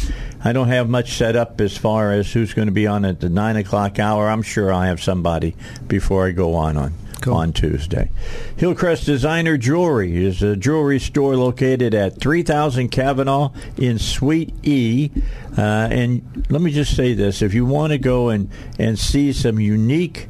[0.43, 3.19] I don't have much set up as far as who's going to be on at
[3.19, 4.29] the nine o'clock hour.
[4.29, 5.55] I'm sure I'll have somebody
[5.87, 6.93] before I go on on
[7.27, 8.09] on Tuesday.
[8.57, 15.11] Hillcrest Designer Jewelry is a jewelry store located at 3000 Kavanaugh in Suite E.
[15.55, 15.61] Uh,
[15.91, 18.49] and let me just say this: if you want to go and
[18.79, 20.27] and see some unique,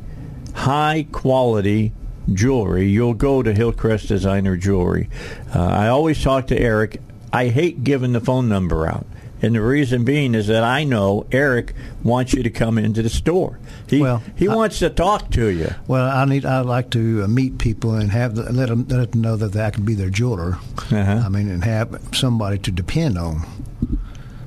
[0.54, 1.94] high quality
[2.34, 5.10] jewelry, you'll go to Hillcrest Designer Jewelry.
[5.56, 7.02] Uh, I always talk to Eric.
[7.34, 9.06] I hate giving the phone number out.
[9.42, 11.74] And the reason being is that I know Eric
[12.04, 13.60] wants you to come into the store.
[13.88, 15.74] He Well, he wants to talk to you.
[15.88, 16.46] Well, I need.
[16.46, 19.56] I like to uh, meet people and have the, let them let them know that
[19.56, 20.58] I can be their jeweler.
[20.92, 21.24] Uh-huh.
[21.26, 23.46] I mean, and have somebody to depend on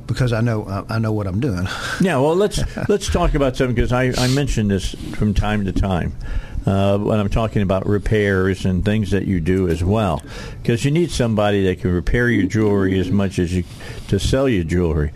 [0.07, 1.66] because I know I, I know what I'm doing.
[2.01, 5.73] Yeah, well, let's let's talk about something because I, I mention this from time to
[5.73, 6.16] time
[6.66, 10.23] uh, when I'm talking about repairs and things that you do as well,
[10.62, 13.65] because you need somebody that can repair your jewelry as much as you
[14.09, 15.12] to sell your jewelry,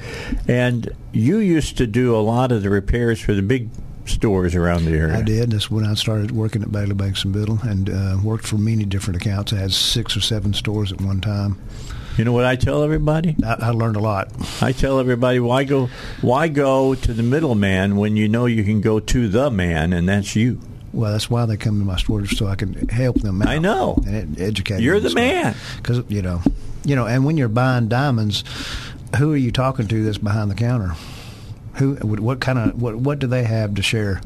[0.46, 3.70] and you used to do a lot of the repairs for the big
[4.04, 5.18] stores around the area.
[5.18, 5.50] I did.
[5.50, 8.84] That's when I started working at Bailey Banks and Biddle, and uh, worked for many
[8.84, 9.52] different accounts.
[9.52, 11.60] I had six or seven stores at one time.
[12.16, 13.36] You know what I tell everybody?
[13.44, 14.32] I, I learned a lot.
[14.60, 15.88] I tell everybody why go
[16.20, 20.08] why go to the middleman when you know you can go to the man, and
[20.08, 20.60] that's you.
[20.92, 23.48] Well, that's why they come to my stores so I can help them out.
[23.48, 24.02] I know.
[24.06, 24.80] and ed- educate.
[24.80, 25.54] You're the man.
[25.76, 26.40] because you know,
[26.84, 27.06] you know.
[27.06, 28.42] And when you're buying diamonds,
[29.18, 30.94] who are you talking to that's behind the counter?
[31.74, 31.94] Who?
[31.96, 32.96] What kind of what?
[32.96, 34.20] What do they have to share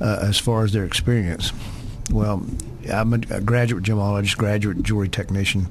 [0.00, 1.52] uh, as far as their experience?
[2.10, 2.44] Well,
[2.90, 5.66] I'm a graduate gemologist, graduate jewelry technician.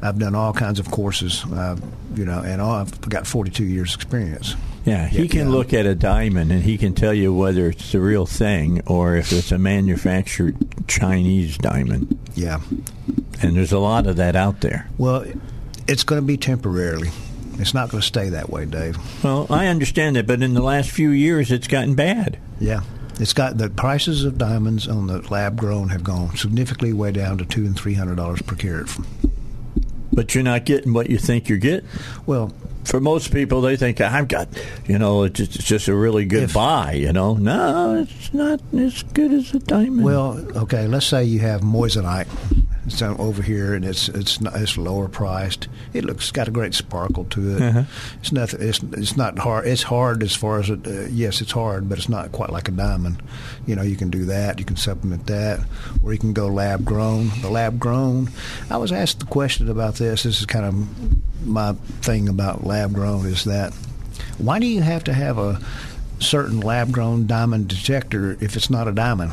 [0.00, 1.76] I've done all kinds of courses, uh,
[2.14, 4.54] you know, and all, I've got 42 years experience.
[4.84, 5.48] Yeah, he Yeah, can yeah.
[5.48, 9.16] look at a diamond and he can tell you whether it's the real thing or
[9.16, 10.56] if it's a manufactured
[10.86, 12.16] Chinese diamond.
[12.34, 12.60] Yeah.
[13.42, 14.88] And there's a lot of that out there.
[14.98, 15.24] Well,
[15.86, 17.10] it's going to be temporarily.
[17.58, 18.96] It's not going to stay that way, Dave.
[19.24, 22.38] Well, I understand that, but in the last few years, it's gotten bad.
[22.60, 22.82] Yeah.
[23.20, 27.36] It's got the prices of diamonds on the lab grown have gone significantly way down
[27.38, 28.88] to two and three hundred dollars per carat.
[30.18, 31.88] But you're not getting what you think you're getting.
[32.26, 34.48] Well, for most people, they think I've got,
[34.88, 36.94] you know, it's just, it's just a really good If- buy.
[36.94, 40.02] You know, no, it's not as good as a diamond.
[40.02, 40.88] Well, okay.
[40.88, 42.26] Let's say you have moissanite.
[42.88, 45.68] It's on- over here, and it's it's it's lower priced.
[45.92, 47.62] It looks got a great sparkle to it.
[47.62, 47.82] Uh-huh.
[48.20, 48.60] It's nothing.
[48.66, 49.66] It's it's not hard.
[49.66, 50.86] It's hard as far as it.
[50.86, 53.22] Uh, yes, it's hard, but it's not quite like a diamond.
[53.66, 54.58] You know, you can do that.
[54.58, 55.60] You can supplement that,
[56.02, 57.30] or you can go lab grown.
[57.42, 58.30] The lab grown.
[58.70, 60.22] I was asked the question about this.
[60.22, 63.72] This is kind of my thing about lab grown is that
[64.38, 65.60] why do you have to have a
[66.20, 69.32] certain lab grown diamond detector if it's not a diamond,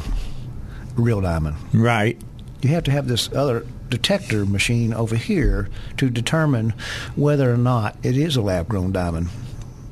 [0.97, 1.55] a real diamond?
[1.73, 2.19] right.
[2.65, 6.73] You have to have this other detector machine over here to determine
[7.15, 9.29] whether or not it is a lab grown diamond.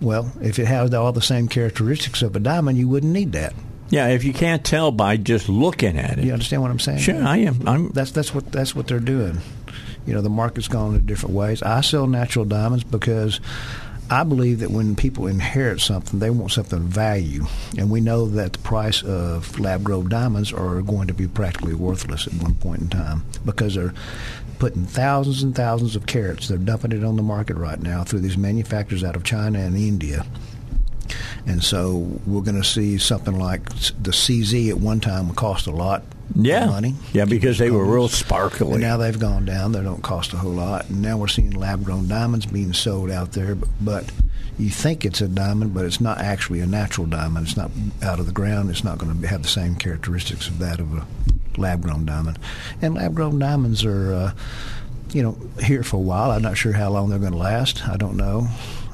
[0.01, 3.53] Well, if it has all the same characteristics of a diamond, you wouldn't need that.
[3.89, 6.25] Yeah, if you can't tell by just looking at it.
[6.25, 6.97] You understand what I'm saying?
[6.97, 7.67] Sure, I am.
[7.67, 7.89] I'm.
[7.91, 9.37] That's that's what that's what they're doing.
[10.07, 11.61] You know, the market's gone in different ways.
[11.61, 13.39] I sell natural diamonds because
[14.09, 17.45] I believe that when people inherit something, they want something of value,
[17.77, 22.27] and we know that the price of lab-grown diamonds are going to be practically worthless
[22.27, 23.93] at one point in time because they're
[24.59, 26.47] putting thousands and thousands of carats.
[26.47, 29.75] They're dumping it on the market right now through these manufacturers out of China and
[29.75, 30.25] India.
[31.45, 35.71] And so we're going to see something like the CZ at one time cost a
[35.71, 36.03] lot
[36.35, 36.65] yeah.
[36.65, 36.95] money.
[37.13, 38.73] Yeah, because they were real sparkly.
[38.73, 39.71] And now they've gone down.
[39.71, 40.89] They don't cost a whole lot.
[40.89, 43.55] And now we're seeing lab grown diamonds being sold out there.
[43.55, 44.11] But, but
[44.57, 47.47] you think it's a diamond, but it's not actually a natural diamond.
[47.47, 47.71] It's not
[48.01, 48.69] out of the ground.
[48.69, 51.05] It's not going to have the same characteristics of that of a
[51.57, 52.39] lab grown diamond.
[52.81, 54.33] And lab grown diamonds are, uh,
[55.11, 56.31] you know, here for a while.
[56.31, 57.87] I'm not sure how long they're going to last.
[57.87, 58.47] I don't know.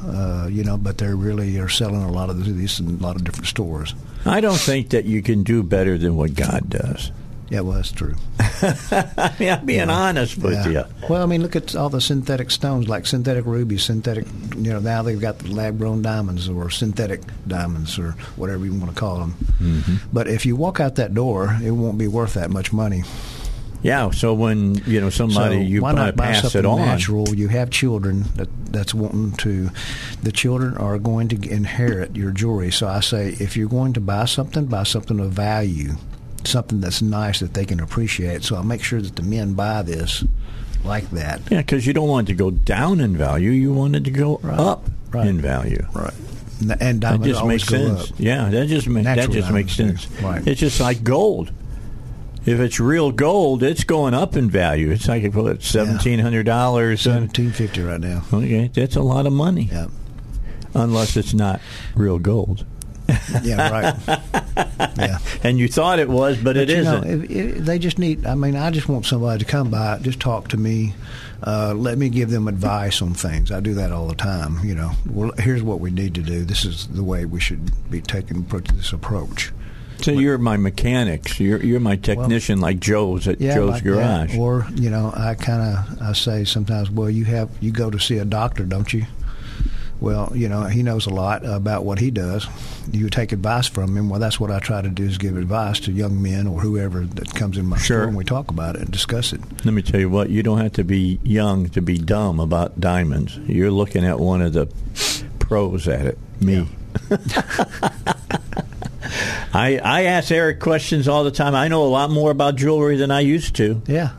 [0.06, 3.18] Uh, you know, but they really are selling a lot of these in a lot
[3.18, 3.94] of different stores.
[4.26, 7.12] I don't think that you can do better than what God does.
[7.50, 8.14] Yeah, well, that's true.
[8.40, 9.92] I mean, I'm being Yeah.
[9.92, 10.70] honest with Yeah.
[10.70, 10.84] you.
[11.10, 14.28] Well, I mean, look at all the synthetic stones, like synthetic rubies, synthetic.
[14.56, 18.94] You know, now they've got the lab-grown diamonds or synthetic diamonds or whatever you want
[18.94, 19.34] to call them.
[19.62, 19.96] Mm-hmm.
[20.14, 23.04] But if you walk out that door, it won't be worth that much money.
[23.82, 26.80] Yeah, so when you know somebody so you why not buy pass something it on.
[26.80, 27.34] natural?
[27.34, 29.70] You have children that that's wanting to.
[30.22, 32.72] The children are going to inherit your jewelry.
[32.72, 35.94] So I say, if you're going to buy something, buy something of value,
[36.50, 38.44] something that's nice that they can appreciate.
[38.44, 40.24] So I'll make sure that the men buy this
[40.84, 41.42] like that.
[41.52, 43.52] Yeah, because you don't want it to go down in value.
[43.52, 45.28] You want it to go up Right.
[45.28, 45.86] in value.
[45.94, 46.14] Right.
[46.62, 48.12] And, and That diamonds just always makes go sense.
[48.12, 48.16] up.
[48.20, 50.08] Yeah, that just ma- that just makes sense.
[50.22, 50.46] Right.
[50.48, 51.52] It's just like gold.
[52.46, 54.92] If it's real gold, it's going up in value.
[54.92, 57.02] It's like what seventeen hundred dollars.
[57.02, 58.24] Seventeen fifty right now.
[58.34, 59.70] Okay, that's a lot of money.
[59.72, 59.88] Yeah.
[60.74, 61.60] Unless it's not
[61.96, 62.66] real gold.
[63.44, 63.70] Yeah.
[63.70, 63.96] Right.
[64.98, 65.18] yeah.
[65.44, 67.04] And you thought it was, but, it you isn't.
[67.04, 68.26] if, if they just need.
[68.26, 70.94] I mean, I just want somebody to come by, just talk to me,
[71.44, 73.52] uh, let me give them advice on things.
[73.52, 74.60] I do that all the time.
[74.64, 76.44] You know, well, here's what we need to do.
[76.44, 79.52] This is the way we should be taking this approach.
[80.02, 81.40] so you're my mechanics.
[81.40, 84.32] You're you're my technician, like Joe's at Yeah, Joe's like Garage.
[84.32, 84.40] that.
[84.40, 88.00] Or you know, I kind of I say sometimes, well, you have you go to
[88.00, 89.06] see a doctor, don't you?
[90.02, 92.48] Well, you know, he knows a lot about what he does.
[92.92, 94.10] You take advice from him.
[94.10, 97.02] Well, that's what I try to do is give advice to young men or whoever
[97.02, 97.98] that comes in my Sure.
[97.98, 99.42] store and we talk about it and discuss it.
[99.66, 102.80] Let me tell you what, you don't have to be young to be dumb about
[102.80, 103.38] diamonds.
[103.46, 104.68] You're looking at one of the
[105.40, 106.66] pros at it, me.
[109.54, 111.56] I I ask Eric questions all the time.
[111.56, 114.12] I know a lot more about jewelry than I used to, Yeah.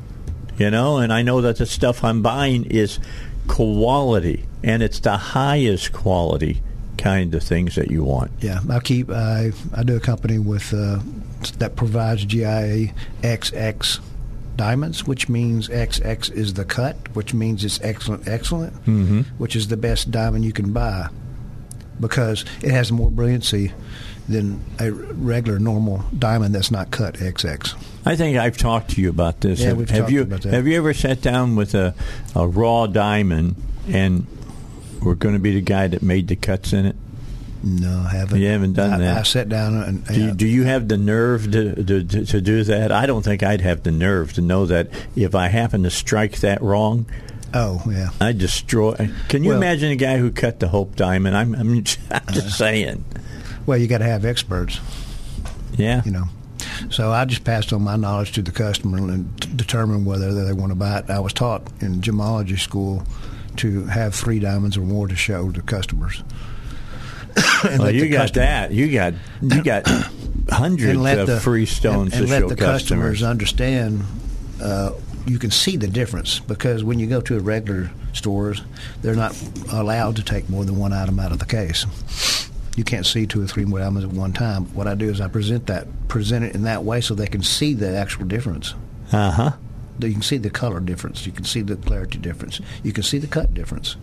[0.58, 2.98] you know, and I know that the stuff I'm buying is
[3.46, 6.62] quality and it's the highest quality
[6.98, 8.30] kind of things that you want.
[8.40, 11.00] Yeah, I keep I I do a company with uh,
[11.58, 12.92] that provides GIA
[13.22, 14.00] XX
[14.56, 19.20] diamonds, which means XX is the cut, which means it's excellent, excellent, mm-hmm.
[19.38, 21.08] which is the best diamond you can buy
[21.98, 23.72] because it has more brilliancy
[24.28, 27.74] than a regular normal diamond that's not cut XX.
[28.06, 29.60] I think I've talked to you about this.
[29.60, 30.52] Yeah, have, we've have talked you about that.
[30.52, 31.94] have you ever sat down with a,
[32.34, 33.56] a raw diamond
[33.88, 34.26] and
[35.02, 36.96] we're going to be the guy that made the cuts in it?
[37.62, 38.40] No, I haven't.
[38.40, 39.16] You haven't done I, that.
[39.18, 42.64] I sat down and, Do you, do you have the nerve to, to, to, do
[42.64, 42.90] that?
[42.90, 46.38] I don't think I'd have the nerve to know that if I happen to strike
[46.40, 47.04] that wrong,
[47.52, 48.10] oh yeah.
[48.20, 49.10] I destroy.
[49.28, 51.36] Can you Well- imagine a guy who cut the Hope Diamond?
[51.36, 52.40] I'm, I'm just, I'm Uh-huh.
[52.48, 53.04] saying.
[53.66, 54.80] Well, you got to have experts.
[55.76, 56.00] Yeah.
[56.06, 56.24] you know.
[56.90, 60.52] So I just passed on my knowledge to the customer and t- determine whether they
[60.54, 61.10] want to buy it.
[61.10, 63.02] I was taught in gemology school
[63.58, 66.22] to have three diamonds or more to show to customers.
[67.62, 68.72] And Well, you got customer- that.
[68.72, 69.86] You got you got
[70.48, 73.22] hundreds of the free stones and, and let show the customers.
[73.22, 74.02] understand.
[74.62, 74.92] Uh,
[75.26, 78.62] you can see the difference because when you go to a regular stores,
[79.02, 79.36] they're not
[79.70, 81.84] allowed to take more than one item out of the case.
[82.76, 84.64] You can't see two or three more items at one time.
[84.74, 87.42] What I do is I present that present it in that way so they can
[87.42, 88.74] see the actual difference.
[89.12, 89.50] Uh huh.
[90.06, 91.26] You can see the color difference.
[91.26, 92.60] You can see the clarity difference.
[92.82, 93.96] You can see the cut difference.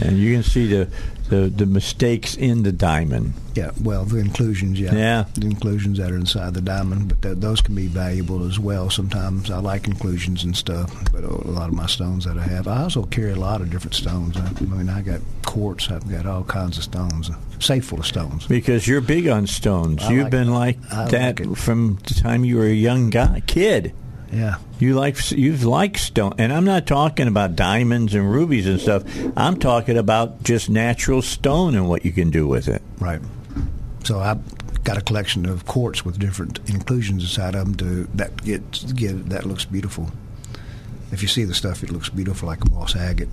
[0.00, 0.88] And you can see the,
[1.30, 3.32] the the mistakes in the diamond.
[3.56, 4.94] Yeah, well, the inclusions, yeah.
[4.94, 5.24] Yeah.
[5.34, 8.88] The inclusions that are inside the diamond, but th- those can be valuable as well.
[8.88, 12.68] Sometimes I like inclusions and stuff, but a lot of my stones that I have,
[12.68, 14.36] I also carry a lot of different stones.
[14.36, 17.98] I, I mean, I got quartz, I've got all kinds of stones, a safe full
[17.98, 18.46] of stones.
[18.46, 20.04] Because you're big on stones.
[20.04, 23.10] I You've like- been like I that like from the time you were a young
[23.10, 23.92] guy, kid.
[24.32, 24.56] Yeah.
[24.78, 29.02] You like you like stone, and I'm not talking about diamonds and rubies and stuff.
[29.36, 32.82] I'm talking about just natural stone and what you can do with it.
[32.98, 33.20] Right.
[34.04, 34.40] So I've
[34.84, 39.28] got a collection of quartz with different inclusions inside of them to that get get
[39.30, 40.10] that looks beautiful.
[41.12, 43.28] If you see the stuff, it looks beautiful like a moss agate.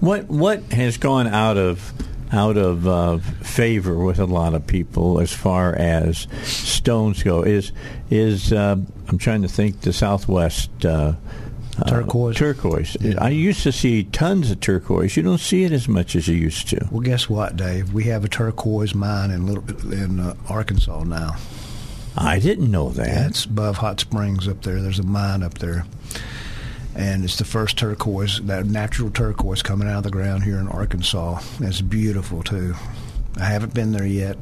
[0.00, 1.92] What what has gone out of
[2.32, 7.72] out of uh, favor with a lot of people as far as stones go is
[8.10, 8.76] is uh,
[9.08, 10.70] I'm trying to think the Southwest.
[10.84, 11.14] Uh,
[11.78, 12.36] uh, Turquoise.
[12.36, 12.96] turquoise.
[13.18, 15.16] I used to see tons of turquoise.
[15.16, 16.88] You don't see it as much as you used to.
[16.90, 17.94] Well, guess what, Dave?
[17.94, 21.36] We have a turquoise mine in little in uh, Arkansas now.
[22.16, 23.06] I didn't know that.
[23.06, 24.82] Yeah, it's above Hot Springs up there.
[24.82, 25.86] There's a mine up there,
[26.94, 30.68] and it's the first turquoise, that natural turquoise coming out of the ground here in
[30.68, 31.40] Arkansas.
[31.60, 32.74] It's beautiful too.
[33.36, 34.36] I haven't been there yet.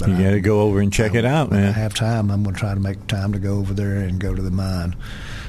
[0.00, 2.54] you got to go over and check it out, When I have time, I'm going
[2.54, 4.96] to try to make time to go over there and go to the mine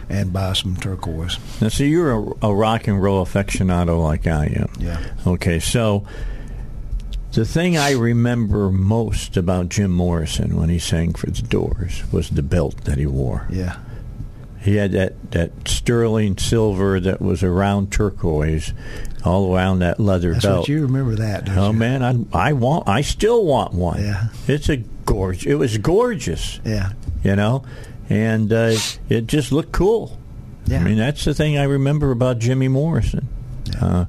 [0.09, 1.37] and buy some turquoise.
[1.61, 4.69] Now, see, you're a, a rock and roll aficionado like I am.
[4.79, 4.99] Yeah.
[5.25, 6.05] Okay, so
[7.31, 12.29] the thing I remember most about Jim Morrison when he sang for the Doors was
[12.29, 13.47] the belt that he wore.
[13.51, 13.77] Yeah.
[14.61, 18.73] He had that, that sterling silver that was around turquoise,
[19.23, 20.59] all around that leather That's belt.
[20.59, 21.77] what you remember that, don't Oh you?
[21.79, 22.03] man,
[22.33, 24.01] I I want I still want one.
[24.01, 24.27] Yeah.
[24.47, 25.47] It's a gorge.
[25.47, 26.59] It was gorgeous.
[26.65, 26.91] Yeah.
[27.23, 27.63] You know,
[28.09, 28.75] and uh,
[29.07, 30.17] it just looked cool.
[30.65, 30.79] Yeah.
[30.79, 33.27] I mean, that's the thing I remember about Jimmy Morrison.
[33.81, 34.05] Uh,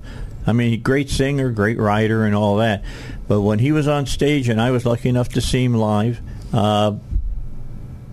[0.46, 2.82] I mean, great singer, great writer, and all that.
[3.28, 6.20] But when he was on stage, and I was lucky enough to see him live,
[6.52, 6.94] uh,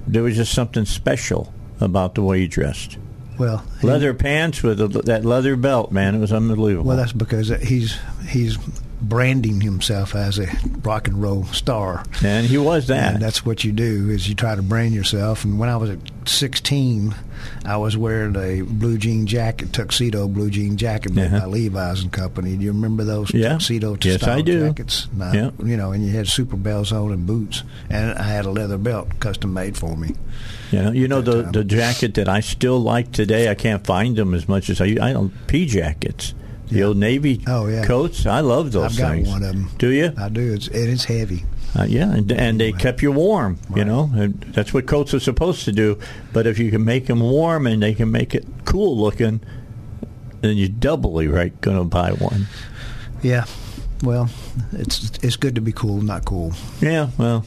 [0.06, 2.98] there was just something special about the way he dressed.
[3.38, 6.88] Well, he- Leather pants with a, that leather belt, man, it was unbelievable.
[6.88, 7.98] Well, that's because he's
[8.28, 8.58] he's
[9.00, 10.48] branding himself as a
[10.82, 12.04] rock and roll star.
[12.24, 13.14] and he was that.
[13.14, 15.46] And that's what you do is you try to brand yourself.
[15.46, 16.00] And when I was at
[16.30, 17.14] 16,
[17.66, 21.40] I was wearing a blue jean jacket, tuxedo blue jean jacket made Uh-huh.
[21.42, 22.56] by Levi's and Company.
[22.56, 23.50] Do you remember those Yeah.
[23.54, 25.08] tuxedo Yes, style jackets?
[25.16, 25.50] Now, Yeah.
[25.64, 28.78] You know, and you had super bells on and boots, and I had a leather
[28.78, 30.14] belt custom made for me.
[30.72, 31.52] Know, you know the time.
[31.54, 33.50] the jacket that I still like today.
[33.50, 34.98] I can't find them as much as I.
[35.02, 36.34] I don't pea jackets,
[36.70, 37.86] the old navy Oh, yeah.
[37.86, 38.26] coats.
[38.26, 39.28] I love those I've got things.
[39.30, 39.70] one of them.
[39.78, 40.12] Do you?
[40.18, 40.54] I do.
[40.54, 41.46] It's it is heavy.
[41.78, 43.60] Uh, yeah, and, and they kept you warm.
[43.76, 46.00] You know, and that's what coats are supposed to do.
[46.34, 49.42] But if you can make them warm and they can make it cool looking,
[50.42, 52.48] then you're doubly right going to buy one.
[53.22, 53.46] Yeah.
[54.04, 54.30] Well,
[54.74, 56.54] it's it's good to be cool, not cool.
[56.82, 57.46] Yeah, well,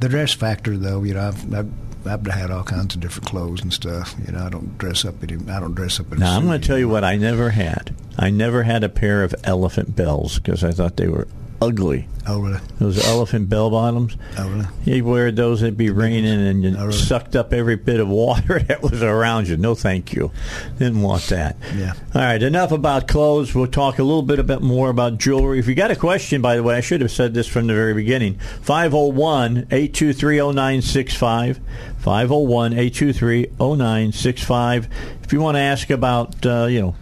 [0.00, 1.70] The dress factor, though, you know, I've, I've
[2.06, 4.14] I've had all kinds of different clothes and stuff.
[4.26, 5.34] You know, I don't dress up any.
[5.50, 6.18] I don't dress up in.
[6.18, 7.94] now I'm going to tell you what I never had.
[8.18, 11.26] I never had a pair of elephant bells because I thought they were
[11.60, 12.06] ugly.
[12.26, 12.60] Oh really?
[12.78, 14.16] Those elephant bell bottoms.
[14.36, 14.66] Oh really?
[14.84, 16.92] You wear those, it'd be raining, and you Oh, really?
[16.98, 19.56] sucked up every bit of water that was around you.
[19.56, 20.30] No, thank you.
[20.78, 21.56] Didn't want that.
[21.74, 21.94] Yeah.
[22.14, 23.54] All right, enough about clothes.
[23.54, 25.58] We'll talk a little bit, a bit more about jewelry.
[25.58, 27.74] If you got a question, by the way, I should have said this from the
[27.74, 31.60] very beginning 501 823 0965.
[31.98, 34.88] 501 823 0965.
[35.24, 36.94] If you want to ask about, uh, you know,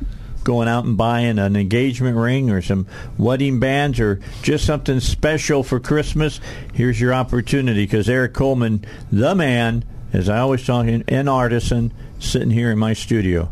[0.47, 2.87] going out and buying an engagement ring or some
[3.19, 6.41] wedding bands or just something special for Christmas,
[6.73, 12.51] here's your opportunity because Eric Coleman, the man, as I always talk, an artisan, sitting
[12.51, 13.51] here in my studio.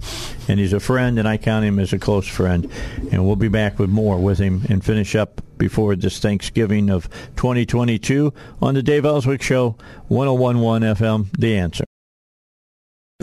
[0.49, 2.71] And he's a friend, and I count him as a close friend.
[3.11, 7.11] And we'll be back with more with him and finish up before this Thanksgiving of
[7.37, 9.77] 2022 on the Dave Elswick Show,
[10.09, 11.85] 1011 FM, The Answer.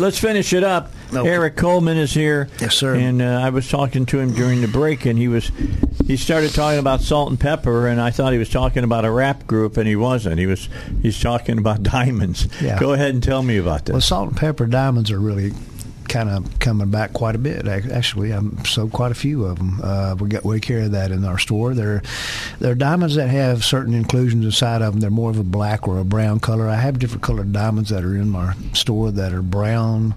[0.02, 0.92] Let's finish it up.
[1.14, 1.30] Okay.
[1.30, 2.50] Eric Coleman is here.
[2.60, 2.96] Yes, sir.
[2.96, 5.52] And uh, I was talking to him during the break, and he was
[6.08, 9.12] he started talking about salt and pepper, and I thought he was talking about a
[9.12, 10.40] rap group, and he wasn't.
[10.40, 10.70] He was
[11.04, 12.48] he's talking about diamonds.
[12.60, 12.80] Yeah.
[12.80, 13.94] Go ahead and tell me about this.
[13.94, 15.54] Well, salt and pepper diamonds are really
[16.12, 17.66] kind of coming back quite a bit.
[17.68, 19.80] Actually, I'm sold quite a few of them.
[19.82, 21.74] Uh, we got we carry that in our store.
[21.74, 22.04] They're
[22.60, 25.00] they're diamonds that have certain inclusions inside of them.
[25.00, 26.68] They're more of a black or a brown color.
[26.68, 30.14] I have different colored diamonds that are in my store that are brown,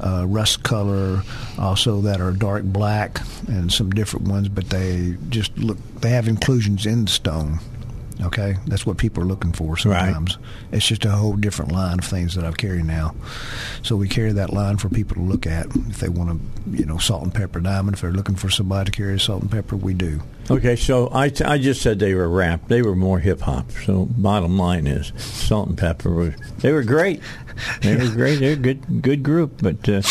[0.00, 1.22] uh, rust color,
[1.58, 4.48] also that are dark black, and some different ones.
[4.48, 5.76] But they just look.
[6.00, 7.60] They have inclusions in the stone.
[8.22, 10.38] Okay, that's what people are looking for sometimes.
[10.70, 13.14] It's just a whole different line of things that I've carried now.
[13.82, 16.86] So we carry that line for people to look at if they want to, you
[16.86, 17.96] know, salt and pepper diamond.
[17.96, 20.20] If they're looking for somebody to carry salt and pepper, we do.
[20.50, 22.68] Okay, so I, t- I just said they were rap.
[22.68, 23.72] They were more hip hop.
[23.84, 27.20] So bottom line is, Salt-N-Pepa were they were great.
[27.82, 28.40] They were great.
[28.40, 29.60] They're a good good group.
[29.62, 30.02] But uh,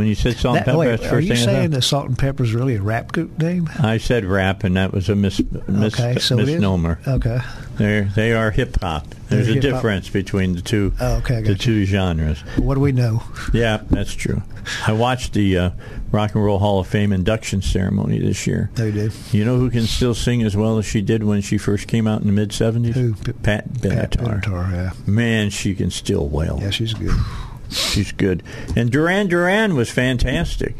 [0.00, 2.06] When you said salt and That- pepper, wait, that's are first you saying that salt
[2.08, 3.68] and pepper is really a rap group name?
[3.78, 6.98] I said rap, and that was a mis- mis- okay, so misnomer.
[7.06, 7.38] Okay.
[7.76, 9.06] They're, they are hip hop.
[9.28, 9.72] There's They're a hip-hop.
[9.74, 10.94] difference between the two.
[11.00, 11.54] Oh, okay, the you.
[11.54, 12.40] two genres.
[12.56, 13.22] What do we know?
[13.52, 14.42] Yeah, that's true.
[14.86, 15.70] I watched the uh,
[16.10, 18.70] Rock and Roll Hall of Fame induction ceremony this year.
[18.74, 19.12] They did.
[19.32, 22.06] You know who can still sing as well as she did when she first came
[22.06, 22.94] out in the mid '70s?
[22.94, 23.14] Who?
[23.14, 24.42] Pat Pat Benatar.
[24.42, 24.92] Benatar, yeah.
[25.06, 26.58] Man, she can still wail.
[26.60, 27.14] Yeah, she's good.
[27.70, 28.42] She's good.
[28.76, 30.74] And Duran Duran was fantastic.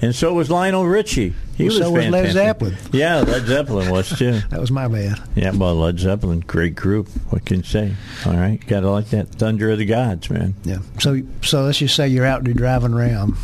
[0.00, 1.34] And so was Lionel Richie.
[1.56, 2.32] He Well, was so was Led.
[2.32, 2.76] Zeppelin.
[2.92, 4.40] Yeah, Led Zeppelin was too.
[4.50, 5.20] That was my bad.
[5.34, 7.08] Yeah, well, Led Zeppelin, great group.
[7.30, 7.94] What can you say?
[8.26, 10.54] All right, got to like that Thunder of the Gods, man.
[10.64, 10.78] Yeah.
[11.00, 13.34] So, so let's just say you're out there driving around.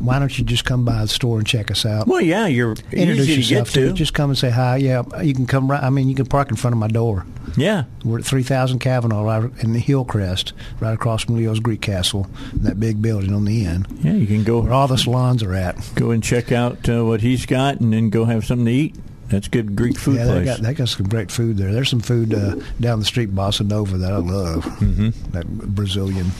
[0.00, 2.06] Why don't you just come by the store and check us out?
[2.06, 3.80] Well, yeah, you're Introduce easy to get yourself to.
[3.86, 3.92] to.
[3.92, 3.98] us.
[3.98, 4.76] Just come and say hi.
[4.76, 5.82] Yeah, you can come right.
[5.82, 7.26] I mean, you can park in front of my door.
[7.56, 12.28] yeah, We're at 3000 Kavanaugh right in the Hillcrest, right across from Leo's Greek Castle,
[12.54, 15.54] that big building on the end, yeah, you can go where all the salons are
[15.54, 15.76] at.
[15.94, 18.96] go and check out uh, what he's got, and then go have something to eat.
[19.28, 20.46] That's good Greek food yeah, they place.
[20.46, 21.72] got they got some great food there.
[21.72, 24.64] There's some food uh, down the street, Bossa Nova, that I love.
[24.64, 25.30] Mm-hmm.
[25.32, 26.30] That Brazilian.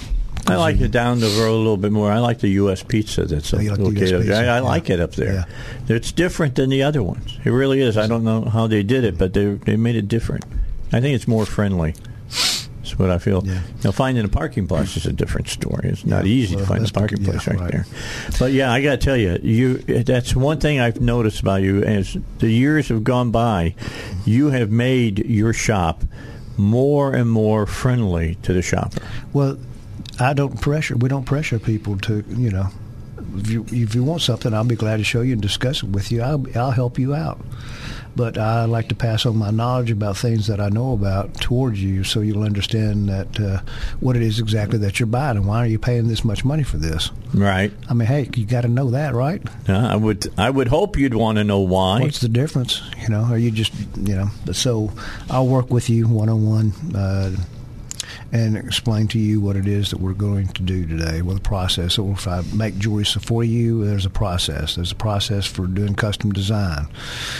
[0.51, 2.10] I like it down the road a little bit more.
[2.12, 2.82] I like the U.S.
[2.82, 3.24] pizza.
[3.24, 4.05] That's Oh, you like the okay.
[4.05, 4.20] US up there.
[4.20, 4.36] pizza?
[4.36, 4.60] I, I Yeah.
[4.60, 5.47] like it up there.
[5.89, 5.97] Yeah.
[5.97, 7.39] It's different than the other ones.
[7.44, 7.97] It really is.
[7.97, 10.44] I don't know how they did it, but they they made it different.
[10.93, 11.94] I think it's more friendly.
[12.28, 13.43] That's what I feel.
[13.47, 13.60] Yeah.
[13.85, 15.89] Now, finding a parking place is a different story.
[15.90, 17.27] It's not Yeah, easy well, to find a parking good.
[17.27, 17.70] Yeah, place right, right.
[17.72, 17.86] there.
[18.39, 21.85] But yeah, I got to tell you, you that's one thing I've noticed about you.
[21.85, 23.74] As the years have gone by,
[24.24, 26.02] you have made your shop
[26.56, 29.01] more and more friendly to the shopper.
[29.32, 29.56] Well,
[30.21, 30.97] I don't pressure.
[30.97, 32.67] We don't pressure people to, you know.
[33.37, 35.91] If you if you want something, I'll be glad to show you and discuss it
[35.91, 36.23] with you.
[36.23, 37.41] I'll I'll help you out.
[38.17, 41.83] But I like to pass on my knowledge about things that I know about towards
[41.83, 43.61] you, so you'll understand that uh,
[44.01, 46.65] what it is exactly that you're buying and why are you paying this much money
[46.65, 47.11] for this.
[47.33, 47.73] Right.
[47.89, 49.41] I mean, hey, you got to know that, right?
[49.69, 52.01] Uh, I would I would hope you'd want to know why.
[52.01, 52.83] What's the difference?
[53.01, 54.29] You know, are you just you know?
[54.53, 54.93] So
[55.31, 56.73] I'll work with you one on one
[58.32, 61.41] and explain to you what it is that we're going to do today with a
[61.41, 61.95] process.
[61.95, 64.77] So if I make jewelry for you, there's a process.
[64.77, 66.87] There's a process for doing custom design.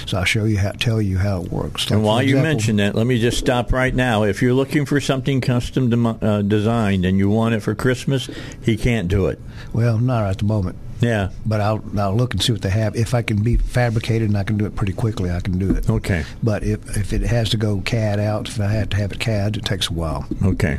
[0.07, 1.87] So I'll show you how, tell you how it works.
[1.87, 4.23] Like, and while for you mention that, let me just stop right now.
[4.25, 8.31] If you're looking for something custom dem- uh, designed and you want it for Christmas,
[8.63, 9.39] he can't do it.
[9.73, 10.77] well, not at the moment.
[11.01, 11.31] Yeah.
[11.47, 12.97] But I'll I'll look and see what they have.
[12.97, 15.75] If I can be fabricated and I can do it pretty quickly, I can do
[15.75, 15.89] it.
[15.89, 16.25] Okay.
[16.43, 19.21] But if if it has to go CAD out, if I have to have it
[19.21, 20.27] CAD, it takes a while.
[20.45, 20.77] Okay.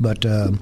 [0.00, 0.60] But um,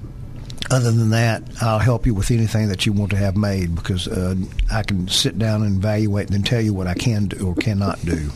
[0.69, 4.07] other than that, I'll help you with anything that you want to have made because
[4.07, 4.35] uh,
[4.71, 7.55] I can sit down and evaluate and then tell you what I can do or
[7.55, 8.29] cannot do.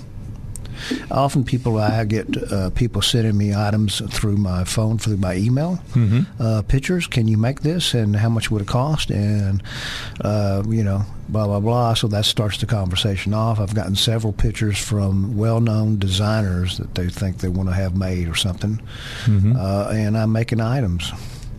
[1.09, 5.79] Often, people I get uh, people sending me items through my phone, through my email,
[6.39, 7.07] uh, pictures.
[7.07, 9.09] Can you make this, and how much would it cost?
[9.11, 9.63] And
[10.21, 11.93] uh, you know, blah blah blah.
[11.93, 13.59] So that starts the conversation off.
[13.59, 18.27] I've gotten several pictures from well-known designers that they think they want to have made
[18.27, 18.81] or something,
[19.27, 21.11] uh, and I'm making items.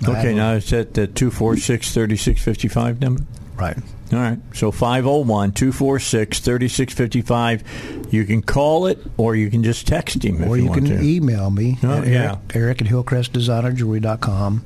[0.06, 3.22] Okay, now it's at the 246 3655 number?
[3.56, 3.76] right.
[4.12, 4.39] All right.
[4.55, 8.09] So 501 246 3655.
[8.12, 10.84] You can call it or you can just text him if or you, you, want
[10.86, 11.02] can to.
[11.02, 12.36] email me Oh, at yeah.
[12.55, 14.62] Eric, Eric at HillcrestDesignerJewelry.com.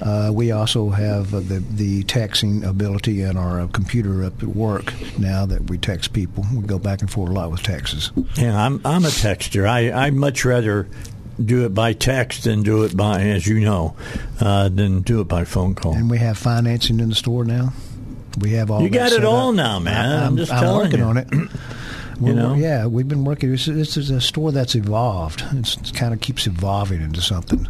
[0.00, 4.48] Uh, we also have uh, the the texting ability in our uh, computer up at
[4.50, 6.44] work now that we text people.
[6.54, 8.10] We go back and forth a lot with texts.
[8.36, 9.66] Yeah, I'm I'm a texter.
[9.68, 10.88] I I much rather
[11.42, 13.96] do it by text than do it by, as you know,
[14.40, 15.94] uh, than do it by phone call.
[15.94, 17.72] And we have financing in the store now.
[18.38, 19.54] We have all You got it all up.
[19.54, 20.10] now, man.
[20.10, 21.04] I, I'm just telling working you.
[21.04, 21.28] on it.
[22.20, 22.54] We're- know?
[22.54, 23.50] yeah, we've been working.
[23.50, 25.42] This is, this is a store that's evolved.
[25.52, 27.68] It's, it kind of keeps evolving into something,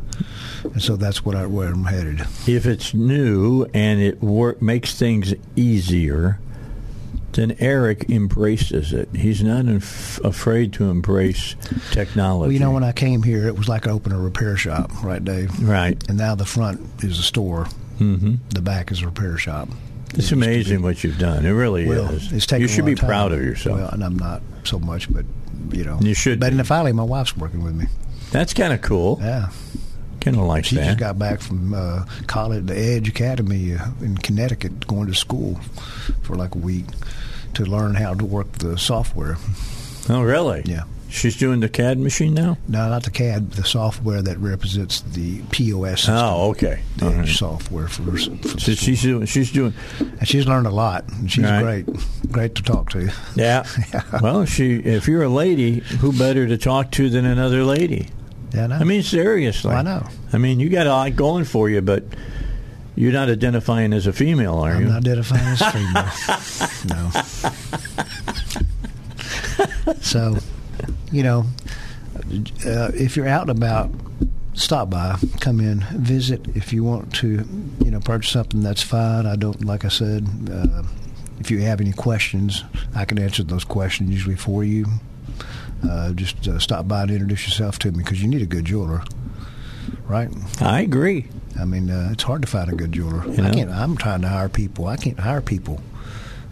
[0.65, 2.21] and so that's what I, where I'm headed.
[2.47, 6.39] if it's new and it work makes things easier,
[7.33, 9.09] then Eric embraces it.
[9.17, 11.57] He's not inf- afraid to embrace
[11.93, 12.41] technology.
[12.49, 15.25] Well, you know, when I came here, it was like opening a repair shop, right,
[15.25, 15.59] Dave?
[15.67, 15.97] right?
[16.09, 17.65] And now the front is a store.
[17.99, 18.35] Mm-hmm.
[18.51, 19.69] The back is a repair shop.
[20.17, 21.45] It's amazing what you've done.
[21.45, 22.33] It really Well, is.
[22.33, 23.09] it's taken you should be time.
[23.09, 23.79] proud of yourself.
[23.81, 25.25] Well, and I'm not so much, but
[25.73, 27.87] you know, You should But in the finally, my wife's working with me.
[28.31, 29.19] That's kind of cool.
[29.21, 29.49] Yeah,
[30.21, 30.85] Kind of like she that.
[30.87, 35.61] just got back from uh, college, the Edge Academy uh, in Connecticut, going to school
[36.23, 36.87] for like a week
[37.55, 39.37] to learn how to work the software.
[40.09, 40.63] oh, really?
[40.67, 40.85] Yeah.
[41.15, 42.59] She's doing the CAD machine now.
[42.67, 46.17] No, not the CAD, the software that represents the POS system.
[46.17, 46.81] Oh, okay.
[46.97, 47.29] The right.
[47.29, 49.25] software for, for the So she's doing.
[49.27, 49.75] She's doing.
[50.01, 51.09] And she's learned a lot.
[51.13, 51.63] And she's Right.
[51.87, 51.87] great,
[52.33, 53.13] great to talk to.
[53.37, 53.65] Yeah.
[54.23, 54.75] well, she.
[54.77, 58.09] If you're a lady, who better to talk to than another lady?
[58.53, 58.77] Yeah, I know.
[58.77, 59.71] I mean, seriously.
[59.73, 60.05] I know.
[60.33, 62.03] I mean, you got a lot going for you, but
[62.97, 64.87] You're not identifying as a female, are you?
[64.87, 66.11] I'm not identifying as female.
[69.85, 69.95] no.
[70.01, 70.39] so,
[71.15, 71.47] you know,
[72.67, 73.91] uh, if you're out and about,
[74.55, 76.45] stop by, come in, visit.
[76.57, 77.47] If you want to,
[77.85, 79.25] you know, purchase something, that's fine.
[79.27, 80.83] I don't, like I said, uh,
[81.39, 82.65] if you have any questions,
[82.95, 84.87] I can answer those questions usually for you.
[85.89, 88.65] Uh, just uh, stop by and introduce yourself to me because you need a good
[88.65, 89.03] jeweler,
[90.09, 90.31] right?
[90.61, 91.29] I agree.
[91.61, 93.25] I mean, uh, it's hard to find a good jeweler.
[93.31, 93.49] You know?
[93.49, 93.71] I can't.
[93.71, 94.87] I'm trying to hire people.
[94.87, 95.81] I can't hire people.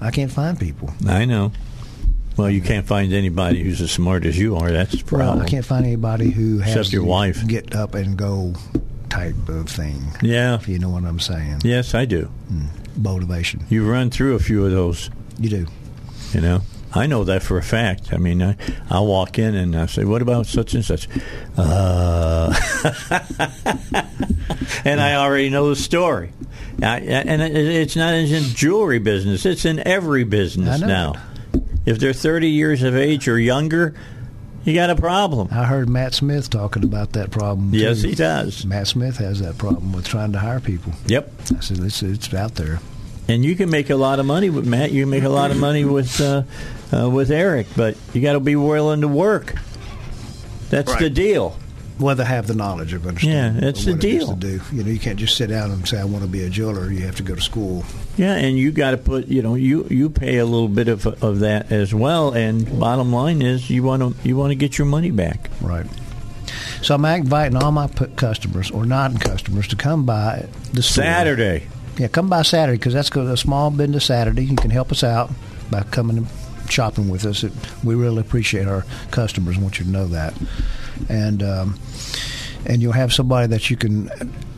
[0.00, 0.92] I can't find people.
[1.08, 1.52] I know.
[2.36, 4.70] Well, you can't find anybody who's as smart as you are.
[4.70, 5.38] That's the problem.
[5.38, 7.46] Well, I can't find anybody who has Except your wife.
[7.46, 8.54] get up and go
[9.10, 10.02] type of thing.
[10.22, 10.54] Yeah.
[10.54, 11.60] If you know what I'm saying.
[11.64, 12.30] Yes, I do.
[12.96, 13.64] Motivation.
[13.68, 15.10] You run through a few of those.
[15.38, 15.66] You do.
[16.32, 16.62] You know,
[16.94, 18.12] I know that for a fact.
[18.12, 18.56] I mean, I
[18.90, 21.08] I walk in and I say, "What about such and such?"
[21.56, 22.54] Uh,
[24.84, 26.32] and I already know the story.
[26.82, 31.14] I, and it, it's not in jewelry business; it's in every business now.
[31.84, 33.94] If they're thirty years of age or younger,
[34.64, 35.48] you got a problem.
[35.50, 37.70] I heard Matt Smith talking about that problem.
[37.74, 38.08] Yes, too.
[38.10, 38.64] he does.
[38.64, 40.92] Matt Smith has that problem with trying to hire people.
[41.06, 41.32] Yep.
[41.56, 42.80] I said it's it's out there.
[43.28, 44.90] And you can make a lot of money with Matt.
[44.92, 46.42] You can make a lot of money with uh,
[46.92, 49.54] uh, with Eric, but you got to be willing to work.
[50.70, 51.00] That's Right.
[51.00, 51.56] the deal.
[52.02, 53.62] Well, they have the knowledge of understanding.
[53.62, 54.28] Yeah, that's the what it deal.
[54.28, 54.60] to do.
[54.72, 56.90] You know, you can't just sit down and say, "I want to be a jeweler."
[56.90, 57.84] You have to go to school.
[58.16, 61.06] Yeah, and you got to put, you know, you you pay a little bit of
[61.22, 62.32] of that as well.
[62.32, 65.50] And bottom line is, you want to you want to get your money back.
[65.60, 65.86] Right.
[66.82, 70.82] So I'm inviting all my customers or non-customers to come by the.
[70.82, 71.68] Saturday.
[71.96, 74.44] Yeah, come by Saturday because that's a small business Saturday.
[74.44, 75.30] You can help us out
[75.70, 76.26] by coming and
[76.68, 77.44] shopping with us.
[77.44, 77.52] It,
[77.84, 79.58] we really appreciate our customers.
[79.58, 80.34] want you to know that,
[81.08, 81.78] and um,
[82.66, 84.10] and you'll have somebody that you can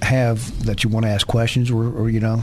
[0.02, 2.42] have that you want to ask questions or, or you know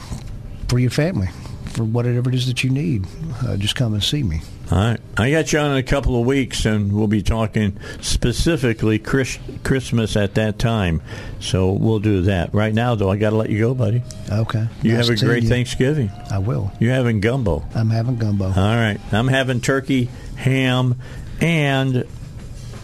[0.68, 1.30] for your family
[1.72, 3.06] for whatever it is that you need.
[3.44, 4.42] Uh, just come and see me.
[4.72, 7.78] All right, I got you on in a couple of weeks, and we'll be talking
[8.00, 11.02] specifically Chris, Christmas at that time.
[11.42, 12.54] So we'll do that.
[12.54, 14.02] Right now, though, I got to let you go, buddy.
[14.30, 14.68] Okay.
[14.82, 15.50] You Nice have a great you.
[15.50, 16.10] Thanksgiving.
[16.30, 16.72] I will.
[16.80, 17.66] You're having gumbo.
[17.76, 18.46] I'm having gumbo.
[18.46, 21.02] All right, I'm having turkey, ham,
[21.42, 22.06] and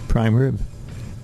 [0.09, 0.59] prime rib.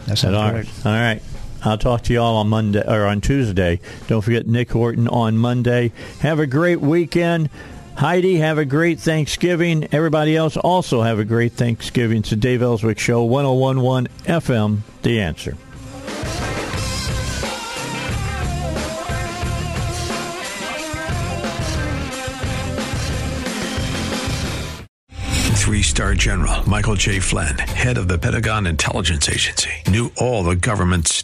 [0.05, 0.67] That's All right.
[0.85, 1.21] All right.
[1.63, 3.79] I'll talk to you all on Monday or on Tuesday.
[4.07, 5.91] Don't forget Nick Horton on Monday.
[6.19, 7.49] Have a great weekend.
[7.95, 9.87] Heidi, have a great Thanksgiving.
[9.91, 12.19] Everybody else also have a great Thanksgiving.
[12.19, 15.57] It's the Dave Elswick Show, 1011 FM, The Answer.
[25.63, 27.19] Three star general Michael J.
[27.19, 31.23] Flynn, head of the Pentagon Intelligence Agency, knew all the government's